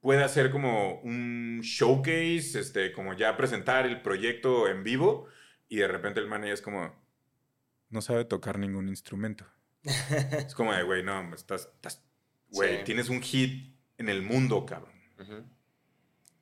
[0.00, 5.28] Puede hacer como un showcase, este, como ya presentar el proyecto en vivo.
[5.68, 6.99] Y de repente el manager es como,
[7.90, 9.44] no sabe tocar ningún instrumento.
[10.46, 12.02] es como de, güey, no, estás, estás-
[12.50, 12.84] güey, Sí.
[12.84, 14.92] tienes un hit en el mundo, cabrón.
[15.20, 15.44] Ujú.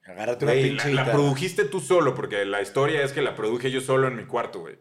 [0.06, 3.34] Agárrate una Güey, pinche la, la produjiste tú solo, porque la historia es que la
[3.34, 4.78] produje yo solo en mi cuarto, güey.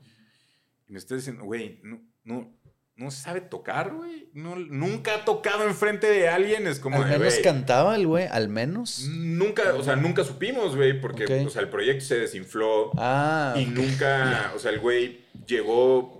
[0.88, 2.58] Y me estás diciendo, güey, no, no,
[2.96, 4.30] no sabe tocar, güey.
[4.34, 6.66] No, nunca ha tocado enfrente de alguien.
[6.66, 9.00] Es como, al de, menos güey, cantaba el güey, al menos.
[9.10, 11.48] Nunca, o sea, nunca supimos, güey, porque Ok.
[11.48, 16.17] o sea, el proyecto se desinfló Ah, y nunca, o sea, el güey llegó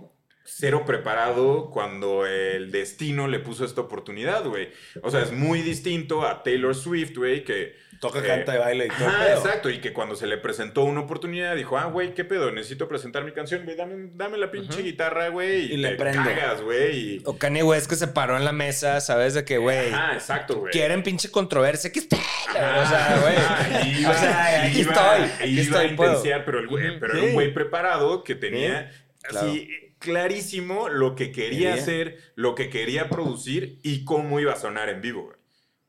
[0.50, 4.70] cero preparado cuando el destino le puso esta oportunidad, güey.
[5.02, 8.84] O sea, es muy distinto a Taylor Swift, güey, que Toca, eh, canta y baila
[8.86, 9.08] y todo.
[9.08, 9.36] Pedo.
[9.36, 9.70] exacto.
[9.70, 12.50] Y que cuando se le presentó una oportunidad, dijo, ah, güey, ¿qué pedo?
[12.50, 13.76] Necesito presentar mi canción, güey.
[13.76, 15.72] Dame, dame la pinche guitarra, güey.
[15.72, 16.22] Y le te prendo.
[16.24, 16.96] cagas, güey.
[17.16, 19.34] y- O Kanye West que se paró en la mesa, ¿sabes?
[19.34, 20.72] De que, güey, Ajá, exacto, güey.
[20.72, 21.90] quieren pinche controversia.
[21.90, 22.16] Aquí está.
[22.16, 24.00] Ajá, o sea, güey.
[24.00, 25.30] y o sea, aquí iba- estoy.
[25.42, 26.10] Aquí iba estoy, a puedo.
[26.12, 27.26] intensear, pero, el güey, pero era Sí.
[27.28, 28.92] un güey preparado que tenía
[29.22, 29.48] Claro.
[29.48, 29.68] así
[29.98, 31.74] clarísimo lo que quería, Quería.
[31.74, 35.36] hacer, lo que quería producir y cómo iba a sonar en vivo, güey.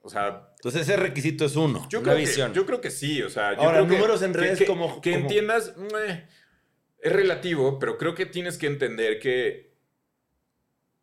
[0.02, 1.88] O sea, Entonces ese requisito es uno.
[1.90, 2.52] Yo Una creo, visión.
[2.52, 3.54] Que, yo creo que sí, o sea...
[3.54, 5.74] yo Ahora, creo que- números en que- redes que, como- Que como- entiendas...
[7.02, 9.74] es relativo, pero creo que tienes que entender que...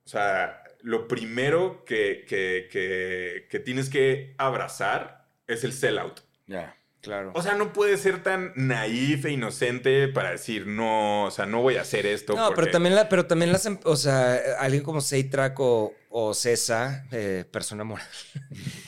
[0.05, 6.21] O sea, lo primero que, que, que, que tienes que abrazar es el sellout.
[6.47, 6.77] Ya.
[7.07, 7.31] Claro.
[7.37, 11.63] O sea, no puedes ser tan naif e inocente para decir, no, o sea, no
[11.63, 12.35] voy a hacer esto.
[12.35, 12.63] No, porque-".
[12.63, 17.07] pero también, la, pero también las, em- o sea, alguien como Seitrack o, o Cesa,
[17.13, 18.05] eh, persona moral.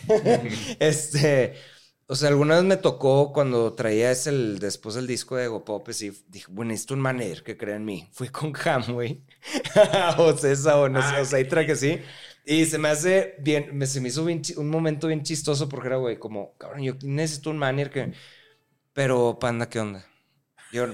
[0.81, 1.55] este,
[2.09, 5.65] o sea, alguna vez me tocó cuando traía ese el, después el disco de Ego
[5.65, 8.09] Pop, y dije, bueno, necesito un manager que crea en mí.
[8.12, 9.23] Fui con Ham, güey.
[10.19, 12.01] o Cesa o no sé, Ah, o Seitrack, sí.
[12.51, 15.89] Y se me hace bien, me, se me hizo bien un momento bien chistoso porque
[15.89, 18.12] era, güey, como, cabrón, yo necesito un manager que...
[18.95, 20.07] Pero, panda, ¿qué onda?
[20.73, 20.87] Yo,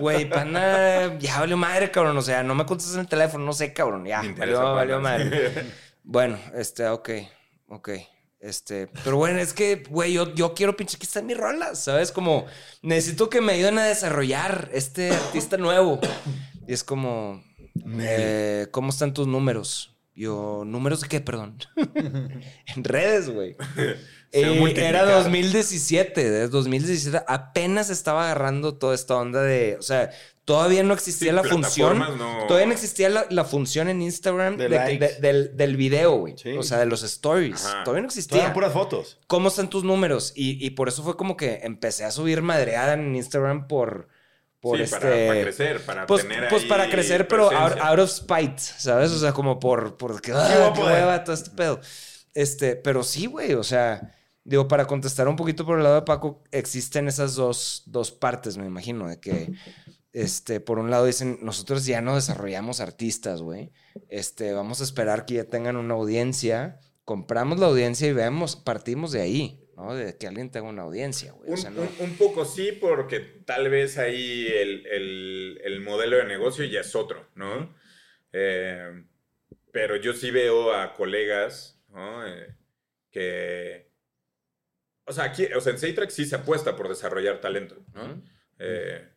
[0.00, 2.18] güey, panda, ya valió madre, cabrón.
[2.18, 4.04] O sea, no me contestas en el teléfono, no sé, cabrón.
[4.04, 5.52] Ya, valió, valió madre.
[6.02, 7.10] Bueno, este, ok,
[7.68, 7.90] ok.
[8.40, 12.10] Este, pero bueno, es que, güey, yo, yo quiero pinche que están mis rolas, ¿sabes?
[12.10, 12.46] Como,
[12.82, 16.00] necesito que me ayuden a desarrollar este artista nuevo.
[16.66, 17.44] Y es como,
[18.00, 19.96] eh, ¿cómo están tus números?
[20.20, 21.56] Yo, ¿números de qué, perdón?
[21.94, 23.56] en redes, güey.
[24.32, 25.24] Eh, era multiplicaron.
[25.24, 30.10] 2017, desde 2017 apenas estaba agarrando toda esta onda de, o sea,
[30.44, 34.56] todavía no existía Sí, la función, no- todavía no existía la, la función en Instagram
[34.56, 35.04] De de- likes.
[35.04, 36.56] de- del, del video, güey, Sí.
[36.56, 37.82] o sea, de los stories, Ajá.
[37.82, 38.38] todavía no existía.
[38.42, 39.18] eran puras fotos.
[39.26, 40.32] ¿Cómo están tus números?
[40.36, 44.09] Y, y por eso fue como que empecé a subir madreada en Instagram por,
[44.60, 44.98] por Sí, este...
[44.98, 48.58] para, para crecer, para Pues, tener pues ahí para crecer, pero out, out of spite,
[48.58, 49.10] ¿sabes?
[49.10, 51.80] O sea, como por, por que, voy ah, qué hueva, todo este pedo.
[52.34, 54.14] Este, pero sí, güey, o sea,
[54.44, 58.56] digo, para contestar un poquito por el lado de Paco, existen esas dos, dos partes,
[58.56, 59.52] me imagino, de que,
[60.12, 63.72] este, por un lado dicen, nosotros ya no desarrollamos artistas, güey.
[64.08, 69.12] Este, vamos a esperar que ya tengan una audiencia, compramos la audiencia y vemos, partimos
[69.12, 69.94] de ahí, ¿no?
[69.94, 71.48] De que alguien tenga una audiencia, güey.
[71.50, 75.80] O Un, sea, no- un- un poco sí, porque tal vez ahí el, el- el
[75.80, 77.74] modelo de negocio ya es otro, ¿no?
[78.32, 79.04] Eh,
[79.72, 82.26] pero yo sí veo a colegas, ¿no?
[82.26, 82.54] Eh,
[83.10, 83.90] que...
[85.04, 87.76] O sea, aquí, o sea, en Seitrack sí se apuesta por desarrollar talento.
[88.58, 89.08] Eh,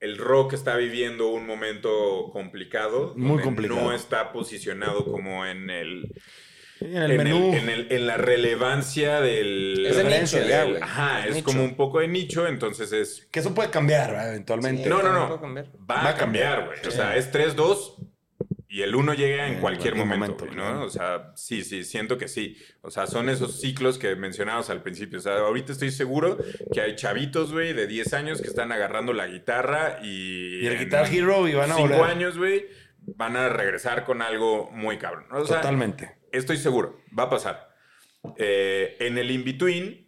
[0.00, 3.14] el rock está viviendo un momento complicado.
[3.16, 3.80] Muy complicado.
[3.80, 6.12] No está posicionado como en el,
[6.84, 7.52] En el en, menú.
[7.52, 9.84] el- en el- en la relevancia del.
[9.86, 10.82] Es de nicho ya, güey.
[10.82, 11.44] Ajá, Es es nicho.
[11.46, 13.26] como un poco de nicho, entonces es.
[13.30, 14.28] Que eso puede cambiar ¿verdad?
[14.30, 14.82] eventualmente.
[14.84, 14.88] Sí.
[14.88, 15.40] No, no, no.
[15.40, 15.66] cambiar.
[15.90, 16.78] Va, a cambiar, güey.
[16.86, 17.96] O sea, es 3-2
[18.68, 20.74] y el 1 llega en En cualquier cualquier momento, momento, güey, claro.
[20.80, 20.84] ¿no?
[20.86, 22.56] O sea, sí, sí, siento que sí.
[22.82, 25.18] O sea, son esos ciclos que mencionabas al principio.
[25.18, 26.38] O sea, ahorita estoy seguro
[26.72, 30.64] que hay chavitos, güey, de 10 años que están agarrando la guitarra y.
[30.64, 32.10] Y el Guitar Hero y van a cinco volver.
[32.10, 32.66] años, güey,
[33.16, 35.26] van a regresar con algo muy cabrón.
[35.30, 36.16] O sea, Totalmente.
[36.34, 37.76] Estoy seguro, va a pasar.
[38.38, 40.04] Eh, en el in-between,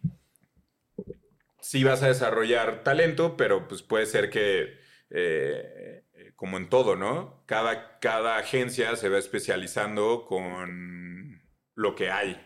[1.61, 4.77] sí vas a desarrollar talento, pero pues puede ser que,
[5.09, 7.45] eh, eh, como en todo, ¿no?
[7.45, 11.41] Cada, cada agencia se va especializando con
[11.75, 12.43] lo que hay.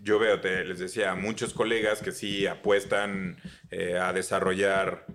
[0.00, 3.36] Yo veo, te, les decía, muchos colegas que sí apuestan
[4.00, 5.06] a desarrollar...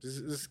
[0.00, 0.50] pues,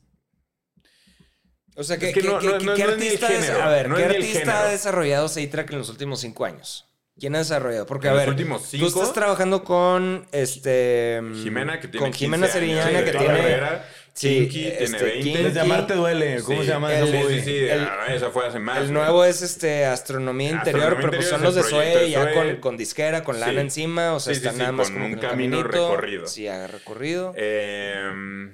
[1.75, 5.77] es ni el artista, des- género, a ver, no ¿qué artista ha desarrollado Seitrack en
[5.79, 6.85] los últimos cinco años?
[7.19, 7.85] ¿Quién ha desarrollado?
[7.85, 11.21] Porque, En a ver, últimos tú estás trabajando con este...
[11.43, 13.27] Jimena, que tiene Con Jimena 15 años, Seriñana, sí, que tiene...
[13.37, 13.89] carrera.
[14.15, 15.21] Sí, Kinky este, tiene 20.
[15.23, 15.43] Kinky.
[15.43, 16.41] Desde Amarte duele.
[16.43, 17.57] ¿Cómo Sí, se llama el- esa Sí, sí, sí.
[17.65, 18.77] El- esa fue hace más.
[18.79, 22.33] El nuevo es este Astronomía Interior, Astronomía pero pues son los de Zoe ya Zoe.
[22.33, 23.59] con, con disquera, con lana Sí.
[23.59, 25.91] encima, o sea, Sí, sí, está sí, nada más con como un camino caminito.
[25.91, 26.27] recorrido.
[26.27, 27.33] Sí, haga recorrido.
[27.35, 28.51] Eh,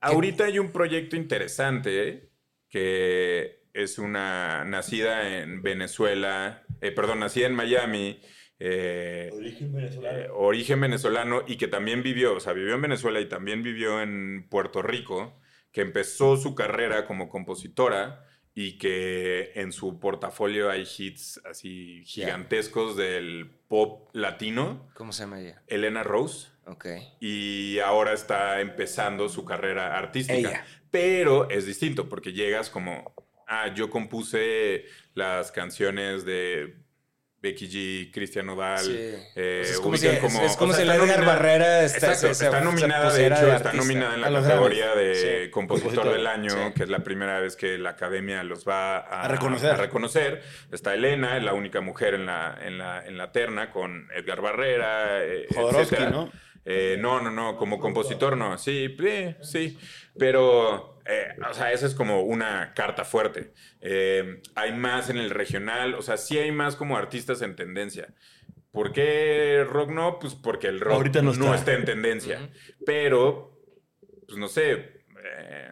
[0.00, 2.28] ahorita hay un proyecto interesante eh,
[2.74, 8.20] que es una nacida en Venezuela, eh, perdón, nacida en Miami.
[8.58, 13.62] eh, eh, origen venezolano y que también vivió, o sea, vivió en Venezuela y también
[13.62, 15.40] vivió en Puerto Rico,
[15.70, 18.24] que empezó su carrera como compositora
[18.54, 25.40] y que en su portafolio hay hits así gigantescos del pop latino, ¿Cómo se llama
[25.40, 25.62] ella?
[25.66, 26.86] Elena Rose, Ok.
[27.20, 30.38] y ahora está empezando su carrera artística.
[30.50, 30.64] Ella.
[30.94, 33.12] Pero es distinto porque llegas como,
[33.48, 34.84] ah, yo compuse
[35.14, 36.76] las canciones de
[37.42, 38.78] Becky G, Cristian Nodal.
[38.78, 38.92] Sí.
[38.96, 41.26] eh, Pues es como si, es- es como o sea, si está el Edgar nominada-
[41.34, 45.14] Barrera está, Exacto, está se nominada, de hecho, de está nominada en la categoría de
[45.16, 45.50] Sí.
[45.50, 46.16] compositor Compositor.
[46.16, 46.72] del año, Sí.
[46.76, 49.72] que es la primera vez que la academia los va a, A reconocer.
[49.72, 50.42] a reconocer.
[50.70, 54.40] Está Elena, es la única mujer en la, en la, en la terna, con Edgar
[54.40, 56.10] Barrera, eh, Jodorowsky, etcétera.
[56.10, 56.30] ¿no?
[56.66, 59.78] Eh, no, no, no, como compositor no, sí, sí, sí,
[60.18, 63.52] pero, eh, o sea, esa es como una carta fuerte.
[63.80, 68.14] Eh, hay más en el regional, o sea, sí hay más como artistas en tendencia.
[68.72, 70.18] ¿Por qué rock no?
[70.18, 71.54] Pues porque el rock Ahorita no no está.
[71.56, 72.52] está, en tendencia, Ujú.
[72.86, 73.60] pero,
[74.26, 75.70] pues no sé, eh,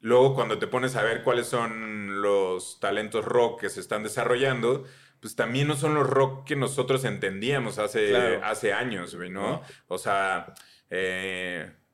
[0.00, 4.84] luego cuando te pones a ver cuáles son los talentos rock que se están desarrollando,
[5.20, 8.40] pues también no son los rock que nosotros entendíamos hace, Claro.
[8.44, 9.28] hace años, ¿no?
[9.30, 9.62] ¿No?
[9.88, 10.54] O sea,
[10.90, 11.85] eh, ¿qui- qui-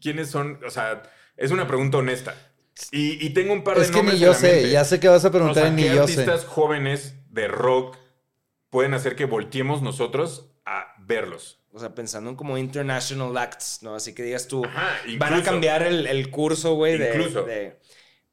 [0.00, 0.60] ¿quiénes son?
[0.66, 1.02] O sea,
[1.36, 2.34] es una pregunta honesta.
[2.90, 4.70] Y, y tengo un par de Es que nombres ni en yo la sé, mente.
[4.70, 6.00] ya sé que vas a O preguntar sea, ni ¿qué yo sé.
[6.22, 7.96] artistas jóvenes de rock
[8.70, 11.60] pueden hacer que volteemos nosotros a verlos?
[11.74, 13.94] O sea, pensando en como international acts, ¿no?
[13.94, 15.44] Así que digas tú, Ajá, van a incluso.
[15.44, 17.42] cambiar el, el curso, güey, de, Incluso.
[17.44, 17.78] de-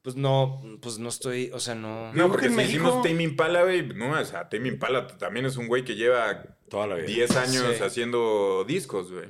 [0.02, 2.10] Pues no, pues no estoy, o sea, no...
[2.14, 5.66] No, porque si hicimos Tame Impala, güey, no, o sea, Tame Impala también es un
[5.66, 7.06] güey que lleva Toda la vida.
[7.06, 7.82] 10 años Sí.
[7.82, 9.26] haciendo discos, güey.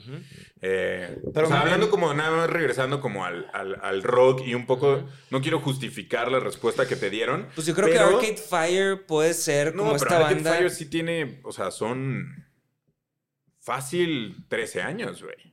[0.60, 4.54] Eh, Pero o sea, hablando como nada más regresando como al, al- al rock y
[4.54, 7.48] un poco, no quiero justificar la respuesta que te dieron.
[7.56, 10.52] Pues yo creo pero- que Arcade Fire puede ser como No, esta pero Arcade banda...
[10.54, 12.46] Fire sí tiene, o sea, son
[13.58, 15.49] fácil 13 años, güey.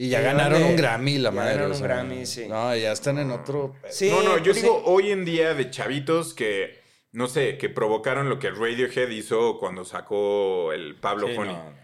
[0.00, 1.50] Y ya ganaron un Grammy, la Ya madre.
[1.54, 2.46] ganaron o un sea, Grammy, sí.
[2.48, 3.74] No, ya están en otro.
[3.90, 4.82] Sí, no, no, yo pues digo sí.
[4.86, 6.78] hoy en día de chavitos que
[7.10, 11.54] no sé, que provocaron lo que Radiohead hizo cuando sacó el Pablo Sí, Honey.
[11.54, 11.74] no.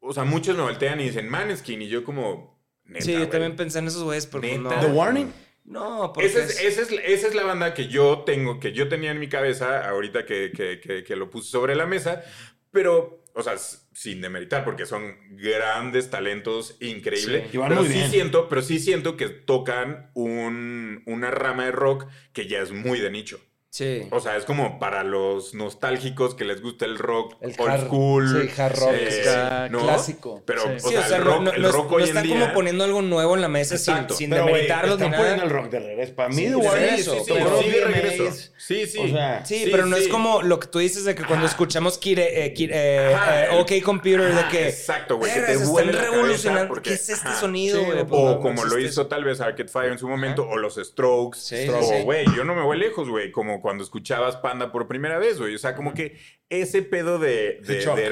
[0.00, 2.58] O sea, muchos me voltean y dicen Maneskin y yo como...
[2.84, 3.30] Neta, Sí, yo güey.
[3.30, 4.76] también pensé en esos güeyes, pero pues Neta.
[4.76, 4.80] no.
[4.80, 5.32] The Warning.
[5.64, 8.72] No, porque Esa es, es- esa, es, esa es la banda que yo tengo, que
[8.72, 12.22] yo tenía en mi cabeza ahorita que, que- que- que lo puse sobre la mesa,
[12.70, 17.44] pero, o sea, sin demeritar, porque son grandes talentos increíbles.
[17.52, 17.58] Sí.
[17.68, 18.10] Pero sí bien.
[18.10, 22.98] siento, pero sí siento que tocan un- una rama de rock que ya es muy
[22.98, 23.40] de nicho.
[23.70, 24.08] Sí.
[24.10, 27.84] O sea, es como para los nostálgicos que les gusta el rock El old hard-
[27.86, 28.48] school.
[28.50, 30.42] sí, hard rock, eh, ska, clásico.
[30.46, 30.68] Pero, Sí.
[30.68, 32.08] o Sí, sea, o sea, el no, rock, no- el no- rock no hoy en
[32.08, 32.40] están día...
[32.40, 34.14] como poniendo algo nuevo en la mesa sin, Exacto.
[34.14, 35.22] sin Pero, güey, demeritarlos ni están nada.
[35.22, 36.14] poniendo el rock de regreso.
[36.14, 38.24] Para mí, de regreso, sí, sí, pero- sí, de regreso.
[38.56, 38.98] Sí, sí.
[38.98, 41.44] O sea, Sí, Sí, pero no es como lo que tú dices de que cuando
[41.46, 41.52] Ajá.
[41.54, 44.68] escuchamos Kire, eh, Kire- eh, Ajá, eh, OK Computer, de que.
[44.68, 46.68] exacto, güey, que "Verga, te están cabeza revolucionando.
[46.68, 47.98] porque- ¿Qué es este sonido, güey?
[48.00, 50.76] o no, no como lo hizo tal vez Arcade Fire en su momento, o los
[50.76, 51.38] Strokes.
[51.70, 55.38] O, güey, yo no me voy lejos, güey, como cuando escuchabas Panda por primera vez,
[55.38, 55.54] güey.
[55.54, 56.18] O sea, como que
[56.48, 57.60] ese pedo de,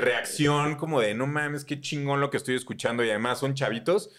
[0.00, 4.10] reacción, como de no mames, qué chingón lo que estoy escuchando y además son chavitos.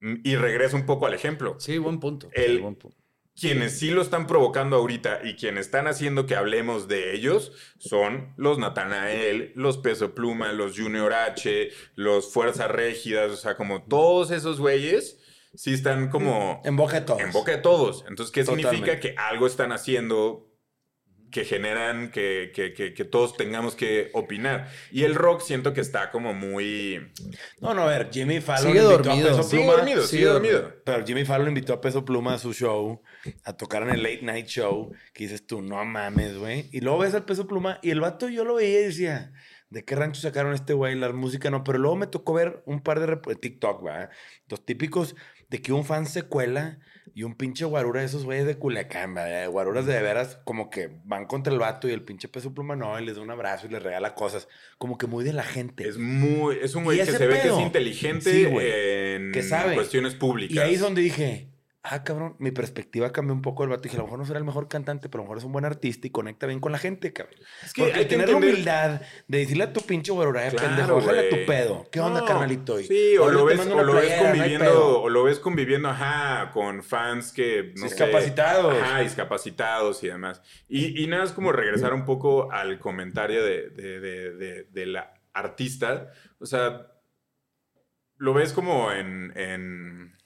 [0.00, 1.56] Mm, Y regreso un poco al ejemplo.
[1.58, 2.28] Sí, buen punto.
[2.34, 2.96] Sí, El- buen punto.
[3.40, 8.34] Quienes sí lo están provocando ahorita y quienes están haciendo que hablemos de ellos son
[8.36, 14.30] los Natanael, los Peso Pluma, los Junior H, los Fuerzas Rígidas, o sea, como todos
[14.30, 15.19] esos güeyes
[15.54, 17.20] sí están como En boca de todos.
[17.20, 18.04] en boca de todos.
[18.08, 18.70] Entonces, ¿qué significa?
[18.72, 19.00] Totalmente.
[19.00, 20.46] Que algo están haciendo
[21.30, 24.68] que generan que, que- que- que todos tengamos que opinar.
[24.90, 27.12] Y el rock siento que está como muy...
[27.60, 29.28] No, no, a ver, Jimmy Fallon Sigue invitó dormido.
[29.28, 29.76] a Peso Sigue Pluma.
[29.76, 30.74] dormido, sigue dormido.
[30.84, 33.00] Pero Jimmy Fallon invitó a Peso Pluma a su show,
[33.44, 36.68] a tocar en el Late Night Show, que dices tú, no mames, güey.
[36.72, 39.32] Y luego ves al Peso Pluma y el vato yo lo veía y decía,
[39.68, 40.96] ¿de qué rancho sacaron este güey?
[40.96, 41.62] La música no.
[41.62, 44.10] Pero luego me tocó ver un par de TikTok, ¿verdad?
[44.48, 45.14] Los típicos
[45.50, 46.78] de que un fan se cuela
[47.12, 49.50] y un pinche guarura de esos güeyes de Culiacán, ¿verdad?
[49.50, 52.98] Guaruras de veras como que van contra el vato y el pinche Peso Pluma no,
[53.00, 54.46] y les da un abrazo y les regala cosas.
[54.78, 55.88] Como que muy de la gente.
[55.88, 56.56] Es muy...
[56.62, 58.70] Es un güey que se ve que es inteligente Sí, güey.
[59.16, 59.74] en Que sabe.
[59.74, 60.54] cuestiones públicas.
[60.56, 61.49] Y ahí es donde dije,
[61.82, 63.82] ah, cabrón, mi perspectiva cambió un poco del vato.
[63.82, 65.52] Dije, a lo mejor no será el mejor cantante, pero a lo mejor es un
[65.52, 67.36] buen artista y conecta bien con la gente, cabrón.
[67.64, 70.50] Es que Porque hay que tener la humildad de decirle a tu pinche güerura, eh,
[70.50, 71.30] Claro, pendejo, güey.
[71.30, 71.88] tu pedo.
[71.90, 72.78] ¿Qué onda, No, carnalito?
[72.78, 76.82] Y Sí, o lo ves, o lo playera, conviviendo, o lo ves conviviendo, ajá, con
[76.82, 78.74] fans que no sé, Discapacitados.
[78.74, 80.42] ajá, discapacitados y demás.
[80.68, 84.86] Y, y nada, es como regresar un poco al comentario de, de, de, de- de
[84.86, 86.10] la artista.
[86.38, 86.86] O sea,
[88.16, 89.32] lo ves como en.
[89.36, 90.19] en-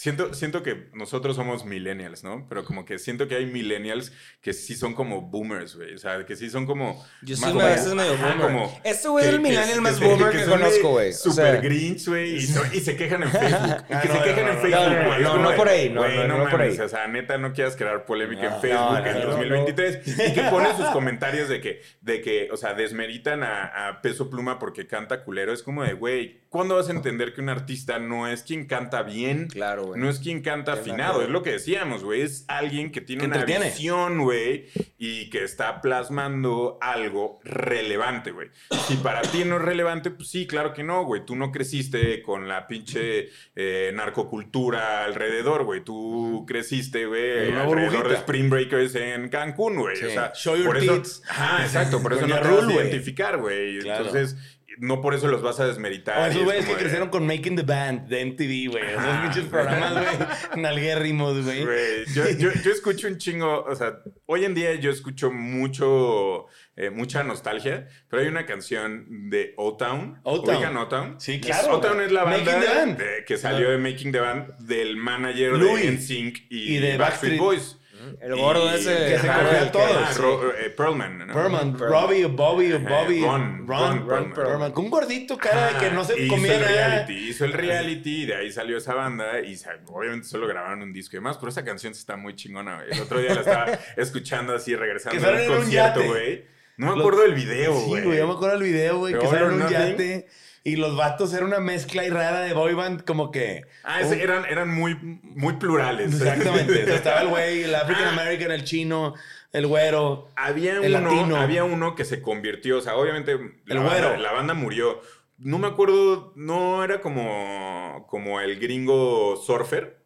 [0.00, 2.46] Siento, siento que nosotros somos millennials, ¿no?
[2.48, 5.92] Pero como que siento que hay millennials que sí son como boomers, güey.
[5.92, 7.04] O sea, que sí son como...
[7.20, 8.46] Yo más sí me veces medio ajá, boomer.
[8.46, 11.10] como- Este güey es el que- millennial que- más que- boomer que, conozco, güey.
[11.10, 12.36] O Super sea, grinch, güey.
[12.36, 13.84] Y, so- y se quejan en Facebook.
[13.90, 14.94] Y Ah, que no, se no, quejan no, en no, Facebook.
[14.94, 16.86] no, no, no, no por ahí, no, güey, no, no por mames, ahí.
[16.86, 19.98] O sea, neta, no quieras crear polémica en Facebook no, en no, 2023.
[20.30, 24.30] Y que ponen sus comentarios de que, de que o sea, desmeritan a, a Peso
[24.30, 25.52] Pluma porque canta culero.
[25.52, 29.02] Es como de, güey, ¿cuándo vas a entender que un artista no es quien canta
[29.02, 29.46] bien?
[29.48, 30.00] Claro, güey.
[30.00, 32.22] No es quien canta afinado, es lo que decíamos, güey.
[32.22, 34.66] Es alguien que tiene una visión, güey,
[34.98, 38.48] y que está plasmando algo relevante, güey.
[38.88, 41.24] Si para ti no es relevante, pues sí, claro que no, güey.
[41.24, 45.84] Tú no creciste con la pinche eh, narcocultura alrededor, güey.
[45.84, 48.08] Tú creciste, güey, alrededor burbujita.
[48.08, 49.96] de Spring Breakers en Cancún, güey.
[49.96, 50.06] Sí.
[50.06, 51.02] O sea, Show your por eso.
[51.28, 52.02] Ajá, exacto.
[52.02, 53.78] Por eso no te vas a identificar, güey.
[53.78, 54.06] Claro.
[54.06, 54.36] Entonces,
[54.78, 56.18] no por eso los vas a desmeritar.
[56.20, 58.90] O esos es güeyes que como de- crecieron con Making the Band de MTV, güey.
[58.90, 60.28] Esos pinches programas, güey.
[60.62, 61.64] Nalguérrimos, güey.
[61.64, 66.46] Güey, yo, yo, yo escucho un chingo, o sea, hoy en día yo escucho mucho,
[66.76, 70.20] eh, mucha nostalgia, pero hay una canción de O-Town.
[70.24, 71.20] ¿Ubican O-Town?
[71.20, 71.76] Sí, claro.
[71.78, 75.82] O-Town es la banda de- que salió de Making the Band del manager Louis.
[75.82, 77.38] de NSYNC y, Y de Backstreet Backstreet.
[77.38, 77.76] Boys.
[78.20, 78.94] El gordo Y- ese.
[78.94, 80.16] Que se cogía a todos.
[80.18, 81.34] Ro- eh, Perlman, ¿no?
[81.34, 83.22] Perman, Robbie o Bobby o Bobby.
[83.22, 84.32] Ron, Ron Perlman.
[84.34, 84.72] Perlman.
[84.72, 86.72] Con un gordito, cara de que no se hizo comía el nada.
[86.72, 90.82] reality, hizo el reality y de ahí salió esa banda y sa- obviamente solo grabaron
[90.82, 92.90] un disco y demás, pero esa canción sí está muy chingona, güey.
[92.92, 93.66] El otro día la estaba
[93.96, 96.08] escuchando así, regresando Que salen un en un concierto, yate.
[96.08, 96.44] güey.
[96.76, 98.16] No me Lo- acuerdo del video, Sí, güey.
[98.18, 99.76] yo me acuerdo del video, güey, que salen or en un Nothing.
[99.90, 100.28] yate
[100.64, 103.64] y los vatos eran una mezcla y rara de boy band, como que.
[103.82, 106.12] Ah, ese- eran, eran muy, muy plurales.
[106.14, 106.82] Exactamente.
[106.82, 109.14] O sea, estaba el güey, el African American, el chino,
[109.52, 110.28] el güero.
[110.36, 111.36] Había El uno, latino.
[111.36, 113.32] había uno que se convirtió, o sea, obviamente
[113.64, 114.16] la, El banda, güero.
[114.18, 115.00] la banda murió.
[115.38, 119.98] No me acuerdo, no era como, como el gringo surfer.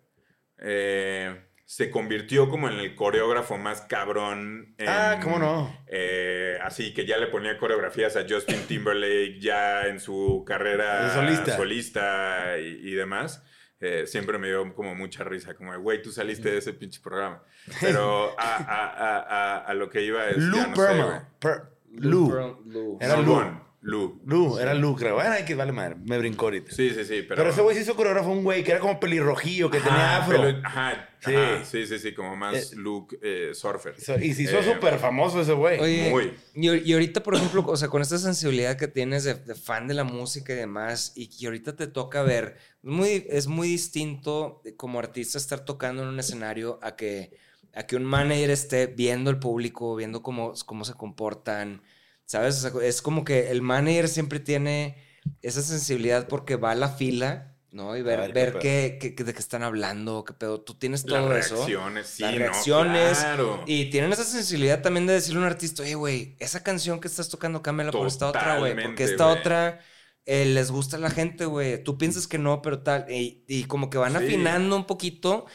[0.59, 1.35] Eh,
[1.77, 4.77] se convirtió como en el coreógrafo más cabrón.
[4.79, 5.77] en- Ah, ¿cómo no?
[5.89, 11.15] eh, así que ya le ponía coreografías a Justin Timberlake ya en su carrera De
[11.15, 11.57] solista.
[11.57, 13.43] solista y, y demás.
[13.81, 17.01] eh, siempre me dio como mucha risa, como, de, güey, tú saliste de ese pinche
[17.03, 17.43] programa.
[17.81, 20.39] Pero a, a- a- a- a lo que iba es...
[20.39, 21.61] Lou no sé,
[21.97, 22.31] Lou.
[22.67, 22.99] Lou.
[23.01, 23.61] Era Lou.
[23.87, 24.19] Lou.
[24.25, 25.15] Lou, era Lou, creo.
[25.15, 25.97] Bueno, hay que vale madre.
[26.07, 26.73] Me brincó ahorita.
[26.73, 27.37] Sí, sí, sí, pero...
[27.37, 30.39] Pero, ese güey se hizo coreógrafo un güey que era como pelirrojillo, que tenía afro.
[30.43, 31.35] pelo- ajá, Sí.
[31.35, 33.95] ajá, sí, sí, sí, como más Eh, look eh, surfer.
[34.23, 35.79] Y se hizo Eh, súper famoso ese güey.
[35.81, 36.33] Oye, Muy.
[36.55, 39.87] Y, y ahorita, por ejemplo, o sea, con esta sensibilidad que tienes de, de fan
[39.87, 44.63] de la música y demás, y que ahorita te toca ver, muy, es muy distinto
[44.79, 47.37] como artista estar tocando en un escenario a que,
[47.75, 51.83] a que un manager esté viendo el público, viendo cómo, cómo se comportan,
[52.27, 52.65] ¿sabes?
[52.65, 54.97] O sea, es como que el manager siempre tiene
[55.43, 57.51] esa sensibilidad porque va a la fila.
[57.71, 57.97] ¿no?
[57.97, 60.61] Y ver, ver qué ver qué, qué- qué- de qué están hablando, qué pedo.
[60.61, 61.57] Tú tienes Las todo eso.
[61.57, 63.19] reacciones, sí, Las no, reacciones.
[63.19, 63.65] claro.
[63.67, 67.09] Y tienen esa sensibilidad también de decirle a un artista, oye, güey, esa canción que
[67.09, 68.81] estás tocando, cámbiala por esta otra, güey.
[68.81, 69.81] Porque esta otra
[70.25, 71.83] eh, les gusta a la gente, güey.
[71.83, 73.07] Tú piensas que no, pero tal.
[73.11, 74.19] Y, y como que van Sí.
[74.19, 75.47] afinando un poquito,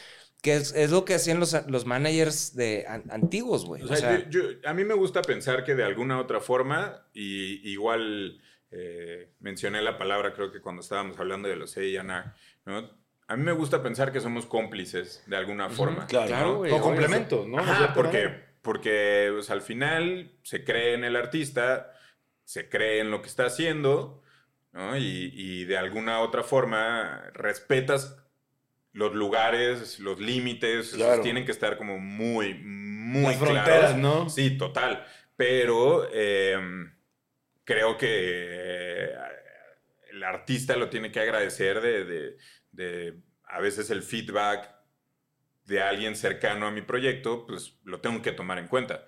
[0.42, 3.82] que es, es lo que hacían los, los managers de an- antiguos, güey.
[3.82, 6.40] O O sea, sea, yo- yo- a mí me gusta pensar que de alguna otra
[6.40, 8.40] forma, y igual
[8.70, 12.02] eh, mencioné la palabra, creo que cuando estábamos hablando de los A&R,
[12.66, 13.00] ¿no?
[13.26, 16.06] A mí me gusta pensar que somos cómplices de alguna forma.
[16.06, 16.56] Claro, Claro, ¿no?
[16.58, 16.90] güey, Con obvio.
[16.90, 17.58] complementos, ¿no?
[17.58, 18.30] Ajá, porque,
[18.62, 21.92] porque pues, al final se cree en el artista,
[22.44, 24.22] se cree en lo que está haciendo,
[24.72, 24.96] ¿no?
[24.96, 28.16] Y, y de alguna otra forma respetas
[28.92, 33.96] los lugares, los límites, esos tienen que estar como muy, muy Las fronteras, claros.
[33.96, 34.28] ¿no?
[34.30, 35.04] Sí, total.
[35.36, 36.58] Pero eh,
[37.64, 39.10] creo que eh,
[40.12, 42.36] el artista lo tiene que agradecer de, de-
[42.72, 43.14] de
[43.44, 44.72] a veces el feedback
[45.64, 49.06] de alguien cercano a mi proyecto, pues lo tengo que tomar en cuenta.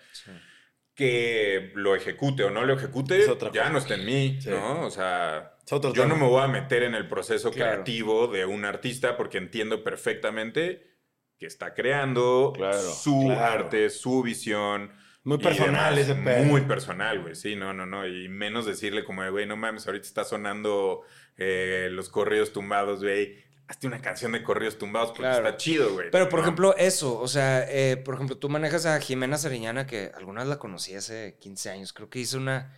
[0.95, 3.73] Que lo ejecute o no lo ejecute, Es otra ya cosa.
[3.73, 4.51] no está en mí, Sí.
[4.51, 4.83] ¿no?
[4.87, 6.15] O sea, otro yo tema.
[6.15, 7.73] no me voy a meter en el proceso Claro.
[7.73, 10.91] creativo de un artista porque entiendo perfectamente
[11.39, 13.41] que está creando Claro, su claro.
[13.65, 14.93] arte, su visión.
[15.25, 16.11] Muy personal demás.
[16.11, 16.45] ese pedo.
[16.45, 17.35] Muy personal, güey.
[17.37, 18.07] Sí, no, no, no.
[18.07, 21.03] Y menos decirle como güey, no mames, ahorita está sonando
[21.37, 23.43] eh, los corridos tumbados, güey.
[23.69, 26.11] Hazte una canción de corridos tumbados porque está chido, güey.
[26.11, 26.45] Pero, por ¿no?
[26.45, 30.49] ejemplo, eso, o sea, eh, por ejemplo, tú manejas a Jimena Sariñana, que alguna vez
[30.51, 31.93] la conocí hace 15 años.
[31.93, 32.77] Creo que hizo una,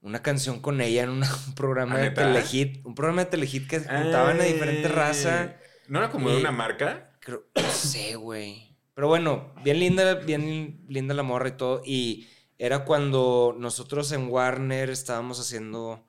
[0.00, 2.10] una canción con ella en una- un programa ¿Ah, de?
[2.10, 2.84] Telehit.
[2.86, 4.92] Un programa de Telehit que juntaban a diferente Ay.
[4.92, 5.56] raza.
[5.88, 7.12] ¿No era como de una marca?
[7.20, 8.76] Creo, no sé, güey.
[8.94, 11.82] Pero bueno, bien linda, bien linda la morra y todo.
[11.84, 12.28] Y
[12.58, 16.05] era cuando nosotros en Warner estábamos haciendo,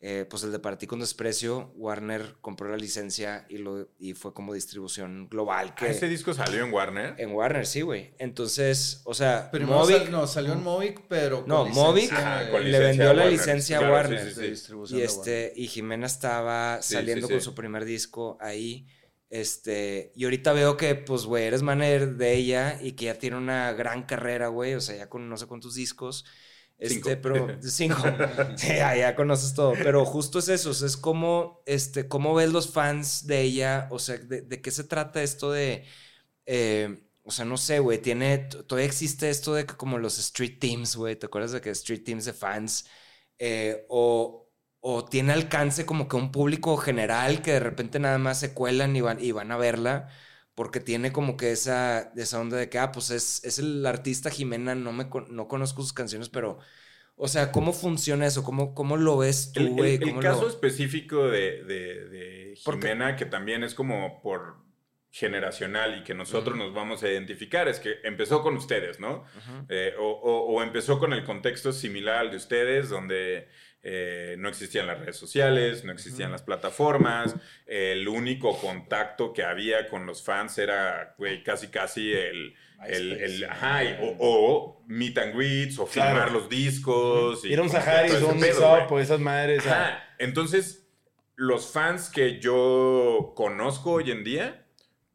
[0.00, 1.72] eh, pues el de Para ti con desprecio.
[1.74, 5.74] Warner compró la licencia y, lo, y fue como distribución global.
[5.74, 7.14] Que, Ah, ¿Ese disco salió en Warner?
[7.18, 8.14] En Warner, sí, güey.
[8.18, 12.50] Entonces, o sea, Primero Movic sal- no, salió en Movic, pero No, Movic Ajá, de-
[12.52, 13.32] con le vendió a la Warner.
[13.38, 14.20] licencia a Claro, Warner.
[14.20, 14.50] sí, sí, de sí.
[14.52, 15.18] distribución y, de Warner.
[15.44, 18.86] este, y Jimena estaba Sí, saliendo sí, con su primer disco ahí.
[19.30, 23.36] Este, y ahorita veo que, pues, güey, eres manager de ella y que ya tiene
[23.36, 24.74] una gran carrera, güey.
[24.74, 26.24] O sea, ya con no sé cuántos discos.
[26.78, 27.20] Este, Cinco.
[27.20, 28.26] pero cinco.
[28.54, 29.80] Sí, ya, ya conoces todo.
[29.82, 30.70] Pero justo es eso.
[30.70, 33.88] o sea, es como, este, cómo ves los fans de ella.
[33.90, 35.84] O sea, de, de qué se trata esto de.
[36.46, 37.98] eh, o sea, no sé, güey.
[38.02, 38.38] Tiene.
[38.38, 41.16] Todavía existe esto de que como los street teams, güey.
[41.16, 42.86] ¿Te acuerdas de que street teams de fans?
[43.38, 44.50] Eh, o,
[44.80, 48.96] o tiene alcance como que un público general que de repente nada más se cuelan
[48.96, 50.08] y van, y van a verla.
[50.58, 54.28] Porque tiene como que esa, esa onda de que, ah, pues es, es el artista
[54.28, 56.58] Jimena, no, me, no conozco sus canciones, pero,
[57.14, 58.42] o sea, ¿cómo funciona eso?
[58.42, 59.94] ¿Cómo, cómo lo ves tú, El, güey?
[59.94, 64.56] el- el ¿Cómo caso lo- específico de, de- Jimena, que también es como por
[65.10, 69.24] generacional y que nosotros nos vamos a identificar, es que empezó con ustedes, ¿no?
[69.68, 73.48] Eh, o, o- o empezó con el contexto similar al de ustedes, donde
[73.82, 77.34] eh, no existían las redes sociales, no existían las plataformas,
[77.66, 82.54] el único contacto que había con los fans era, güey, casi casi el...
[82.86, 86.10] el, el- ajá, y- o, o meet and greets, o Claro.
[86.10, 87.44] filmar los discos.
[87.44, 88.42] y Ir a un Sahari, un
[88.90, 89.66] o esas madres.
[89.66, 90.04] Ajá.
[90.18, 90.86] Entonces,
[91.36, 94.66] los fans que yo conozco hoy en día,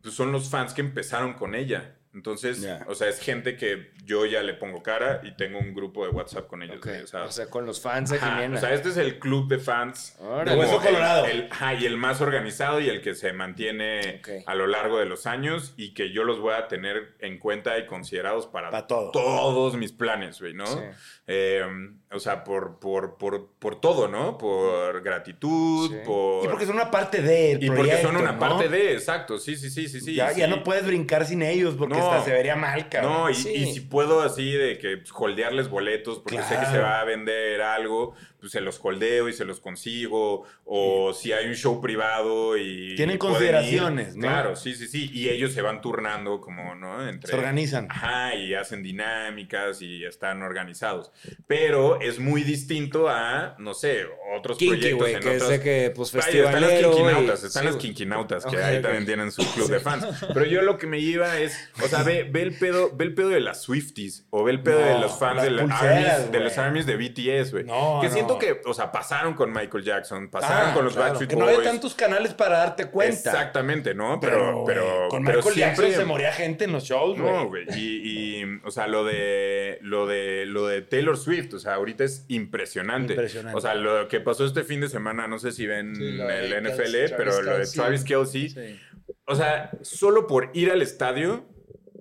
[0.01, 1.97] pues son los fans que empezaron con ella.
[2.13, 6.03] Entonces, o sea, es gente que yo ya le pongo cara y tengo un grupo
[6.05, 6.77] de WhatsApp con ellos.
[6.77, 8.57] Ok, güey, O sea, O sea, con los fans de ajá, Jimena.
[8.57, 10.17] o sea, este es el club de fans.
[10.45, 11.25] De Hueso el- Colorado.
[11.25, 15.05] el- ajá, y el más organizado y el que se mantiene a lo largo de
[15.05, 18.87] los años y que yo los voy a tener en cuenta y considerados para, Pa'
[18.87, 19.11] todo.
[19.11, 20.65] todos mis planes, güey, ¿no?
[20.67, 20.79] Sí.
[21.27, 21.63] Eh,
[22.11, 24.37] o sea, por, por, por, por todo, ¿no?
[24.37, 25.97] Por gratitud, Sí.
[26.05, 26.45] por...
[26.45, 28.39] Y porque son una parte del y proyecto, porque son una ¿no?
[28.39, 30.13] parte de, exacto, sí, sí, sí, sí, sí.
[30.15, 30.39] ya, sí.
[30.41, 33.13] ya no puedes brincar sin ellos porque No, hasta se vería mal, cabrón.
[33.13, 33.49] No, y, Sí.
[33.53, 37.03] y si puedo así de que pues, holdearles boletos porque sé que se va a
[37.03, 40.43] vender algo, pues se los holdeo y se los consigo.
[40.65, 42.93] O si hay un show privado y.
[42.95, 44.23] Tienen y consideraciones, ¿no?
[44.27, 45.09] Claro, sí, sí, sí.
[45.13, 47.07] Y ellos se van turnando como, ¿no?
[47.07, 47.87] Entre, Se organizan.
[47.89, 51.11] Ajá, y hacen dinámicas y están organizados.
[51.47, 54.01] Pero es muy distinto a, no sé,
[54.37, 57.43] otros Kinky, proyectos güey, en que otras- de que, pues, Vaya, están los festivalero, quinquinautas,
[57.45, 57.79] están Sí, güey.
[57.81, 58.81] quinquinautas, que Ok, ahí ok.
[58.83, 60.05] también tienen su club de fans.
[60.33, 63.13] Pero yo lo que me iba es, o sea, ve, ve el pedo, ve el
[63.13, 65.61] pedo de las Swifties o ve el pedo No, de los fans las de, la
[65.63, 67.63] pulseras, armies, de los armies de BTS, güey.
[67.63, 68.13] No, que no.
[68.13, 71.35] siento que, o sea, pasaron con Michael Jackson, pasaron Ah, con los claro, Backstreet Que
[71.35, 71.57] no Boys.
[71.57, 73.31] había tantos canales para darte cuenta.
[73.31, 74.19] Exactamente, ¿no?
[74.19, 77.31] Pero, Pero, con pero Michael siempre Jackson se moría gente en los shows, güey.
[77.33, 77.65] no, güey.
[77.75, 82.03] Y, y, o sea, lo de, lo de lo de Taylor Swift, o sea, ahorita
[82.03, 83.13] es impresionante.
[83.13, 83.57] Impresionante.
[83.57, 86.63] O sea, lo que pasó este fin de semana, no sé si ven Sí, el
[86.63, 87.65] NFL, Travis pero lo de.
[87.67, 88.49] Travis Kelsey.
[88.49, 88.79] Sí.
[89.25, 91.45] O sea, solo por ir al estadio,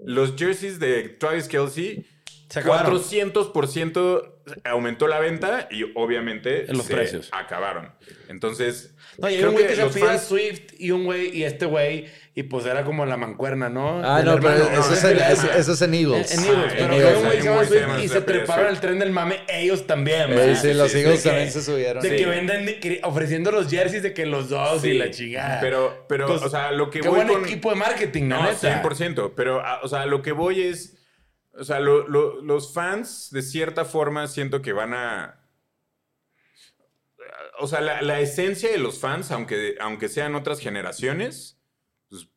[0.04, 2.06] los jerseys de Travis Kelsey,
[2.48, 2.92] Se acabaron.
[3.00, 4.31] 400%
[4.64, 7.28] aumentó la venta y obviamente En los se precios.
[7.32, 7.92] acabaron.
[8.28, 11.66] Entonces, No, y hay un güey que, se a Swift y un güey y este
[11.66, 14.00] güey, y pues era como la mancuerna, ¿no?
[14.02, 14.80] Ah, no, pero hermano.
[14.80, 16.32] eso, es en, eso- eso es en Eagles.
[16.38, 18.66] en Eagles, Ah, pero Eagles, un güey se llama que se Swift y se treparon
[18.66, 22.02] al tren del mame ellos también, Sí, sí, los Eagles que- también se subieron.
[22.02, 22.16] De Sí.
[22.16, 25.60] que venden que- ofreciendo los jerseys de que los dos Sí, y la chingada.
[25.60, 27.44] Pero, pero Pues, o sea, lo que Qué voy buen con...
[27.44, 28.58] equipo de marketing, No, neta.
[28.82, 29.34] 100%.
[29.36, 30.96] Pero, ah, o sea, lo que voy es.
[31.54, 35.38] O sea, lo- lo- los fans, de cierta forma, siento que van a.
[37.60, 41.60] O sea, la, la esencia de los fans, aunque, aunque sean otras generaciones,
[42.08, 42.28] pues,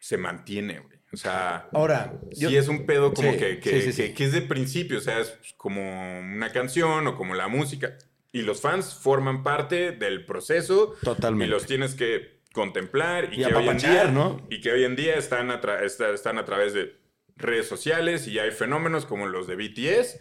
[0.00, 0.98] se mantiene, güey.
[1.12, 1.68] O sea.
[1.72, 4.14] Ahora, yo- sí es un pedo como Sí, que, que, sí, sí, que- sí.
[4.14, 5.80] que es de principio, o sea, es como
[6.20, 7.96] una canción o como la música.
[8.32, 10.96] Y los fans forman parte del proceso.
[11.02, 11.46] Totalmente.
[11.46, 14.44] Y los tienes que contemplar y, Y que hoy en día, ¿no?
[14.50, 16.96] y que hoy en día están a, están a través de
[17.36, 20.20] redes sociales y hay fenómenos como los de BTS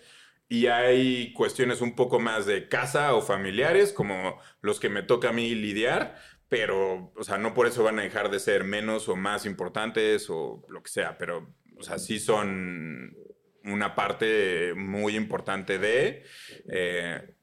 [0.50, 5.30] y hay cuestiones un poco más de casa o familiares como los que me toca
[5.30, 6.16] a mí lidiar,
[6.50, 10.30] pero, o sea, no por eso van a dejar de ser menos o más importantes
[10.30, 13.16] o lo que sea, pero, o sea, sí son
[13.64, 16.24] una parte muy importante de...
[16.72, 17.36] eh,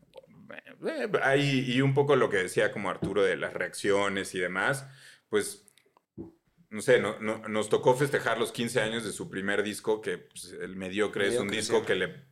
[0.87, 4.87] eh, y un poco lo que decía como Arturo de las reacciones y demás,
[5.29, 5.70] pues
[6.71, 10.19] no sé, no- no- nos tocó festejar los 15 años de su primer disco, que
[10.19, 11.87] pues, el mediocre es un disco sí.
[11.87, 12.31] que le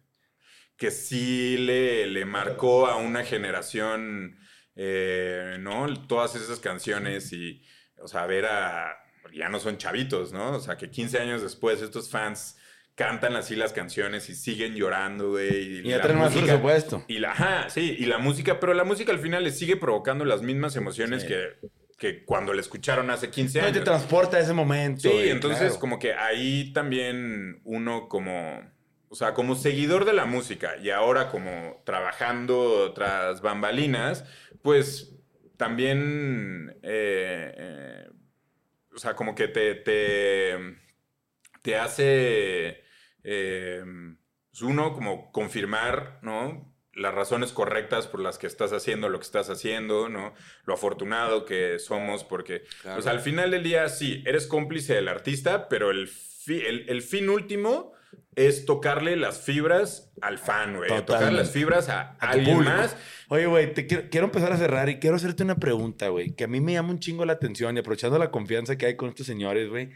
[0.77, 4.39] que sí le, le marcó a una generación,
[4.77, 5.93] eh, ¿no?
[6.07, 7.65] Todas esas canciones y,
[8.01, 8.97] o sea, ver a,
[9.35, 10.53] ya no son chavitos, ¿no?
[10.53, 12.59] O sea, que 15 años después estos fans
[12.95, 15.79] cantan así las canciones y siguen llorando, güey.
[15.81, 17.05] Y ya la traen más presupuesto.
[17.09, 20.25] y la, ajá, sí, y la música, pero la música al final les sigue provocando
[20.25, 21.29] las mismas emociones Sí.
[21.29, 21.57] que,
[21.99, 23.79] que cuando la escucharon hace 15 No, y años.
[23.81, 25.03] te transporta a ese momento.
[25.03, 25.81] Sí, y entonces claro.
[25.81, 28.63] como que ahí también uno como,
[29.09, 34.25] o sea, como seguidor de la música y ahora como trabajando tras bambalinas,
[34.63, 35.17] pues
[35.57, 38.09] también, eh, eh,
[38.95, 40.57] o sea, como que te, te,
[41.63, 42.85] te hace,
[43.25, 43.85] eh,
[44.51, 46.68] pues uno como confirmar, ¿no?
[46.99, 50.35] Las razones correctas por las que estás haciendo lo que estás haciendo, ¿no?
[50.65, 52.97] Lo afortunado que somos porque, Claro.
[52.97, 57.03] pues al final del día, sí, eres cómplice del artista, pero el, fi- el, el
[57.03, 57.93] fin último
[58.35, 60.89] es tocarle las fibras al fan, güey.
[61.05, 62.77] Tocar las fibras a, A alguien público.
[62.77, 62.97] más.
[63.29, 66.45] Oye, güey, te quiero, quiero empezar a cerrar y quiero hacerte una pregunta, güey, que
[66.45, 69.09] a mí me llama un chingo la atención y aprovechando la confianza que hay con
[69.09, 69.91] estos señores, güey.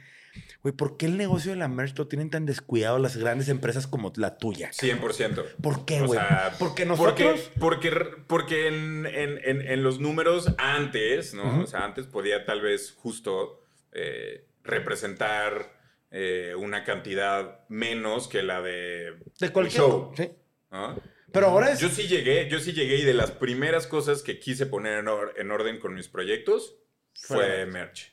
[0.63, 3.87] Güey, ¿por qué el negocio de la merch lo tienen tan descuidado las grandes empresas
[3.89, 4.71] como la tuya?
[4.71, 5.45] 100%.
[5.61, 6.21] ¿Por qué, O güey?
[6.21, 7.51] sea, Porque nosotros...
[7.59, 11.63] Porque, porque, porque en, en- en- en los números antes, ¿no?
[11.63, 13.61] O sea, antes podía tal vez justo
[13.93, 15.73] eh, representar
[16.13, 19.83] eh, una cantidad menos que la de, de cualquier...
[19.83, 20.31] show, Sí.
[20.71, 21.01] ¿no?
[21.33, 21.81] Pero ahora es...
[21.81, 25.09] Yo sí llegué, yo sí llegué y de las primeras cosas que quise poner en,
[25.09, 26.77] or- en orden con mis proyectos
[27.15, 28.12] Fue merch.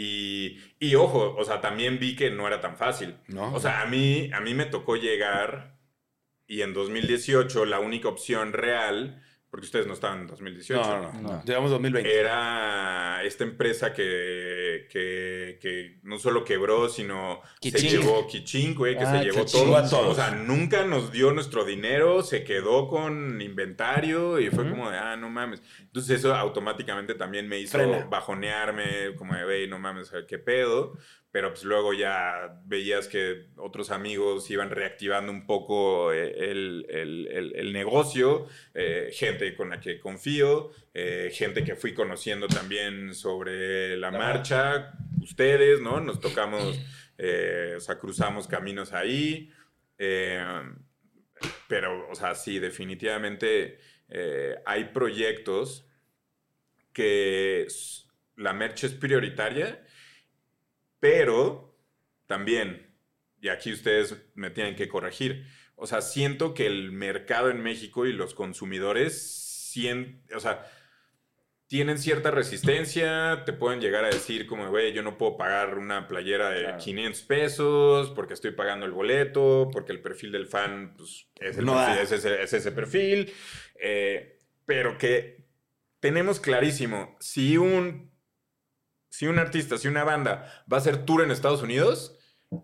[0.00, 3.16] Y, y ojo, o sea, también vi que no era tan fácil.
[3.26, 3.52] No.
[3.52, 5.76] O sea, a mí, a mí me tocó llegar
[6.46, 9.20] y en 2018 la única opción real,
[9.50, 11.42] porque ustedes no estaban en 2018, no, no, no, No.
[11.44, 12.18] Llevamos 2020.
[12.20, 17.90] era esta empresa que, que, que no solo quebró, sino se Kichink.
[17.90, 19.76] llevó Kichink, güey, que Ah, se llevó todo.
[19.76, 20.08] a todos.
[20.12, 24.72] O sea, nunca nos dio nuestro dinero, se quedó con inventario y fue Ujú.
[24.72, 25.62] como de, ah, no mames.
[25.80, 28.06] Entonces eso automáticamente también me hizo Frena.
[28.06, 30.92] bajonearme, como de, güey, no mames, qué pedo.
[31.30, 37.28] Pero pues luego ya veías que otros amigos iban reactivando un poco eh, el, el-
[37.30, 43.12] el- el negocio, eh, gente con la que confío, eh, gente que fui conociendo también
[43.14, 46.00] sobre la marcha, ustedes, ¿no?
[46.00, 46.80] Nos tocamos
[47.18, 49.50] eh, o sea, cruzamos caminos ahí.
[51.68, 53.78] pero, o sea, sí, definitivamente
[54.64, 55.86] hay proyectos
[56.92, 57.66] que
[58.36, 59.84] la merch es prioritaria,
[61.00, 61.76] pero
[62.26, 62.94] también,
[63.40, 65.46] y aquí ustedes me tienen que corregir,
[65.76, 70.64] o sea, siento que el mercado en México y los consumidores, sien- o sea,
[71.68, 76.08] tienen cierta resistencia, te pueden llegar a decir como, güey, yo no puedo pagar una
[76.08, 76.78] playera de Claro.
[76.78, 81.66] 500 pesos porque estoy pagando el boleto, porque el perfil del fan pues, es, el
[81.66, 83.32] No perfil- es ese, es ese perfil,
[83.78, 85.44] eh, pero que
[86.00, 88.07] tenemos clarísimo, si un,
[89.10, 92.14] si un artista, si una banda va a hacer tour en Estados Unidos,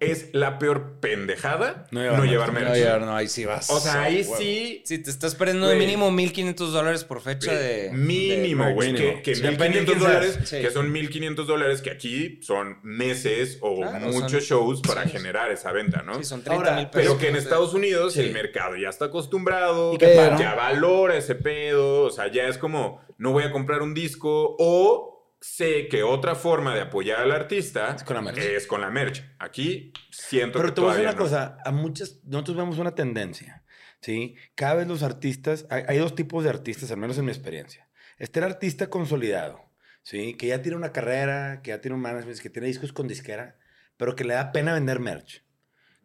[0.00, 2.68] es la peor pendejada No no llevar llevar, merch.
[2.68, 3.68] No, ya, no, ahí sí vas.
[3.68, 4.36] O sea, ahí Huevo.
[4.38, 4.82] sí...
[4.86, 7.90] Si te estás perdiendo de mínimo 1.500 dólares por fecha de...
[7.92, 8.94] Mínimo, güey.
[8.94, 9.42] Que, que Sí.
[9.42, 10.38] Depende de 1.500 quién dólares.
[10.44, 10.60] Sí.
[10.62, 15.10] que son 1.500 dólares que aquí son meses o Claro, muchos son- shows para sí.
[15.10, 16.14] generar esa venta, ¿no?
[16.14, 17.06] Sí, son 30 Ahora, mil pesos.
[17.16, 17.36] Pero que en.
[17.36, 18.20] Estados Unidos Sí.
[18.20, 22.56] el mercado ya está acostumbrado, Y que ya valora ese pedo, o sea, ya es
[22.56, 25.13] como, no voy a comprar un disco o
[25.46, 28.38] sé que otra forma de apoyar al artista Es con la merch.
[28.38, 29.22] es con la merch.
[29.38, 31.18] Aquí siento Pero que te voy a decir una no.
[31.22, 33.62] cosa, a muchas, nosotros vemos una tendencia,
[34.00, 34.36] ¿sí?
[34.54, 37.88] Cada vez los artistas, hay, hay dos tipos de artistas, al menos en mi experiencia.
[38.18, 39.60] Está el artista consolidado,
[40.02, 40.34] ¿sí?
[40.34, 43.56] Que ya tiene una carrera, que ya tiene un management, que tiene discos con disquera,
[43.96, 45.44] pero que le da pena vender merch.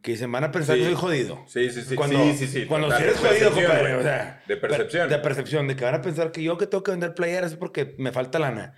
[0.01, 0.81] Que dicen, van a pensar Sí.
[0.83, 1.43] que soy jodido.
[1.47, 1.95] Sí, sí, sí.
[1.95, 2.65] Cuando, sí, sí, sí.
[2.67, 3.93] cuando si eres jodido, compadre, güey.
[3.95, 5.09] o sea, De percepción.
[5.09, 7.57] De percepción, de que van a pensar que yo que tengo que vender playeras es
[7.57, 8.75] porque me falta lana.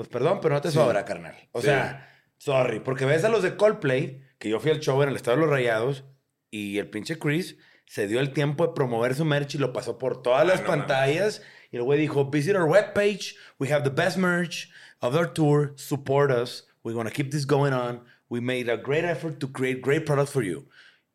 [0.00, 1.36] Pues perdón, pero no te sobra, carnal.
[1.52, 1.66] O Sí.
[1.66, 5.16] sea, sorry, porque ves a los de Coldplay, que yo fui al show en el
[5.16, 6.04] Estado de los Rayados,
[6.50, 9.98] y el pinche Chris se dio el tiempo de promover su merch y lo pasó
[9.98, 11.42] por todas las no pantallas.
[11.70, 14.70] Y el güey dijo, visit our webpage, we have the best merch
[15.00, 19.04] of our tour, support us, we're gonna keep this going on, we made a great
[19.04, 20.66] effort to create great products for you.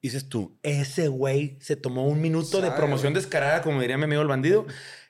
[0.04, 3.24] Y dices tú, ese güey se tomó un minuto de Sabe, promoción güey.
[3.24, 4.68] descarada, como diría mi amigo el bandido.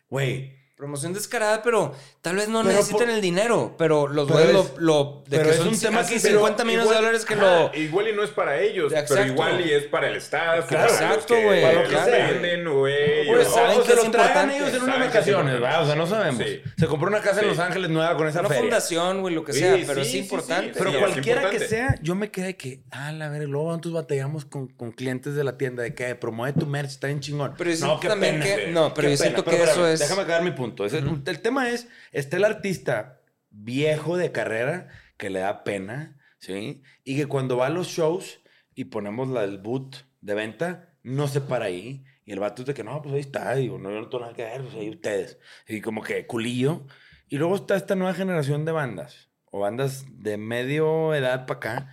[0.09, 4.39] Güey, Promoción descarada, pero tal vez no Pero necesitan por- el dinero, pero los Pero
[4.39, 6.67] güeyes es- lo, lo- de pero que es son un tema casi que- 50 Pero
[6.67, 9.13] millones igual- de dólares que ajá, lo Igual y no es para ellos, Exacto.
[9.15, 10.65] pero igual y es para el staff.
[10.69, 12.11] para Exacto, güey, Para los que claro.
[12.11, 13.25] venden, güey.
[13.25, 14.57] Pues, o- saben o que se es lo tragan importante.
[14.57, 15.63] ellos en unas es vacaciones.
[15.63, 15.79] ¿va?
[15.79, 16.43] O sea, no sabemos.
[16.45, 16.61] Sí.
[16.77, 17.49] Se compró una casa en Sí.
[17.51, 18.61] Los Ángeles nueva con esa una feria.
[18.63, 20.17] fundación, güey, lo que Sí, sea, pero sí, es sí, sí.
[20.19, 20.73] importante.
[20.77, 23.93] Pero Sí, es cualquiera que sea, yo me quedé que, ah, la ver, luego nosotros
[23.93, 27.53] batallamos con, con clientes de la tienda de que promueve tu merch, está bien chingón.
[27.57, 30.51] Pero yo no, que- no, pero yo siento Pero que eso es- Déjame acabar mi
[30.51, 30.64] punto.
[30.85, 36.17] Es el, el tema es, está el artista viejo de carrera que le da pena,
[36.39, 36.83] ¿sí?
[37.03, 38.41] Y que cuando va a los shows
[38.73, 42.03] y ponemos la, el boot de venta, no se para ahí.
[42.25, 43.55] Y el vato es de que, no, pues ahí está.
[43.55, 45.37] Digo, no, yo no tengo nada que ver, pues ahí ustedes.
[45.67, 46.85] Y como que culillo.
[47.27, 51.89] Y luego está esta nueva generación de bandas, o bandas de medio edad para acá,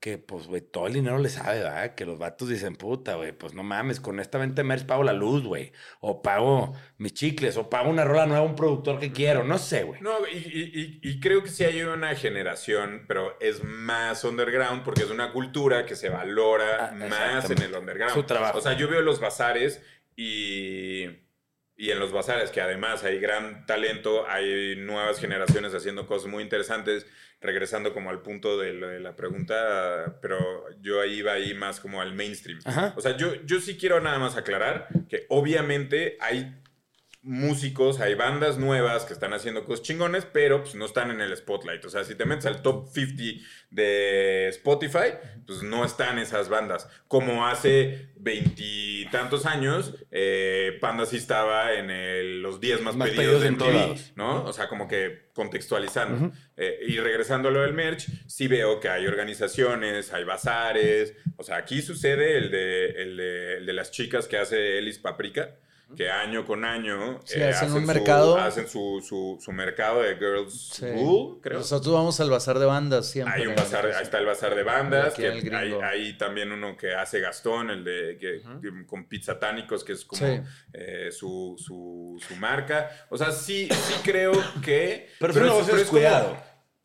[0.00, 1.94] que pues, güey, todo el dinero le sabe, ¿verdad?
[1.96, 5.02] Que los vatos dicen, puta, güey, pues no mames, con esta venta de merch pago
[5.02, 5.72] la luz, güey.
[6.00, 9.58] O pago mis chicles, o pago una rola nueva a un productor que quiero, no
[9.58, 10.00] sé, güey.
[10.00, 15.02] No, y, y- y- creo que sí hay una generación, pero es más underground porque
[15.02, 18.14] es una cultura que se valora Ah, más en el underground.
[18.14, 18.58] Su trabajo.
[18.58, 19.82] O sea, yo veo los bazares
[20.16, 21.06] y,
[21.80, 26.42] y en los bazares, que además hay gran talento, hay nuevas generaciones haciendo cosas muy
[26.42, 27.06] interesantes,
[27.40, 32.14] regresando como al punto de, la pregunta, pero yo ahí iba ahí más como al
[32.14, 32.58] mainstream.
[32.64, 32.94] Ajá.
[32.96, 36.52] O sea, yo, yo sí quiero nada más aclarar que obviamente hay
[37.22, 41.36] músicos, hay bandas nuevas que están haciendo cosas chingones, pero pues no están en el
[41.36, 41.84] spotlight.
[41.84, 45.14] O sea, si te metes al top 50 de Spotify,
[45.46, 46.88] pues no están esas bandas.
[47.08, 53.42] Como hace veintitantos años, eh, Panda sí estaba en el- los 10 más, Más pedidos,
[53.42, 54.12] pedidos de MTV.
[54.16, 54.44] ¿no?
[54.44, 56.32] O sea, como que contextualizando.
[56.56, 61.14] Eh, y regresando a lo del merch, sí veo que hay organizaciones, hay bazares.
[61.36, 64.98] O sea, aquí sucede el de, el de, el de las chicas que hace Elis
[64.98, 65.56] Paprika,
[65.96, 68.36] que año con año eh, hacen un su- mercado.
[68.36, 70.86] hacen su, su, su mercado de Girls Sí.
[70.86, 71.58] Rule, creo.
[71.58, 73.34] Nosotros vamos al bazar de bandas siempre.
[73.40, 77.20] Hay un bazar, ahí está el bazar de bandas, que hay, también uno que hace
[77.20, 78.42] Gastón, el de que-
[78.86, 80.40] con pizzatánicos, que es como Sí.
[80.74, 82.90] eh, su, su, su marca.
[83.10, 84.32] O sea, sí, sí creo
[84.62, 85.08] que...
[85.18, 86.36] Pero es un negocio como- descuidado.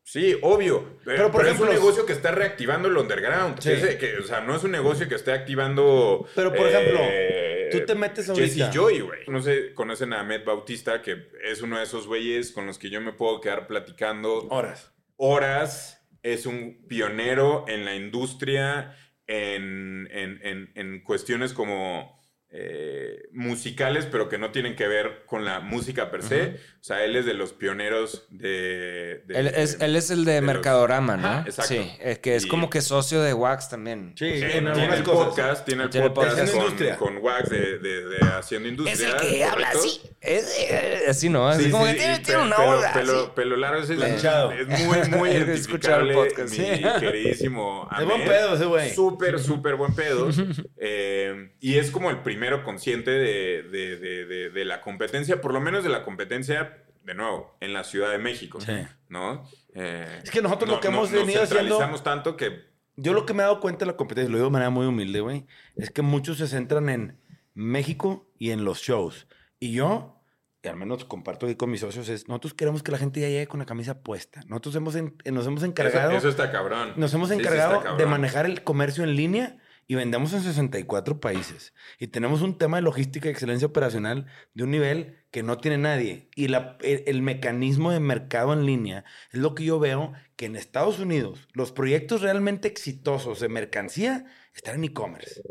[0.05, 0.97] Sí, obvio.
[1.05, 3.59] Pero, por pero es un ejemplo, negocio que está reactivando el underground.
[3.61, 3.71] Sí.
[3.71, 6.27] Ese que, o sea, no es un negocio que esté activando.
[6.35, 9.19] Pero, por ejemplo, eh, tú te metes Jesse ahorita- Joy, güey.
[9.27, 12.89] No sé, conocen a Ahmed Bautista, que es uno de esos güeyes con los que
[12.89, 14.91] yo me puedo quedar platicando Horas.
[15.15, 15.99] horas.
[16.21, 18.97] Es un pionero en la industria
[19.27, 22.21] en, en- en- en cuestiones como
[22.55, 26.57] eh, musicales, pero que no tienen que ver con la música per se.
[26.83, 29.23] O sea, él es de los pioneros de...
[29.25, 31.27] de- Él es, él es el de, de los- Mercadorama, ¿no?
[31.29, 31.73] Ajá, exacto.
[31.75, 34.11] Sí, es que es Y- como que socio de Wax también.
[34.17, 35.27] Sí, Sí, en tiene el cosas.
[35.29, 36.51] podcast, tiene el Tiene podcast podcast.
[36.51, 36.97] con, Haciendo industria.
[36.97, 39.11] con Wax de, de- de Haciendo Industria.
[39.11, 39.79] ¿correcto?
[40.19, 41.47] Es, eh, así, ¿no?
[41.47, 42.93] Así Sí, como sí, que tiene, una pelo, onda.
[42.93, 43.31] pelo, así.
[43.33, 44.51] pelo largo, ese es, Planchado.
[44.51, 46.83] es muy, muy He escuchado el identificable, podcast, mi sí.
[46.99, 48.93] queridísimo Es buen pedo ese güey.
[48.93, 50.29] Súper, súper buen pedo.
[50.85, 56.03] Eh, y es como el primero consciente de la competencia, por lo menos de la
[56.03, 56.72] competencia,
[57.03, 58.59] de nuevo, en la Ciudad de México.
[58.61, 58.73] Sí.
[59.09, 59.47] ¿No?
[59.73, 63.25] Eh, Es que nosotros lo que hemos nos venido haciendo- centralizamos tanto que Yo lo
[63.25, 65.45] que me he dado cuenta de la competencia, lo digo de manera muy humilde, güey,
[65.75, 67.19] es que muchos se centran en
[67.53, 69.27] México y en los shows.
[69.59, 70.21] Y yo,
[70.61, 73.27] y al menos comparto aquí con mis socios, es nosotros queremos que la gente ya
[73.29, 74.41] llegue con la camisa puesta.
[74.47, 76.93] Nosotros hemos en- nos hemos encargado, eso, eso está cabrón.
[76.95, 79.57] nos hemos Sí, sí encargado de manejar el comercio en línea
[79.87, 81.73] y vendemos en 64 países.
[81.99, 85.79] Y tenemos un tema de logística y excelencia operacional de un nivel que no tiene
[85.79, 86.29] nadie.
[86.35, 90.55] Y el, el mecanismo de mercado en línea es lo que yo veo que en
[90.55, 95.41] Estados Unidos los proyectos realmente exitosos de mercancía están en e-commerce.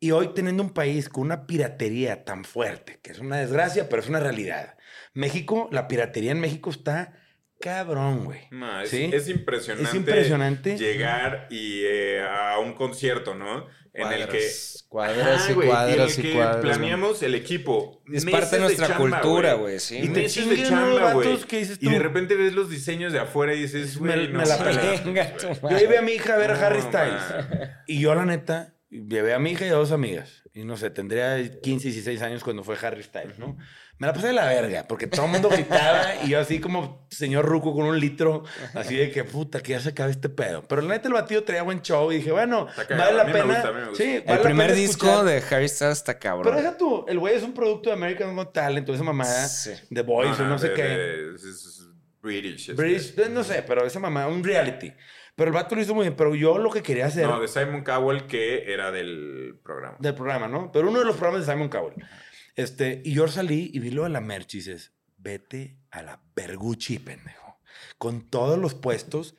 [0.00, 4.02] Y hoy teniendo un país con una piratería tan fuerte, que es una desgracia, pero
[4.02, 4.76] es una realidad.
[5.12, 7.12] México, la piratería en México está
[7.64, 8.40] cabrón, güey.
[8.50, 9.10] No, es, ¿Sí?
[9.12, 9.88] es impresionante.
[9.88, 10.76] Es impresionante.
[10.76, 13.66] Llegar y eh, a un concierto, ¿no?
[13.94, 14.46] En el que.
[14.88, 15.54] Cuadras Ajá, y
[15.94, 16.60] en el y que cuadras.
[16.60, 18.02] Planeamos el equipo.
[18.12, 19.98] Es meses parte de nuestra chamba, cultura, güey, sí.
[19.98, 21.38] Y te Meses de chamba, güey.
[21.80, 24.56] Y de repente ves los diseños de afuera y dices, Me- güey, no me la
[25.04, 25.72] güey.
[25.72, 27.22] Yo llevé a mi hija a ver a No, Harry Styles.
[27.30, 27.70] man.
[27.86, 30.42] Y yo, la neta, llevé a mi hija y a dos amigas.
[30.52, 33.56] Y no sé, tendría 15, 16 años cuando fue Harry Styles, ¿no?
[33.98, 37.06] Me la pasé de la verga, porque todo el mundo gritaba y yo así como
[37.10, 38.42] señor Ruco con un litro,
[38.74, 40.64] así de que puta, que ya se acabe este pedo.
[40.66, 43.44] Pero la neta, el batido traía buen show y dije, bueno, vale la pena.
[43.44, 43.72] gusta.
[43.94, 45.24] Sí, El vale la El primer pena disco escuchar.
[45.26, 46.56] de Harry Styles está Pero cabrón.
[46.56, 49.70] deja tú, el güey es un producto de American Got Talent, o esa mamada, Sí.
[49.92, 50.82] The Voice, o no sé de- qué.
[50.82, 51.34] de-
[52.20, 52.70] British.
[52.70, 52.72] este.
[52.82, 54.92] British, no sé, pero esa mamá, un reality.
[55.36, 57.48] Pero el vato lo hizo muy bien, pero yo lo que quería hacer No, de
[57.48, 59.96] Simon Cowell, que era del programa.
[60.00, 60.70] del programa, ¿no?
[60.72, 61.94] Pero uno de los programas de Simon Cowell.
[62.56, 66.22] Este, y yo salí y vi lo de la merch y dices, vete a la
[66.36, 67.60] Berguchi, pendejo.
[67.98, 69.36] Con todos los puestos,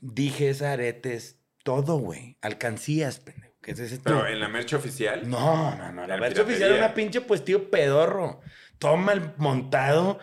[0.00, 2.38] dijes, aretes, todo, güey.
[2.40, 3.50] Alcancías, pendejo.
[3.62, 3.98] ¿Qué es ese?
[4.02, 5.28] Pero en la merch oficial.
[5.28, 6.06] No, no, no.
[6.06, 6.42] La En merch piratería.
[6.42, 8.40] oficial era una pinche puestillo pedorro.
[8.78, 10.18] Toma el montado.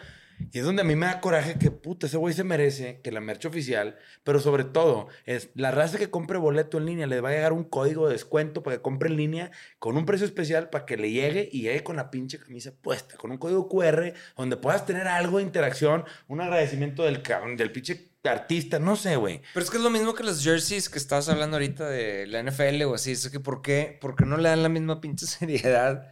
[0.52, 3.12] Y es donde a mí me da coraje que, puta, ese güey se merece que
[3.12, 7.22] la merch oficial, pero sobre todo, es la raza que compre boleto en línea, le
[7.22, 10.26] va a llegar un código de descuento para que compre en línea con un precio
[10.26, 13.68] especial para que le llegue y llegue con la pinche camisa puesta, con un código
[13.68, 17.24] QR donde puedas tener algo de interacción, un agradecimiento del
[17.58, 19.42] del pinche artista, no sé, güey.
[19.54, 22.44] Pero es que es lo mismo que los jerseys que estabas hablando ahorita de la
[22.44, 23.12] NFL o así.
[23.12, 26.10] Es que ¿por qué, por qué no le dan la misma pinche seriedad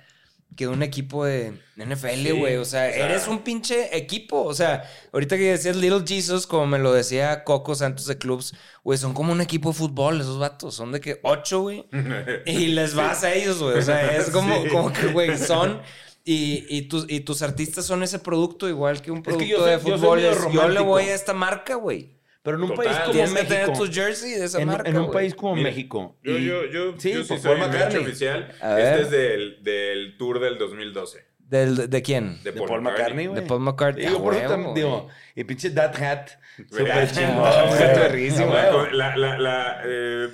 [0.56, 2.56] que un equipo de NFL, Sí, güey?
[2.56, 4.42] o sea, o sea- eres un pinche equipo.
[4.44, 8.54] O sea, ahorita que decías Little Jesus, como me lo decía Coco Santos de Clubs,
[8.84, 10.76] güey, son como un equipo de fútbol esos vatos.
[10.76, 11.86] Son de que ocho, güey.
[12.46, 13.78] Y les vas a ellos, güey.
[13.78, 14.70] O sea, es como, Sí.
[14.70, 15.82] como que, güey, son...
[16.28, 19.60] Y, y, tus, y tus artistas son ese producto igual que un que producto yo
[19.60, 20.20] soy- de fútbol.
[20.52, 22.15] yo le voy a esta marca, güey.
[22.46, 22.86] Pero en un Total.
[22.86, 23.54] país como Tienes que México.
[23.56, 25.14] tener tu jersey de esa en, marca, en un güey.
[25.14, 26.16] país como Mira, México.
[26.24, 28.02] Yo, yo, yo, sí, yo sí por soy McCartney.
[28.04, 28.54] oficial.
[28.62, 28.86] A ver.
[28.86, 31.26] Este es del, del tour del 2012.
[31.40, 32.42] ¿Del, ¿De quién?
[32.44, 33.42] De, De Paul McCartney, güey.
[33.42, 34.06] De Paul McCartney.
[34.06, 36.30] Digo, por eso también, digo, y pinche That Hat.
[36.70, 38.50] Súper chingón.
[38.52, 38.86] Huevo.
[38.92, 40.28] La, la, la, eh,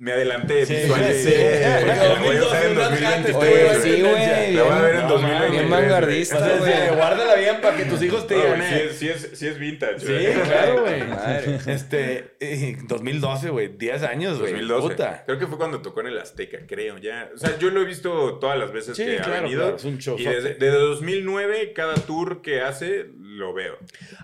[0.00, 1.30] me adelanté, Sí, visualicé.
[1.30, 1.84] sí.
[1.86, 3.36] porque la voy a usar en 2012, 2023.
[3.36, 4.52] Oye, sí, güey.
[4.54, 5.50] La voy a ver en No, 2023.
[5.50, 5.80] bien güey.
[5.82, 6.72] vanguardista, O sea, güey.
[6.72, 8.90] sí, guárdala bien para que tus hijos te digan, güey, eh.
[8.94, 10.00] sí, es, sí, es, sí es vintage.
[10.00, 10.32] Sí, güey.
[10.42, 11.02] claro, güey.
[11.04, 11.58] Madre.
[11.66, 13.68] Este, eh, 2012, güey.
[13.76, 14.52] 10 años, güey.
[14.52, 14.88] 2012.
[14.88, 15.22] Puta.
[15.26, 16.96] Creo que fue cuando tocó en el Azteca, creo.
[16.96, 17.28] Ya.
[17.34, 19.60] O sea, yo lo he visto todas las veces Sí, que ha claro, venido.
[19.62, 23.76] claro, es un show y desde, desde 2009, cada tour que hace, lo veo.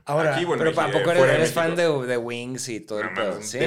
[0.06, 2.80] Ahora, Aquí, bueno, Pero ¿a eh, poco eres, de eres fan de, de Wings y
[2.80, 3.42] todo el pedo?
[3.42, 3.58] ¿Sí?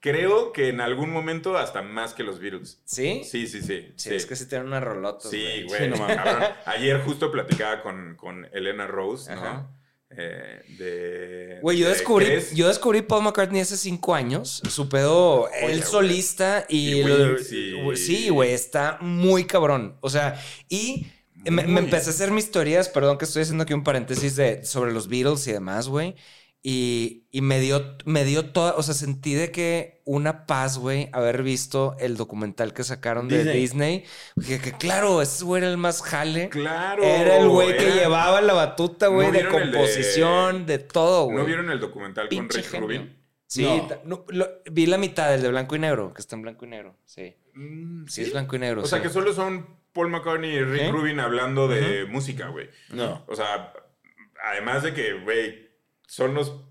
[0.00, 2.80] Creo que en algún momento hasta más que los Beatles.
[2.84, 3.22] ¿Sí?
[3.24, 3.92] Sí, sí, sí.
[3.96, 5.88] Sí, es que sí tienen unas rolotas, Sí, güey.
[5.88, 6.16] no mames.
[6.16, 6.42] cabrón.
[6.66, 9.52] Ayer justo platicaba con, con Elena Rose, Ajá.
[9.52, 9.76] ¿no?
[10.10, 11.58] Eh, de.
[11.62, 14.62] Güey, yo de descubrí, yo descubrí Paul McCartney hace cinco años.
[14.70, 17.00] Su pedo, él solista y...
[17.02, 19.96] Y Sí, güey, está muy cabrón.
[20.00, 21.06] O sea, y
[21.50, 24.92] me, empecé a hacer mis teorías, perdón que estoy haciendo aquí un paréntesis de, sobre
[24.92, 26.14] los Beatles y demás, güey.
[26.68, 31.08] Y, y me dio, me dio toda, o sea, sentí de que una paz, güey,
[31.12, 33.60] haber visto el documental que sacaron de Disney.
[33.60, 34.04] Disney.
[34.48, 36.48] Que, que claro, ese güey era el más jale.
[36.48, 37.04] Claro.
[37.04, 41.36] Era el güey que llevaba la batuta, güey, ¿No de composición, de, todo, güey.
[41.36, 42.74] ¿No vieron el documental con Rick.
[42.80, 43.16] Rubin?
[43.46, 43.88] Sí, No.
[44.04, 46.68] no, lo- vi la mitad, el de blanco y negro, que está en blanco y
[46.68, 46.96] negro.
[47.04, 47.36] Sí.
[47.54, 48.82] Mm, Sí, es blanco y negro.
[48.82, 50.90] O sea, que solo son Paul McCartney y Rick ¿Eh?
[50.90, 52.68] Rubin hablando de música, güey.
[52.90, 53.24] No.
[53.28, 53.72] O sea,
[54.52, 55.65] además de que, güey,
[56.06, 56.62] son los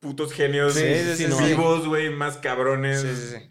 [0.00, 1.38] putos genios Sí, sí, sí, no.
[1.38, 3.50] vivos, güey, más cabrones Sí, sí, sí.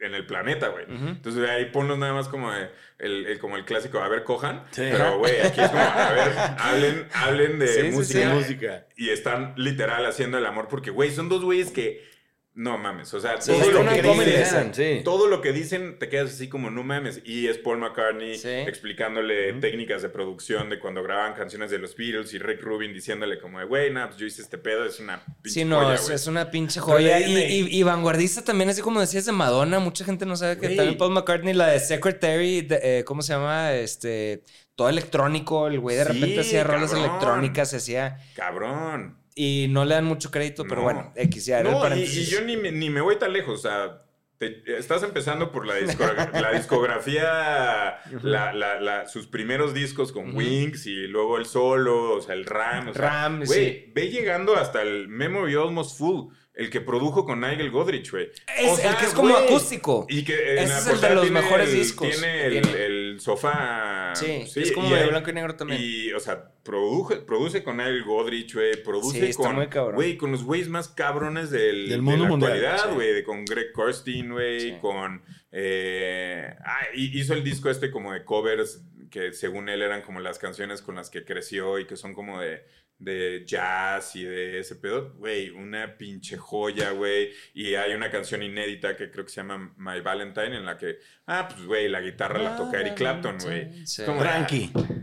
[0.00, 0.84] en el planeta, güey.
[0.88, 2.68] Entonces, ahí ponlos nada más como de-
[2.98, 4.64] el, el- como el clásico, a ver, cojan.
[4.70, 4.82] Sí.
[4.90, 8.20] Pero, güey, aquí es como, a ver, hablen, hablen de Sí, sí, música.
[8.20, 8.26] sí.
[8.36, 8.86] música.
[8.96, 12.13] Y están literal haciendo el amor porque, güey, son dos güeyes que...
[12.56, 15.00] No mames, o sea, Sí, todo, lo que dicen, sí.
[15.02, 17.20] todo lo que dicen te quedas así como no mames.
[17.24, 18.48] Y es Paul McCartney Sí.
[18.48, 23.40] explicándole técnicas de producción de cuando grababan canciones de los Beatles y Rick Rubin diciéndole
[23.40, 25.94] como, de, güey, nah, pues yo hice este pedo, es una pinche Sí, no, joya,
[25.96, 26.14] es, güey".
[26.14, 27.18] es una pinche joya.
[27.20, 30.68] Y, y- y vanguardista también, así como decías de Madonna, mucha gente no sabe que
[30.76, 33.72] también Paul McCartney, la de Secretary, de, eh, ¿cómo se llama?
[33.72, 34.44] Este,
[34.76, 38.18] todo electrónico, el güey de repente hacía rolas electrónicas, hacía...
[38.36, 39.18] Cabrón.
[39.34, 40.82] Y no le dan mucho crédito, pero No.
[40.82, 43.32] bueno, X, ya era el No, y, y yo ni me, ni me voy tan
[43.32, 44.00] lejos, o sea,
[44.38, 50.28] te- estás empezando por la, discogra- la discografía, la- la- la- sus primeros discos con
[50.30, 50.38] Ujú.
[50.38, 52.88] Wings y luego el solo, o sea, el Ram.
[52.88, 53.92] O sea, Ram, güey, sí.
[53.94, 58.30] ve llegando hasta el Memory Almost Full, el que produjo con Nigel Godrich, güey.
[58.56, 60.06] Es O sea, el que es como acústico.
[60.08, 62.08] Y que en Ese la es el de los tiene mejores el- discos.
[62.08, 64.12] Tiene el, el sofá.
[64.14, 65.80] Sí, es como de blanco y negro también.
[65.82, 68.80] Y, o sea, produce, produce con Nigel Godrich, güey.
[68.82, 69.94] Produce Sí, con.
[69.94, 72.94] Güey, con los güeyes más cabrones del, Del mundo de la mundial, actualidad, sí.
[72.94, 73.12] güey.
[73.14, 74.60] de Con Greg Kurstin, güey.
[74.60, 74.74] Sí.
[74.80, 75.22] Con.
[75.50, 80.38] eh, ah, hizo el disco este como de covers que según él eran como las
[80.38, 82.64] canciones con las que creció y que son como de,
[82.98, 85.12] de jazz y de ese pedo.
[85.14, 87.32] Güey, una pinche joya, güey.
[87.52, 90.98] Y hay una canción inédita que creo que se llama My Valentine en la que,
[91.26, 93.86] ah, pues, güey, la guitarra la toca Eric Clapton, güey.
[93.86, 94.04] Sí.
[94.04, 94.46] Como, ah,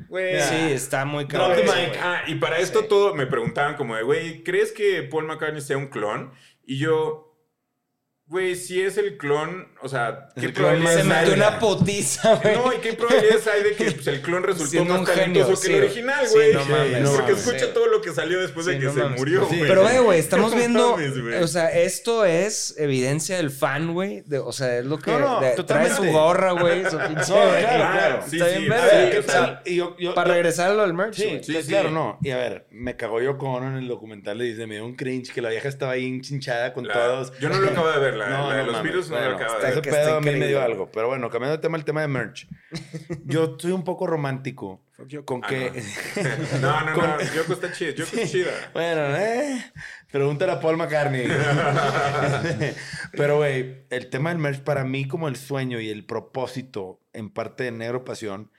[0.07, 0.41] Güey.
[0.41, 1.35] Sí, está muy mic.
[2.01, 2.87] Ah, y para esto Sí.
[2.89, 6.33] todo me preguntaban como de, güey, ¿crees que Paul McCartney sea un clon?
[6.65, 7.37] Y yo,
[8.25, 12.35] güey, si es el clon, o sea, ¿qué El clon probabilidades Se metió una potiza,
[12.35, 12.55] güey.
[12.55, 15.45] No, ¿y qué probabilidades hay de que pues, el clon resultó Siendo más un talentoso
[15.45, 15.73] genio, que sí.
[15.73, 16.53] el original, Sí, güey?
[16.53, 17.71] no mames, no Porque mames, escucha sí.
[17.73, 19.19] todo lo que salió después de Sí, que no se mames.
[19.19, 19.57] murió, Sí.
[19.57, 19.67] güey.
[19.69, 20.91] Pero, ve, güey, estamos viendo.
[20.91, 21.35] mames, güey.
[21.43, 24.21] o sea, esto es evidencia del fan, güey.
[24.25, 25.11] de- O sea, es lo que.
[25.11, 26.83] No, no, de- trae su gorra, güey.
[26.85, 27.31] Su pinche.
[27.33, 27.59] No, claro,
[27.91, 28.23] claro.
[28.27, 28.83] sí, Está sí, bien sí, verga.
[28.83, 29.61] A ver, sí, ¿qué o sea, tal?
[29.65, 31.15] Y yo- yo- Para regresarlo al merch.
[31.15, 31.43] Sí, güey.
[31.43, 31.67] Sí, sí, sí.
[31.69, 32.17] claro, no.
[32.21, 34.95] Y a ver, me cagó yo con en el documental le dice, me dio un
[34.95, 37.33] cringe que la vieja estaba ahí hinchada con todos.
[37.39, 39.70] Yo no lo acabo de ver, la, de los virus no lo acabo de ver.
[39.71, 40.89] Ese pedo a mí me dio algo.
[40.91, 42.47] Pero bueno, cambiando de tema, el tema de merch.
[43.25, 44.83] Yo soy un poco romántico
[45.25, 45.83] con Ah, que...
[46.61, 48.51] No, no, Con- no, Yoko está chida, Yoko está chida.
[48.73, 49.71] Bueno, eh.
[50.11, 51.27] Pregúntale a Paul McCartney.
[53.13, 57.29] Pero, güey, el tema del merch para mí como el sueño y el propósito en
[57.29, 58.51] parte de Negro Pasión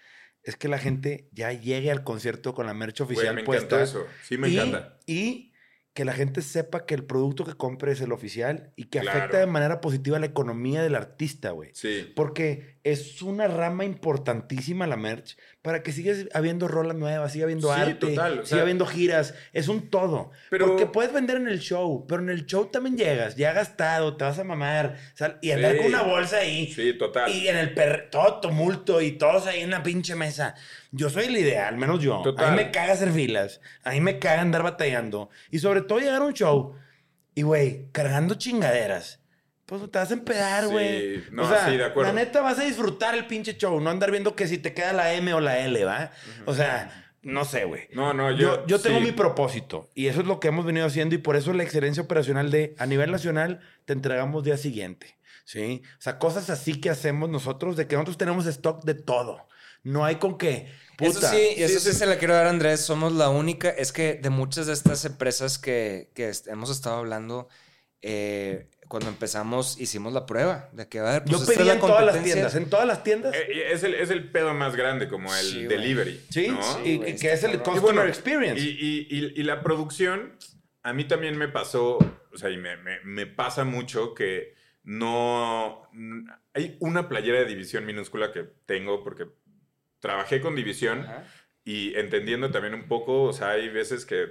[0.42, 3.80] es que la gente ya llegue al concierto con la merch oficial me puesta.
[3.82, 4.04] eso.
[4.24, 4.98] Sí, me y, encanta.
[5.06, 5.51] Y
[5.94, 9.18] que la gente sepa que el producto que compre es el oficial y que Claro.
[9.18, 11.70] afecta de manera positiva la economía del artista, güey.
[11.74, 12.10] Sí.
[12.16, 17.72] Porque es una rama importantísima la merch para que siga habiendo rolas nuevas, siga habiendo
[17.72, 19.34] Sí, arte, total, o siga sea- habiendo giras.
[19.52, 20.32] Es un todo.
[20.50, 24.16] Pero- Porque puedes vender en el show, pero en el show también llegas, ya gastado,
[24.16, 24.96] te vas a mamar.
[25.14, 25.78] sea, y andar Sí.
[25.78, 26.72] con una bolsa ahí.
[26.72, 27.30] Sí, total.
[27.30, 30.56] Y en el per todo tumulto y todos ahí en la pinche mesa.
[30.90, 32.20] Yo soy el ideal, al menos yo.
[32.24, 32.44] Total.
[32.46, 33.60] A mí me caga hacer filas.
[33.84, 35.30] A mí me caga andar batallando.
[35.52, 36.74] Y sobre todo llegar a un show
[37.36, 39.20] y, güey, cargando chingaderas.
[39.66, 41.24] Pues te vas a empedar, Sí, güey.
[41.30, 42.12] no, o sea, sí, de acuerdo.
[42.12, 44.92] la neta vas a disfrutar el pinche show, no andar viendo que si te queda
[44.92, 46.10] la M o la L, ¿va?
[46.46, 47.88] O sea, no sé, güey.
[47.92, 48.66] No, no, Yo, yo.
[48.66, 49.04] yo tengo sí.
[49.04, 52.02] mi propósito y eso es lo que hemos venido haciendo y por eso la excelencia
[52.02, 55.82] operacional de a nivel nacional te entregamos día siguiente, ¿sí?
[55.98, 59.46] O sea, cosas así que hacemos nosotros de que nosotros tenemos stock de todo.
[59.84, 60.68] No hay con qué.
[61.00, 62.80] Eso sí, eso sí, sí, se la quiero dar a Andrés.
[62.80, 63.68] Somos la única.
[63.68, 67.48] Es que de muchas de estas empresas que, que hemos estado hablando,
[68.00, 72.04] eh, cuando empezamos hicimos la prueba de que, a ver, pues Yo pedí en todas
[72.04, 73.34] las tiendas, en todas las tiendas.
[73.34, 75.68] Eh, Es el, es el pedo más grande, como el Sí, güey.
[75.68, 76.20] delivery.
[76.28, 76.60] sí, ¿no?
[76.84, 77.60] y, y güey, que es el cabrón.
[77.60, 78.60] Y customer bueno, experience.
[78.60, 80.36] Y, y- y- y la producción,
[80.82, 84.54] a mí también me pasó, o sea, y me, me- me pasa mucho que
[84.84, 85.88] no...
[86.52, 89.26] Hay una playera de división minúscula que tengo porque
[90.00, 91.24] trabajé con división Ajá.
[91.64, 94.26] y entendiendo también un poco, o sea, hay veces que,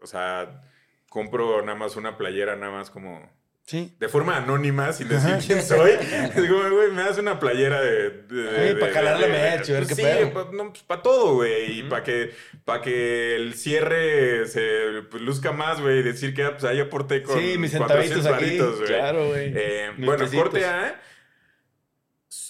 [0.00, 0.62] o sea,
[1.10, 3.28] compro nada más una playera, nada más como
[3.64, 3.94] sí.
[4.00, 5.92] de forma anónima, sin decir quién soy.
[6.36, 8.10] Digo, güey, me das una playera de.
[8.22, 9.30] de- Sí, de- pa' de- calarle y
[9.72, 10.32] ver qué sí, pedo.
[10.32, 11.80] pa- no, pues, pa' todo, güey.
[11.80, 12.32] Y para que,
[12.64, 15.98] pa que el cierre se pues, luzca más, güey.
[15.98, 17.38] y Decir que ah, pues, ahí aporté con.
[17.38, 18.44] Sí, mis 400 centavitos aquí.
[18.44, 18.86] varitos, güey.
[18.88, 19.52] Claro, güey.
[19.54, 20.42] Eh, bueno, pesitos.
[20.44, 21.00] corte A.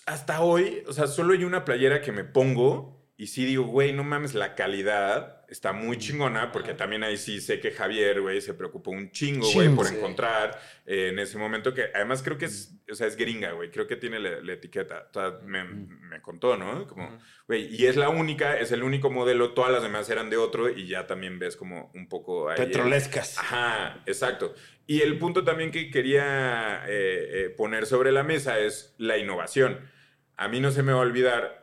[0.06, 3.92] Hasta hoy, o sea, solo hay una playera que me pongo y sí digo, güey,
[3.92, 8.40] no mames, la calidad está muy chingona, porque también ahí sí sé que Javier, güey,
[8.40, 12.44] se preocupó un chingo, güey, por encontrar eh, en ese momento que, además creo que
[12.47, 15.64] es, o sea, es gringa, güey, creo que tiene la, la etiqueta, o sea, me,
[15.64, 16.86] me contó, ¿no?
[16.86, 17.18] Como,
[17.48, 20.68] güey, y es la única, es el único modelo, todas las demás eran de otro
[20.70, 22.60] y ya también ves como un poco ahí.
[22.60, 23.36] el- Petrolescas.
[23.39, 24.55] Ajá, exacto.
[24.86, 29.78] Y el punto también que quería eh, eh, poner sobre la mesa es la innovación.
[30.36, 31.59] A mí no se me va a olvidar.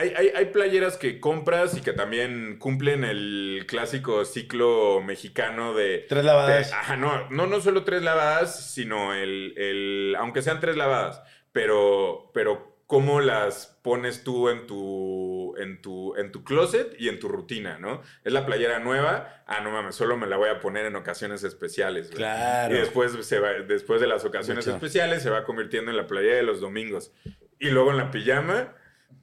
[0.00, 6.06] Hay, hay, hay playeras que compras y que también cumplen el clásico ciclo mexicano de...
[6.08, 6.70] Tres lavadas.
[6.70, 10.16] de- ajá, no, no, no solo tres lavadas, sino el, el...
[10.18, 11.22] Aunque sean tres lavadas,
[11.52, 17.20] pero, pero cómo las pones tú en tu, en, tu, en tu closet y en
[17.20, 18.02] tu rutina, ¿no?
[18.24, 21.44] Es la playera nueva, ah, no mames, solo me la voy a poner en ocasiones
[21.44, 22.06] especiales.
[22.08, 22.16] güey.
[22.16, 22.74] Claro.
[22.74, 24.76] Y después, se va, después de las ocasiones Mucho.
[24.76, 27.12] especiales se va convirtiendo en la playera de los domingos.
[27.60, 28.74] Y luego en la pijama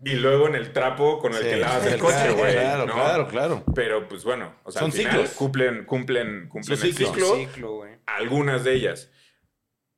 [0.03, 2.53] y luego en el trapo con el Sí, que lavas el claro, coche, güey.
[2.53, 2.93] Claro, ¿no?
[2.93, 3.63] claro, claro.
[3.75, 5.31] Pero pues bueno, o sea, Son al final ciclos.
[5.31, 7.95] cumplen, cumplen, cumplen el ciclo Ciclo, güey.
[8.05, 9.11] algunas de ellas.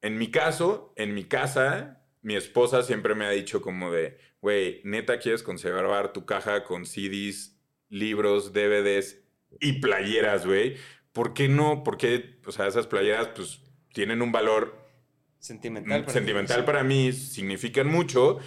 [0.01, 4.81] En mi caso, en mi casa, mi esposa siempre me ha dicho como de, güey,
[4.85, 7.57] neta quieres conservar tu caja con CDs,
[7.89, 9.17] libros, DVDs
[9.59, 10.77] y playeras, güey.
[11.11, 11.83] ¿Por qué no?
[11.83, 13.61] Porque, o sea, esas playeras pues
[13.93, 14.77] tienen un valor
[15.39, 16.01] Sentimental.
[16.01, 18.39] mm, para sentimental ti, para mí, significan mucho.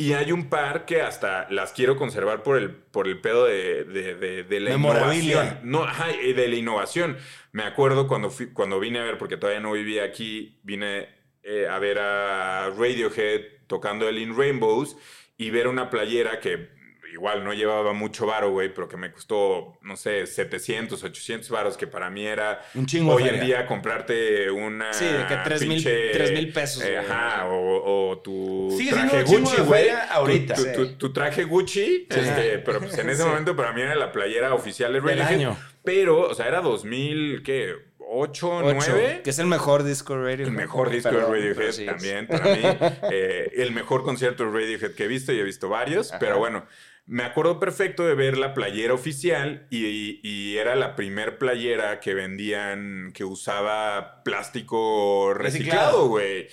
[0.00, 3.82] Y hay un par que hasta las quiero conservar por el, por el pedo de,
[3.82, 4.70] de- de- de la
[5.00, 5.58] innovación.
[5.64, 7.16] No, ajá, de la innovación.
[7.50, 11.08] Me acuerdo cuando, fui, cuando vine a ver, porque todavía no vivía aquí, vine
[11.42, 14.96] eh, a ver a Radiohead tocando el In Rainbows
[15.36, 16.68] y ver una playera que
[17.12, 21.76] igual no llevaba mucho varo, güey, pero que me costó, no sé, 700, 800 varos,
[21.76, 25.60] que para mí era Un chingo hoy en día comprarte una Sí, de que tres
[25.62, 26.96] mil- pinche, tres mil pesos, eh, güey.
[27.06, 29.88] ajá, o, o tu Sigue traje Gucci, güey.
[30.10, 30.54] ahorita.
[30.54, 30.74] Tu, tu- Sí.
[30.76, 33.28] tu- tu traje Gucci, este, pero pues en ese Sí.
[33.28, 35.26] momento para mí era la playera oficial de Radiohead.
[35.28, 35.56] año.
[35.84, 37.74] Pero, o sea, era 2000, ¿qué?
[37.98, 39.20] ¿8, Ocho, 9?
[39.22, 40.46] Que es el mejor disco de Radio.
[40.46, 42.60] El mejor disco Perdón, de Radiohead sí también, para mí.
[43.12, 46.18] Eh, el mejor concierto de Radiohead que he visto, y he visto varios, Ajá.
[46.18, 46.64] pero bueno,
[47.08, 52.14] me acuerdo perfecto de ver la playera oficial y, y era la primer playera que
[52.14, 56.04] vendían que usaba plástico Reciclado.
[56.04, 56.48] reciclado, güey.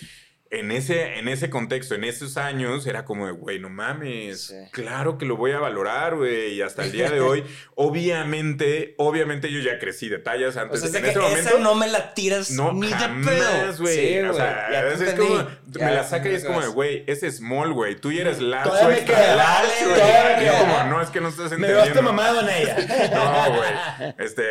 [0.59, 4.55] En ese, en ese contexto, en esos años, era como de, güey, no mames, Sí.
[4.71, 6.53] claro que lo voy a valorar, güey.
[6.53, 7.43] Y hasta el día de hoy,
[7.75, 10.79] obviamente, obviamente yo ya crecí de tallas O antes.
[10.79, 13.79] sea, es de en ese momento, esa no me la tiras no, ni de jamás,
[13.81, 13.95] güey.
[13.95, 16.59] Sí, o sea, Ya te es, es como, Ya, me la saca y es como
[16.61, 16.75] de, vas.
[16.75, 17.95] güey, es small, güey.
[17.95, 18.69] Tú ya eres large.
[18.71, 18.95] Me güey.
[18.95, 20.59] me Y queda.
[20.59, 21.85] como, no, es que no estás Me entendiendo.
[21.85, 22.75] gasto mamado en ella.
[23.15, 24.13] No, güey.
[24.19, 24.43] Este,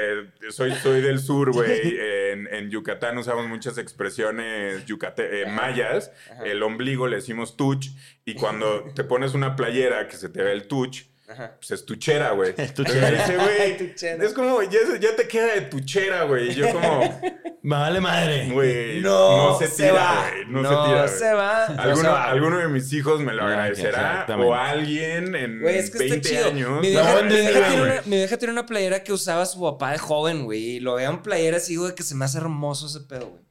[0.51, 1.97] soy, soy del sur, güey.
[2.33, 5.94] En, en Yucatán usamos muchas expresiones yucate- eh, mayas.
[6.45, 7.89] El ombligo le decimos tuch.
[8.25, 11.55] Y cuando te pones una playera que se te ve el tuch, Ajá.
[11.57, 12.55] pues es tuchera, güey.
[12.59, 13.11] Es tuchera.
[13.11, 14.25] Dice, güey, Tuchera.
[14.25, 16.51] es como, ya, ya te queda de tuchera, güey.
[16.51, 17.21] Y yo como,
[17.63, 18.51] Me vale madre.
[18.51, 20.31] güey, No, no se se tira, va.
[20.31, 20.45] güey.
[20.49, 21.09] No, No se tira.
[21.09, 21.69] se va.
[21.69, 22.25] No Alguno, se va.
[22.25, 24.27] alguno de mis hijos me lo agradecerá.
[24.39, 26.47] O alguien en es que 20 está chido.
[26.49, 26.81] años.
[26.83, 29.93] Mi vieja, mi, vieja tiene una, mi vieja tiene una playera que usaba su papá
[29.93, 30.61] de joven, güey.
[30.77, 33.44] Y lo vean playera así, güey, que se me hace hermoso ese pedo, güey.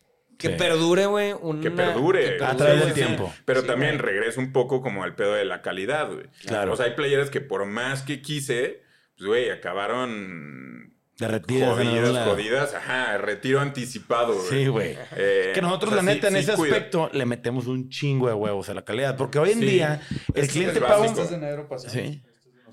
[0.44, 0.56] Que Sí.
[0.58, 1.34] perdure, güey.
[1.42, 2.44] una- Que perdure.
[2.44, 3.06] A través del Sí, sí, sí.
[3.06, 3.34] tiempo.
[3.46, 4.06] Pero Sí, también güey.
[4.06, 6.26] regreso un poco como al pedo de la calidad, güey.
[6.46, 6.74] Claro.
[6.74, 8.82] O sea, hay playeras que por más que quise,
[9.18, 12.32] pues, güey, acabaron Derretidas en jodidas, lado.
[12.32, 12.74] jodidas.
[12.74, 14.48] Ajá, retiro anticipado, güey.
[14.50, 14.98] Sí, güey.
[15.16, 16.76] Eh, Que nosotros, o sea, la sí- neta, en sí ese cuida.
[16.76, 19.16] aspecto le metemos un chingo de huevos a la calidad.
[19.16, 19.66] Porque hoy en Sí.
[19.66, 20.02] día
[20.34, 21.40] el Es- cliente paga un...
[21.40, 21.94] negro pasado.
[21.94, 22.22] Sí.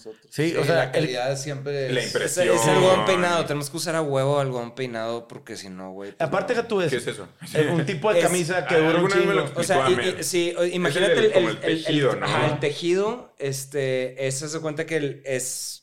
[0.01, 0.33] Es nosotros.
[0.35, 2.49] Sí, o sea, la el- calidad siempre La es- Es, impresión.
[2.57, 3.45] es algodón peinado.
[3.45, 6.13] Tenemos que usar a huevo algodón peinado porque si no, güey.
[6.13, 6.63] pues Aparte no.
[6.63, 7.29] que tú ves ¿Qué es eso?
[7.73, 9.47] un tipo de Es- camisa que Ah, dura un alguna vez me chingo.
[9.55, 12.27] lo O sea, y- y- sí, imagínate el, como el- el el- tejido, el- ¿no?
[12.27, 15.83] ajá, el tejido, este, eso se cuenta que el- es,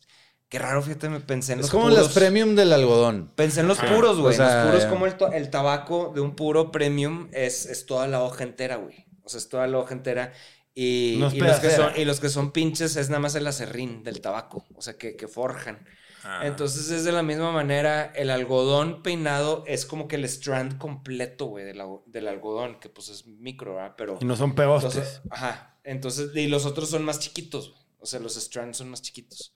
[0.49, 1.99] qué raro, fíjate, me pensé en Es los como puros.
[1.99, 3.31] las premium del algodón.
[3.35, 3.93] Pensé en los Ajá.
[3.93, 4.33] puros, güey.
[4.33, 4.89] O sea, los puros ya.
[4.89, 9.05] como el, el tabaco de un puro premium es, es toda la hoja entera, güey.
[9.23, 10.31] O sea, es toda la hoja entera.
[10.79, 13.33] Y, No es y los que son, y los que son pinches es nada más
[13.33, 14.63] el acerrín del tabaco.
[14.75, 15.83] O sea, que, que forjan.
[16.23, 16.41] Ah.
[16.43, 21.47] Entonces es de la misma manera, el algodón peinado es como que el strand completo,
[21.47, 23.95] güey, del, algodón, que pues es micro, ¿verdad?
[23.97, 24.19] Pero...
[24.21, 24.95] Y no son pegostes.
[24.97, 25.79] Entonces, ajá.
[25.83, 27.81] Entonces, y los otros son más chiquitos, güey.
[27.99, 29.55] O sea, los strands son más chiquitos.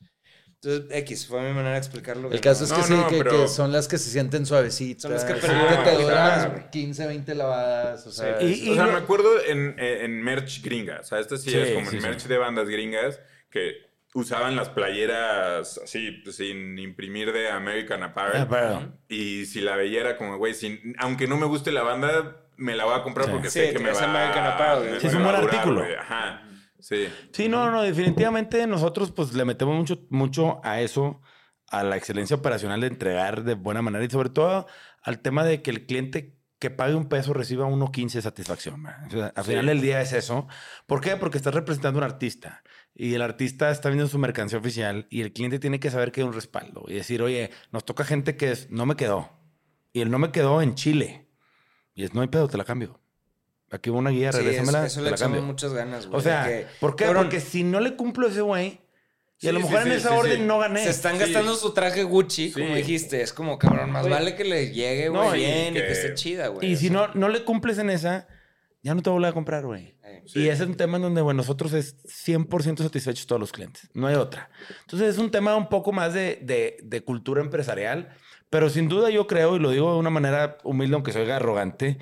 [0.64, 2.32] Entonces, X, fue mi manera de explicarlo.
[2.32, 4.46] El caso es No, que sí, no, que, pero- que son las que se sienten
[4.46, 5.02] suavecitas.
[5.04, 6.70] Son las que que perduran te duran güey.
[6.70, 8.06] 15, 20 lavadas.
[8.06, 8.46] O sea, Sí.
[8.52, 11.00] es- Y- O sea, me acuerdo en, en merch gringa.
[11.00, 12.08] O sea, esto sí, Sí, es como sí, en sí.
[12.08, 13.20] merch de bandas gringas
[13.50, 13.74] que
[14.14, 18.42] usaban las playeras así, sin imprimir de American Apparel.
[18.44, 21.82] Ah, pero- Y si la veía era como, güey, sin- aunque no me guste la
[21.82, 23.32] banda, me la voy a comprar Sí.
[23.32, 25.84] porque Sí, sé que me es va, American Apparel, es un buen a artículo.
[26.00, 26.44] Ajá.
[26.82, 27.08] Sí.
[27.32, 31.22] Sí, no, no, definitivamente nosotros pues le metemos mucho, mucho a eso,
[31.68, 34.68] a la excelencia operacional de entregar de buena manera y sobre todo
[35.04, 38.82] al tema de que el cliente que pague un peso reciba 1.15 de satisfacción.
[38.82, 39.08] man.
[39.08, 40.48] O sea, al final del día es eso.
[40.86, 41.18] ¿Por qué?
[41.18, 42.62] Porque estás representando a un artista
[42.94, 46.22] y el artista está viendo su mercancía oficial y el cliente tiene que saber que
[46.22, 49.32] hay un respaldo y decir, oye, nos toca gente que es, no me quedó.
[49.92, 51.28] Y el no me quedó en Chile.
[51.96, 53.01] Y es, no hay pedo, te la cambio.
[53.72, 55.52] Aquí va una guía, Sí, eso, regrésamela, eso te le la echamos cambio.
[55.54, 56.20] muchas ganas, güey.
[56.20, 57.06] O sea, que, ¿por qué?
[57.06, 58.82] cabrón, Porque si no le cumplo a ese güey,
[59.40, 60.44] y a Sí, lo sí, mejor en sí, esa sí, orden sí.
[60.46, 60.84] no gané.
[60.84, 61.20] Se están Sí.
[61.20, 62.62] gastando su traje Gucci, Sí.
[62.62, 63.22] como dijiste.
[63.22, 64.14] Es como, cabrón, más Oye.
[64.14, 66.70] vale que le llegue, No, güey, y bien y que, que- esté chida, güey.
[66.70, 68.28] Y O si no, no le cumples en esa,
[68.84, 69.96] ya no te voy a comprar, güey.
[70.04, 70.42] eh, Sí.
[70.42, 73.90] Y ese es un tema en donde, bueno, nosotros es 100% satisfechos todos los clientes.
[73.94, 74.50] No hay otra.
[74.82, 78.10] Entonces es un tema un poco más de, de- de cultura empresarial.
[78.50, 81.38] Pero sin duda yo creo, y lo digo de una manera humilde, aunque se oiga
[81.38, 81.98] arrogante,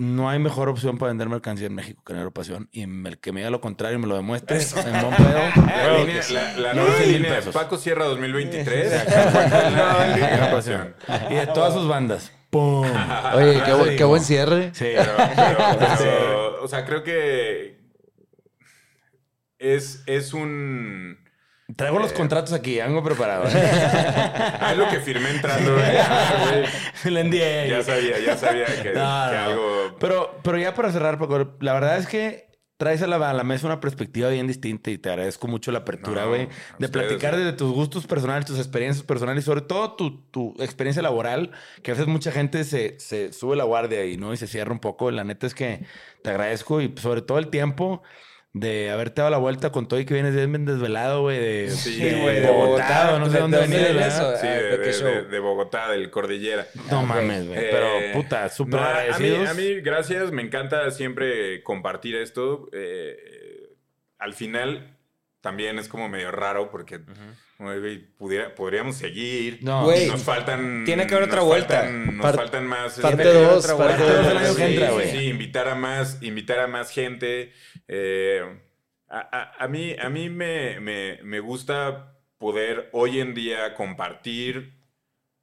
[0.00, 2.68] no hay mejor opción para vender mercancía en México que en Aeropación.
[2.70, 5.40] Y el que me diga lo contrario y me lo demuestre, en buen pedo.
[5.66, 7.52] La, línea, la, la No, nueva mil línea de pesos.
[7.54, 8.92] Paco Sierra 2023.
[10.22, 10.94] Aeropación.
[11.30, 12.32] Y de todas sus bandas.
[12.50, 12.86] ¡Pum!
[13.34, 14.70] Oye, qué, bu- buen cierre.
[14.72, 14.86] Sí.
[14.96, 15.58] Pero, pero-
[15.98, 17.80] pero, o sea, creo que
[19.58, 21.18] es, es un...
[21.78, 23.44] Traigo los contratos aquí, algo preparado.
[23.46, 23.52] ¿eh?
[24.60, 25.74] Ah, lo que firmé entrando.
[25.74, 26.66] güey.
[27.04, 27.66] El NDA.
[27.66, 29.00] Ya sabía, ya sabía que, No, que no.
[29.44, 29.96] algo...
[30.00, 32.48] Pero, pero ya para cerrar, Paco, la verdad es que
[32.78, 35.78] traes a la, a la mesa una perspectiva bien distinta y te agradezco mucho la
[35.80, 36.48] apertura, No, güey, a
[36.80, 37.44] de platicar güey.
[37.44, 41.52] de tus gustos personales, tus experiencias personales y sobre todo tu, tu experiencia laboral,
[41.84, 44.32] que a veces mucha gente se, se sube la guardia y, ¿no?
[44.32, 45.12] y se cierra un poco.
[45.12, 45.84] La neta es que
[46.24, 48.02] te agradezco y sobre todo el tiempo
[48.60, 51.98] de haberte dado la vuelta con todo y que vienes bien desvelado, güey, de, Sí,
[51.98, 54.06] de güey, de Bogotá, no sé ¿De dónde venís, ¿verdad?
[54.08, 54.36] eso?
[54.40, 56.66] Sí, Ah, de, Bogotá, del Cordillera.
[56.90, 59.48] No mames, güey, Eh, pero puta, súper no, a, mí, agradecidos.
[59.48, 60.32] a mí, gracias.
[60.32, 62.68] Me encanta siempre compartir esto.
[62.72, 63.70] Eh,
[64.18, 64.97] al final,
[65.48, 67.00] también es como medio raro porque
[68.18, 69.60] pudiera- podríamos seguir.
[69.62, 69.84] No.
[69.84, 70.84] Güey, nos faltan.
[70.84, 71.82] tiene que haber nos otra vuelta.
[71.84, 72.98] faltan- nos Par- faltan más.
[73.00, 74.22] Parte este, 2, otra parte vuelta.
[74.22, 74.30] 2.
[74.30, 75.10] el año que Sí, entra, sí, güey.
[75.10, 77.52] sí, invitar a más, invitar a más gente.
[77.88, 78.42] Eh,
[79.08, 79.18] a,
[79.58, 84.74] a- a mí, a mí me, me- me gusta poder hoy en día compartir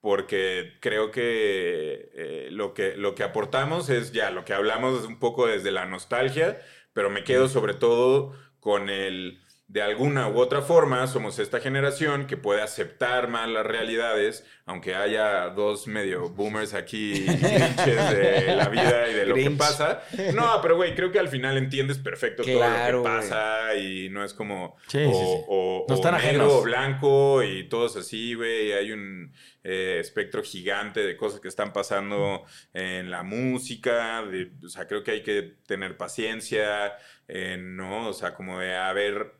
[0.02, 5.18] porque creo que, eh, lo que lo que aportamos es ya lo que hablamos un
[5.20, 6.62] poco desde la nostalgia,
[6.94, 12.28] pero me quedo sobre todo con el de alguna u otra forma somos esta generación
[12.28, 17.22] que puede aceptar más las realidades, aunque haya dos medio boomers aquí
[17.86, 19.58] de la vida y de lo que Grinch.
[19.58, 20.04] pasa.
[20.34, 24.10] No, pero güey, creo que al final entiendes perfecto Claro, todo lo que pasa y
[24.10, 25.44] no es como Sí, o, sí, sí.
[25.48, 26.54] o- No o están negro ajenos.
[26.54, 28.72] o blanco y todos así, güey.
[28.74, 29.34] Hay un
[29.64, 32.44] eh, espectro gigante de cosas que están pasando
[32.74, 34.24] en la música.
[34.24, 36.94] de- o sea, creo que hay que tener paciencia,
[37.28, 38.10] eh, ¿no?
[38.10, 39.34] O sea, como de haber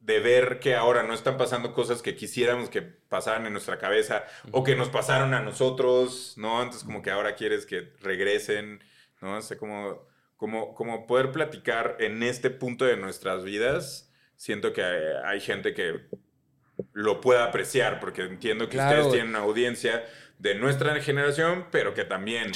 [0.00, 4.24] de ver que ahora no están pasando cosas que quisiéramos que pasaran en nuestra cabeza
[4.50, 6.62] o que nos pasaron a nosotros, ¿no?
[6.62, 8.82] Entonces como que ahora quieres que regresen,
[9.20, 9.36] ¿no?
[9.36, 10.06] O sea, como,
[10.36, 15.74] como, como poder platicar en este punto de nuestras vidas, siento que hay, hay gente
[15.74, 16.00] que
[16.94, 20.02] lo pueda apreciar, porque entiendo que Claro, ustedes tienen una audiencia
[20.38, 22.52] de nuestra generación, pero que también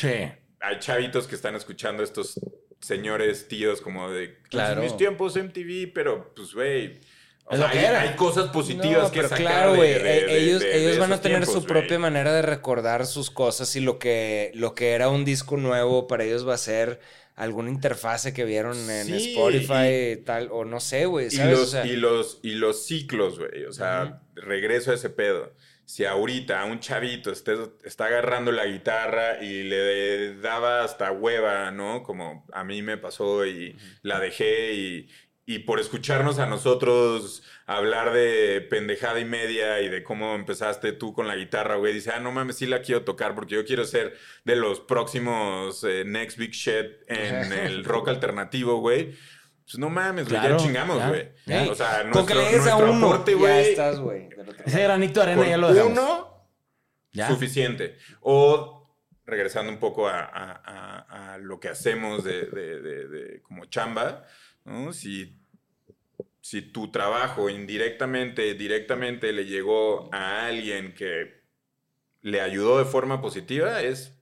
[0.60, 2.40] hay chavitos que están escuchando estos
[2.80, 4.80] señores, tíos, como de Claro.
[4.80, 7.00] "En mis tiempos MTV, pero pues, güey.
[7.46, 8.00] O Es sea, lo que hay, era.
[8.02, 9.92] hay cosas positivas No, que pero sacar claro, de- güey.
[9.94, 13.06] de- de- ellos de- de ellos van a tener tiempos, su propia manera de recordar
[13.06, 16.58] sus cosas y lo que, lo que era un disco nuevo para ellos va a
[16.58, 17.00] ser
[17.36, 21.66] alguna interfase que vieron en Sí, Spotify y tal, o no sé, güey, Y O
[21.66, 23.64] sea, y, los, y los ciclos, güey.
[23.64, 25.52] O sea, regreso a ese pedo.
[25.86, 32.02] Si ahorita un chavito esté- está agarrando la guitarra y le daba hasta hueva, ¿no?
[32.04, 35.08] Como a mí me pasó y la dejé y,
[35.46, 41.12] y por escucharnos a nosotros hablar de pendejada y media y de cómo empezaste tú
[41.12, 43.84] con la guitarra, güey, dice, ah, no mames, sí la quiero tocar porque yo quiero
[43.84, 49.14] ser de los próximos eh, Next Big Shit en el rock alternativo, güey.
[49.64, 51.08] Pues no mames, güey, Claro, ya chingamos, ya.
[51.08, 51.28] güey.
[51.46, 53.98] Ey, O sea, con que nuestro, le des a nuestro uno, aporte, ya güey, estás,
[53.98, 54.28] güey.
[54.66, 55.92] Ese granito de arena con ya lo dejamos.
[55.98, 56.48] uno,
[57.12, 57.28] Ya.
[57.28, 57.96] suficiente.
[58.20, 63.42] O regresando un poco a, a- a- a lo que hacemos de, de- de- de
[63.42, 64.24] como chamba,
[64.64, 64.92] ¿no?
[64.92, 65.36] Si,
[66.40, 71.42] si tu trabajo indirectamente, directamente le llegó a alguien que
[72.22, 74.12] le ayudó de forma positiva, es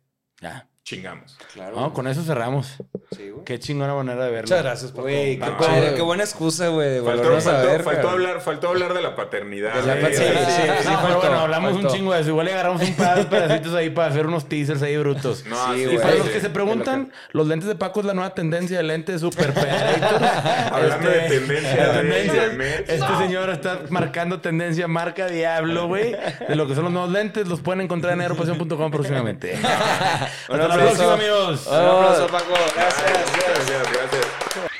[0.40, 0.69] Ya.
[0.85, 1.39] chingamos.
[1.52, 1.77] Claro.
[1.81, 2.77] No, con eso cerramos.
[3.16, 3.44] Sí, güey.
[3.44, 4.43] Qué chingona manera de verlo.
[4.43, 5.02] Muchas gracias, Paco.
[5.02, 9.74] Güey, qué, padre, qué buena excusa, güey, Faltó, hablar, faltó hablar de la paternidad.
[9.74, 10.02] De la güey.
[10.05, 11.89] pat- sí, sí, No, sí, faltó, bueno, hablamos faltó.
[11.89, 12.30] un chingo de eso.
[12.30, 15.44] Igual le agarramos un par de pedacitos ahí para hacer unos teasers ahí brutos.
[15.47, 15.97] No, Sí, sí, güey.
[15.97, 16.32] Y para sí, los sí.
[16.32, 20.22] que se preguntan, los lentes de Paco es la nueva tendencia de lentes super Predators.
[20.72, 21.93] Hablando de tendencia,
[22.48, 22.89] de Mets.
[22.90, 26.12] este señor está marcando tendencia marca Diablo, güey.
[26.48, 29.55] De lo que son los nuevos lentes, los pueden encontrar en aeropasión.com próximamente.
[30.48, 31.66] Un Hasta la próxima, amigos.
[31.66, 32.55] Un abrazo, Paco.
[32.74, 33.02] Gracias.
[33.05, 34.72] Gracias, gracias.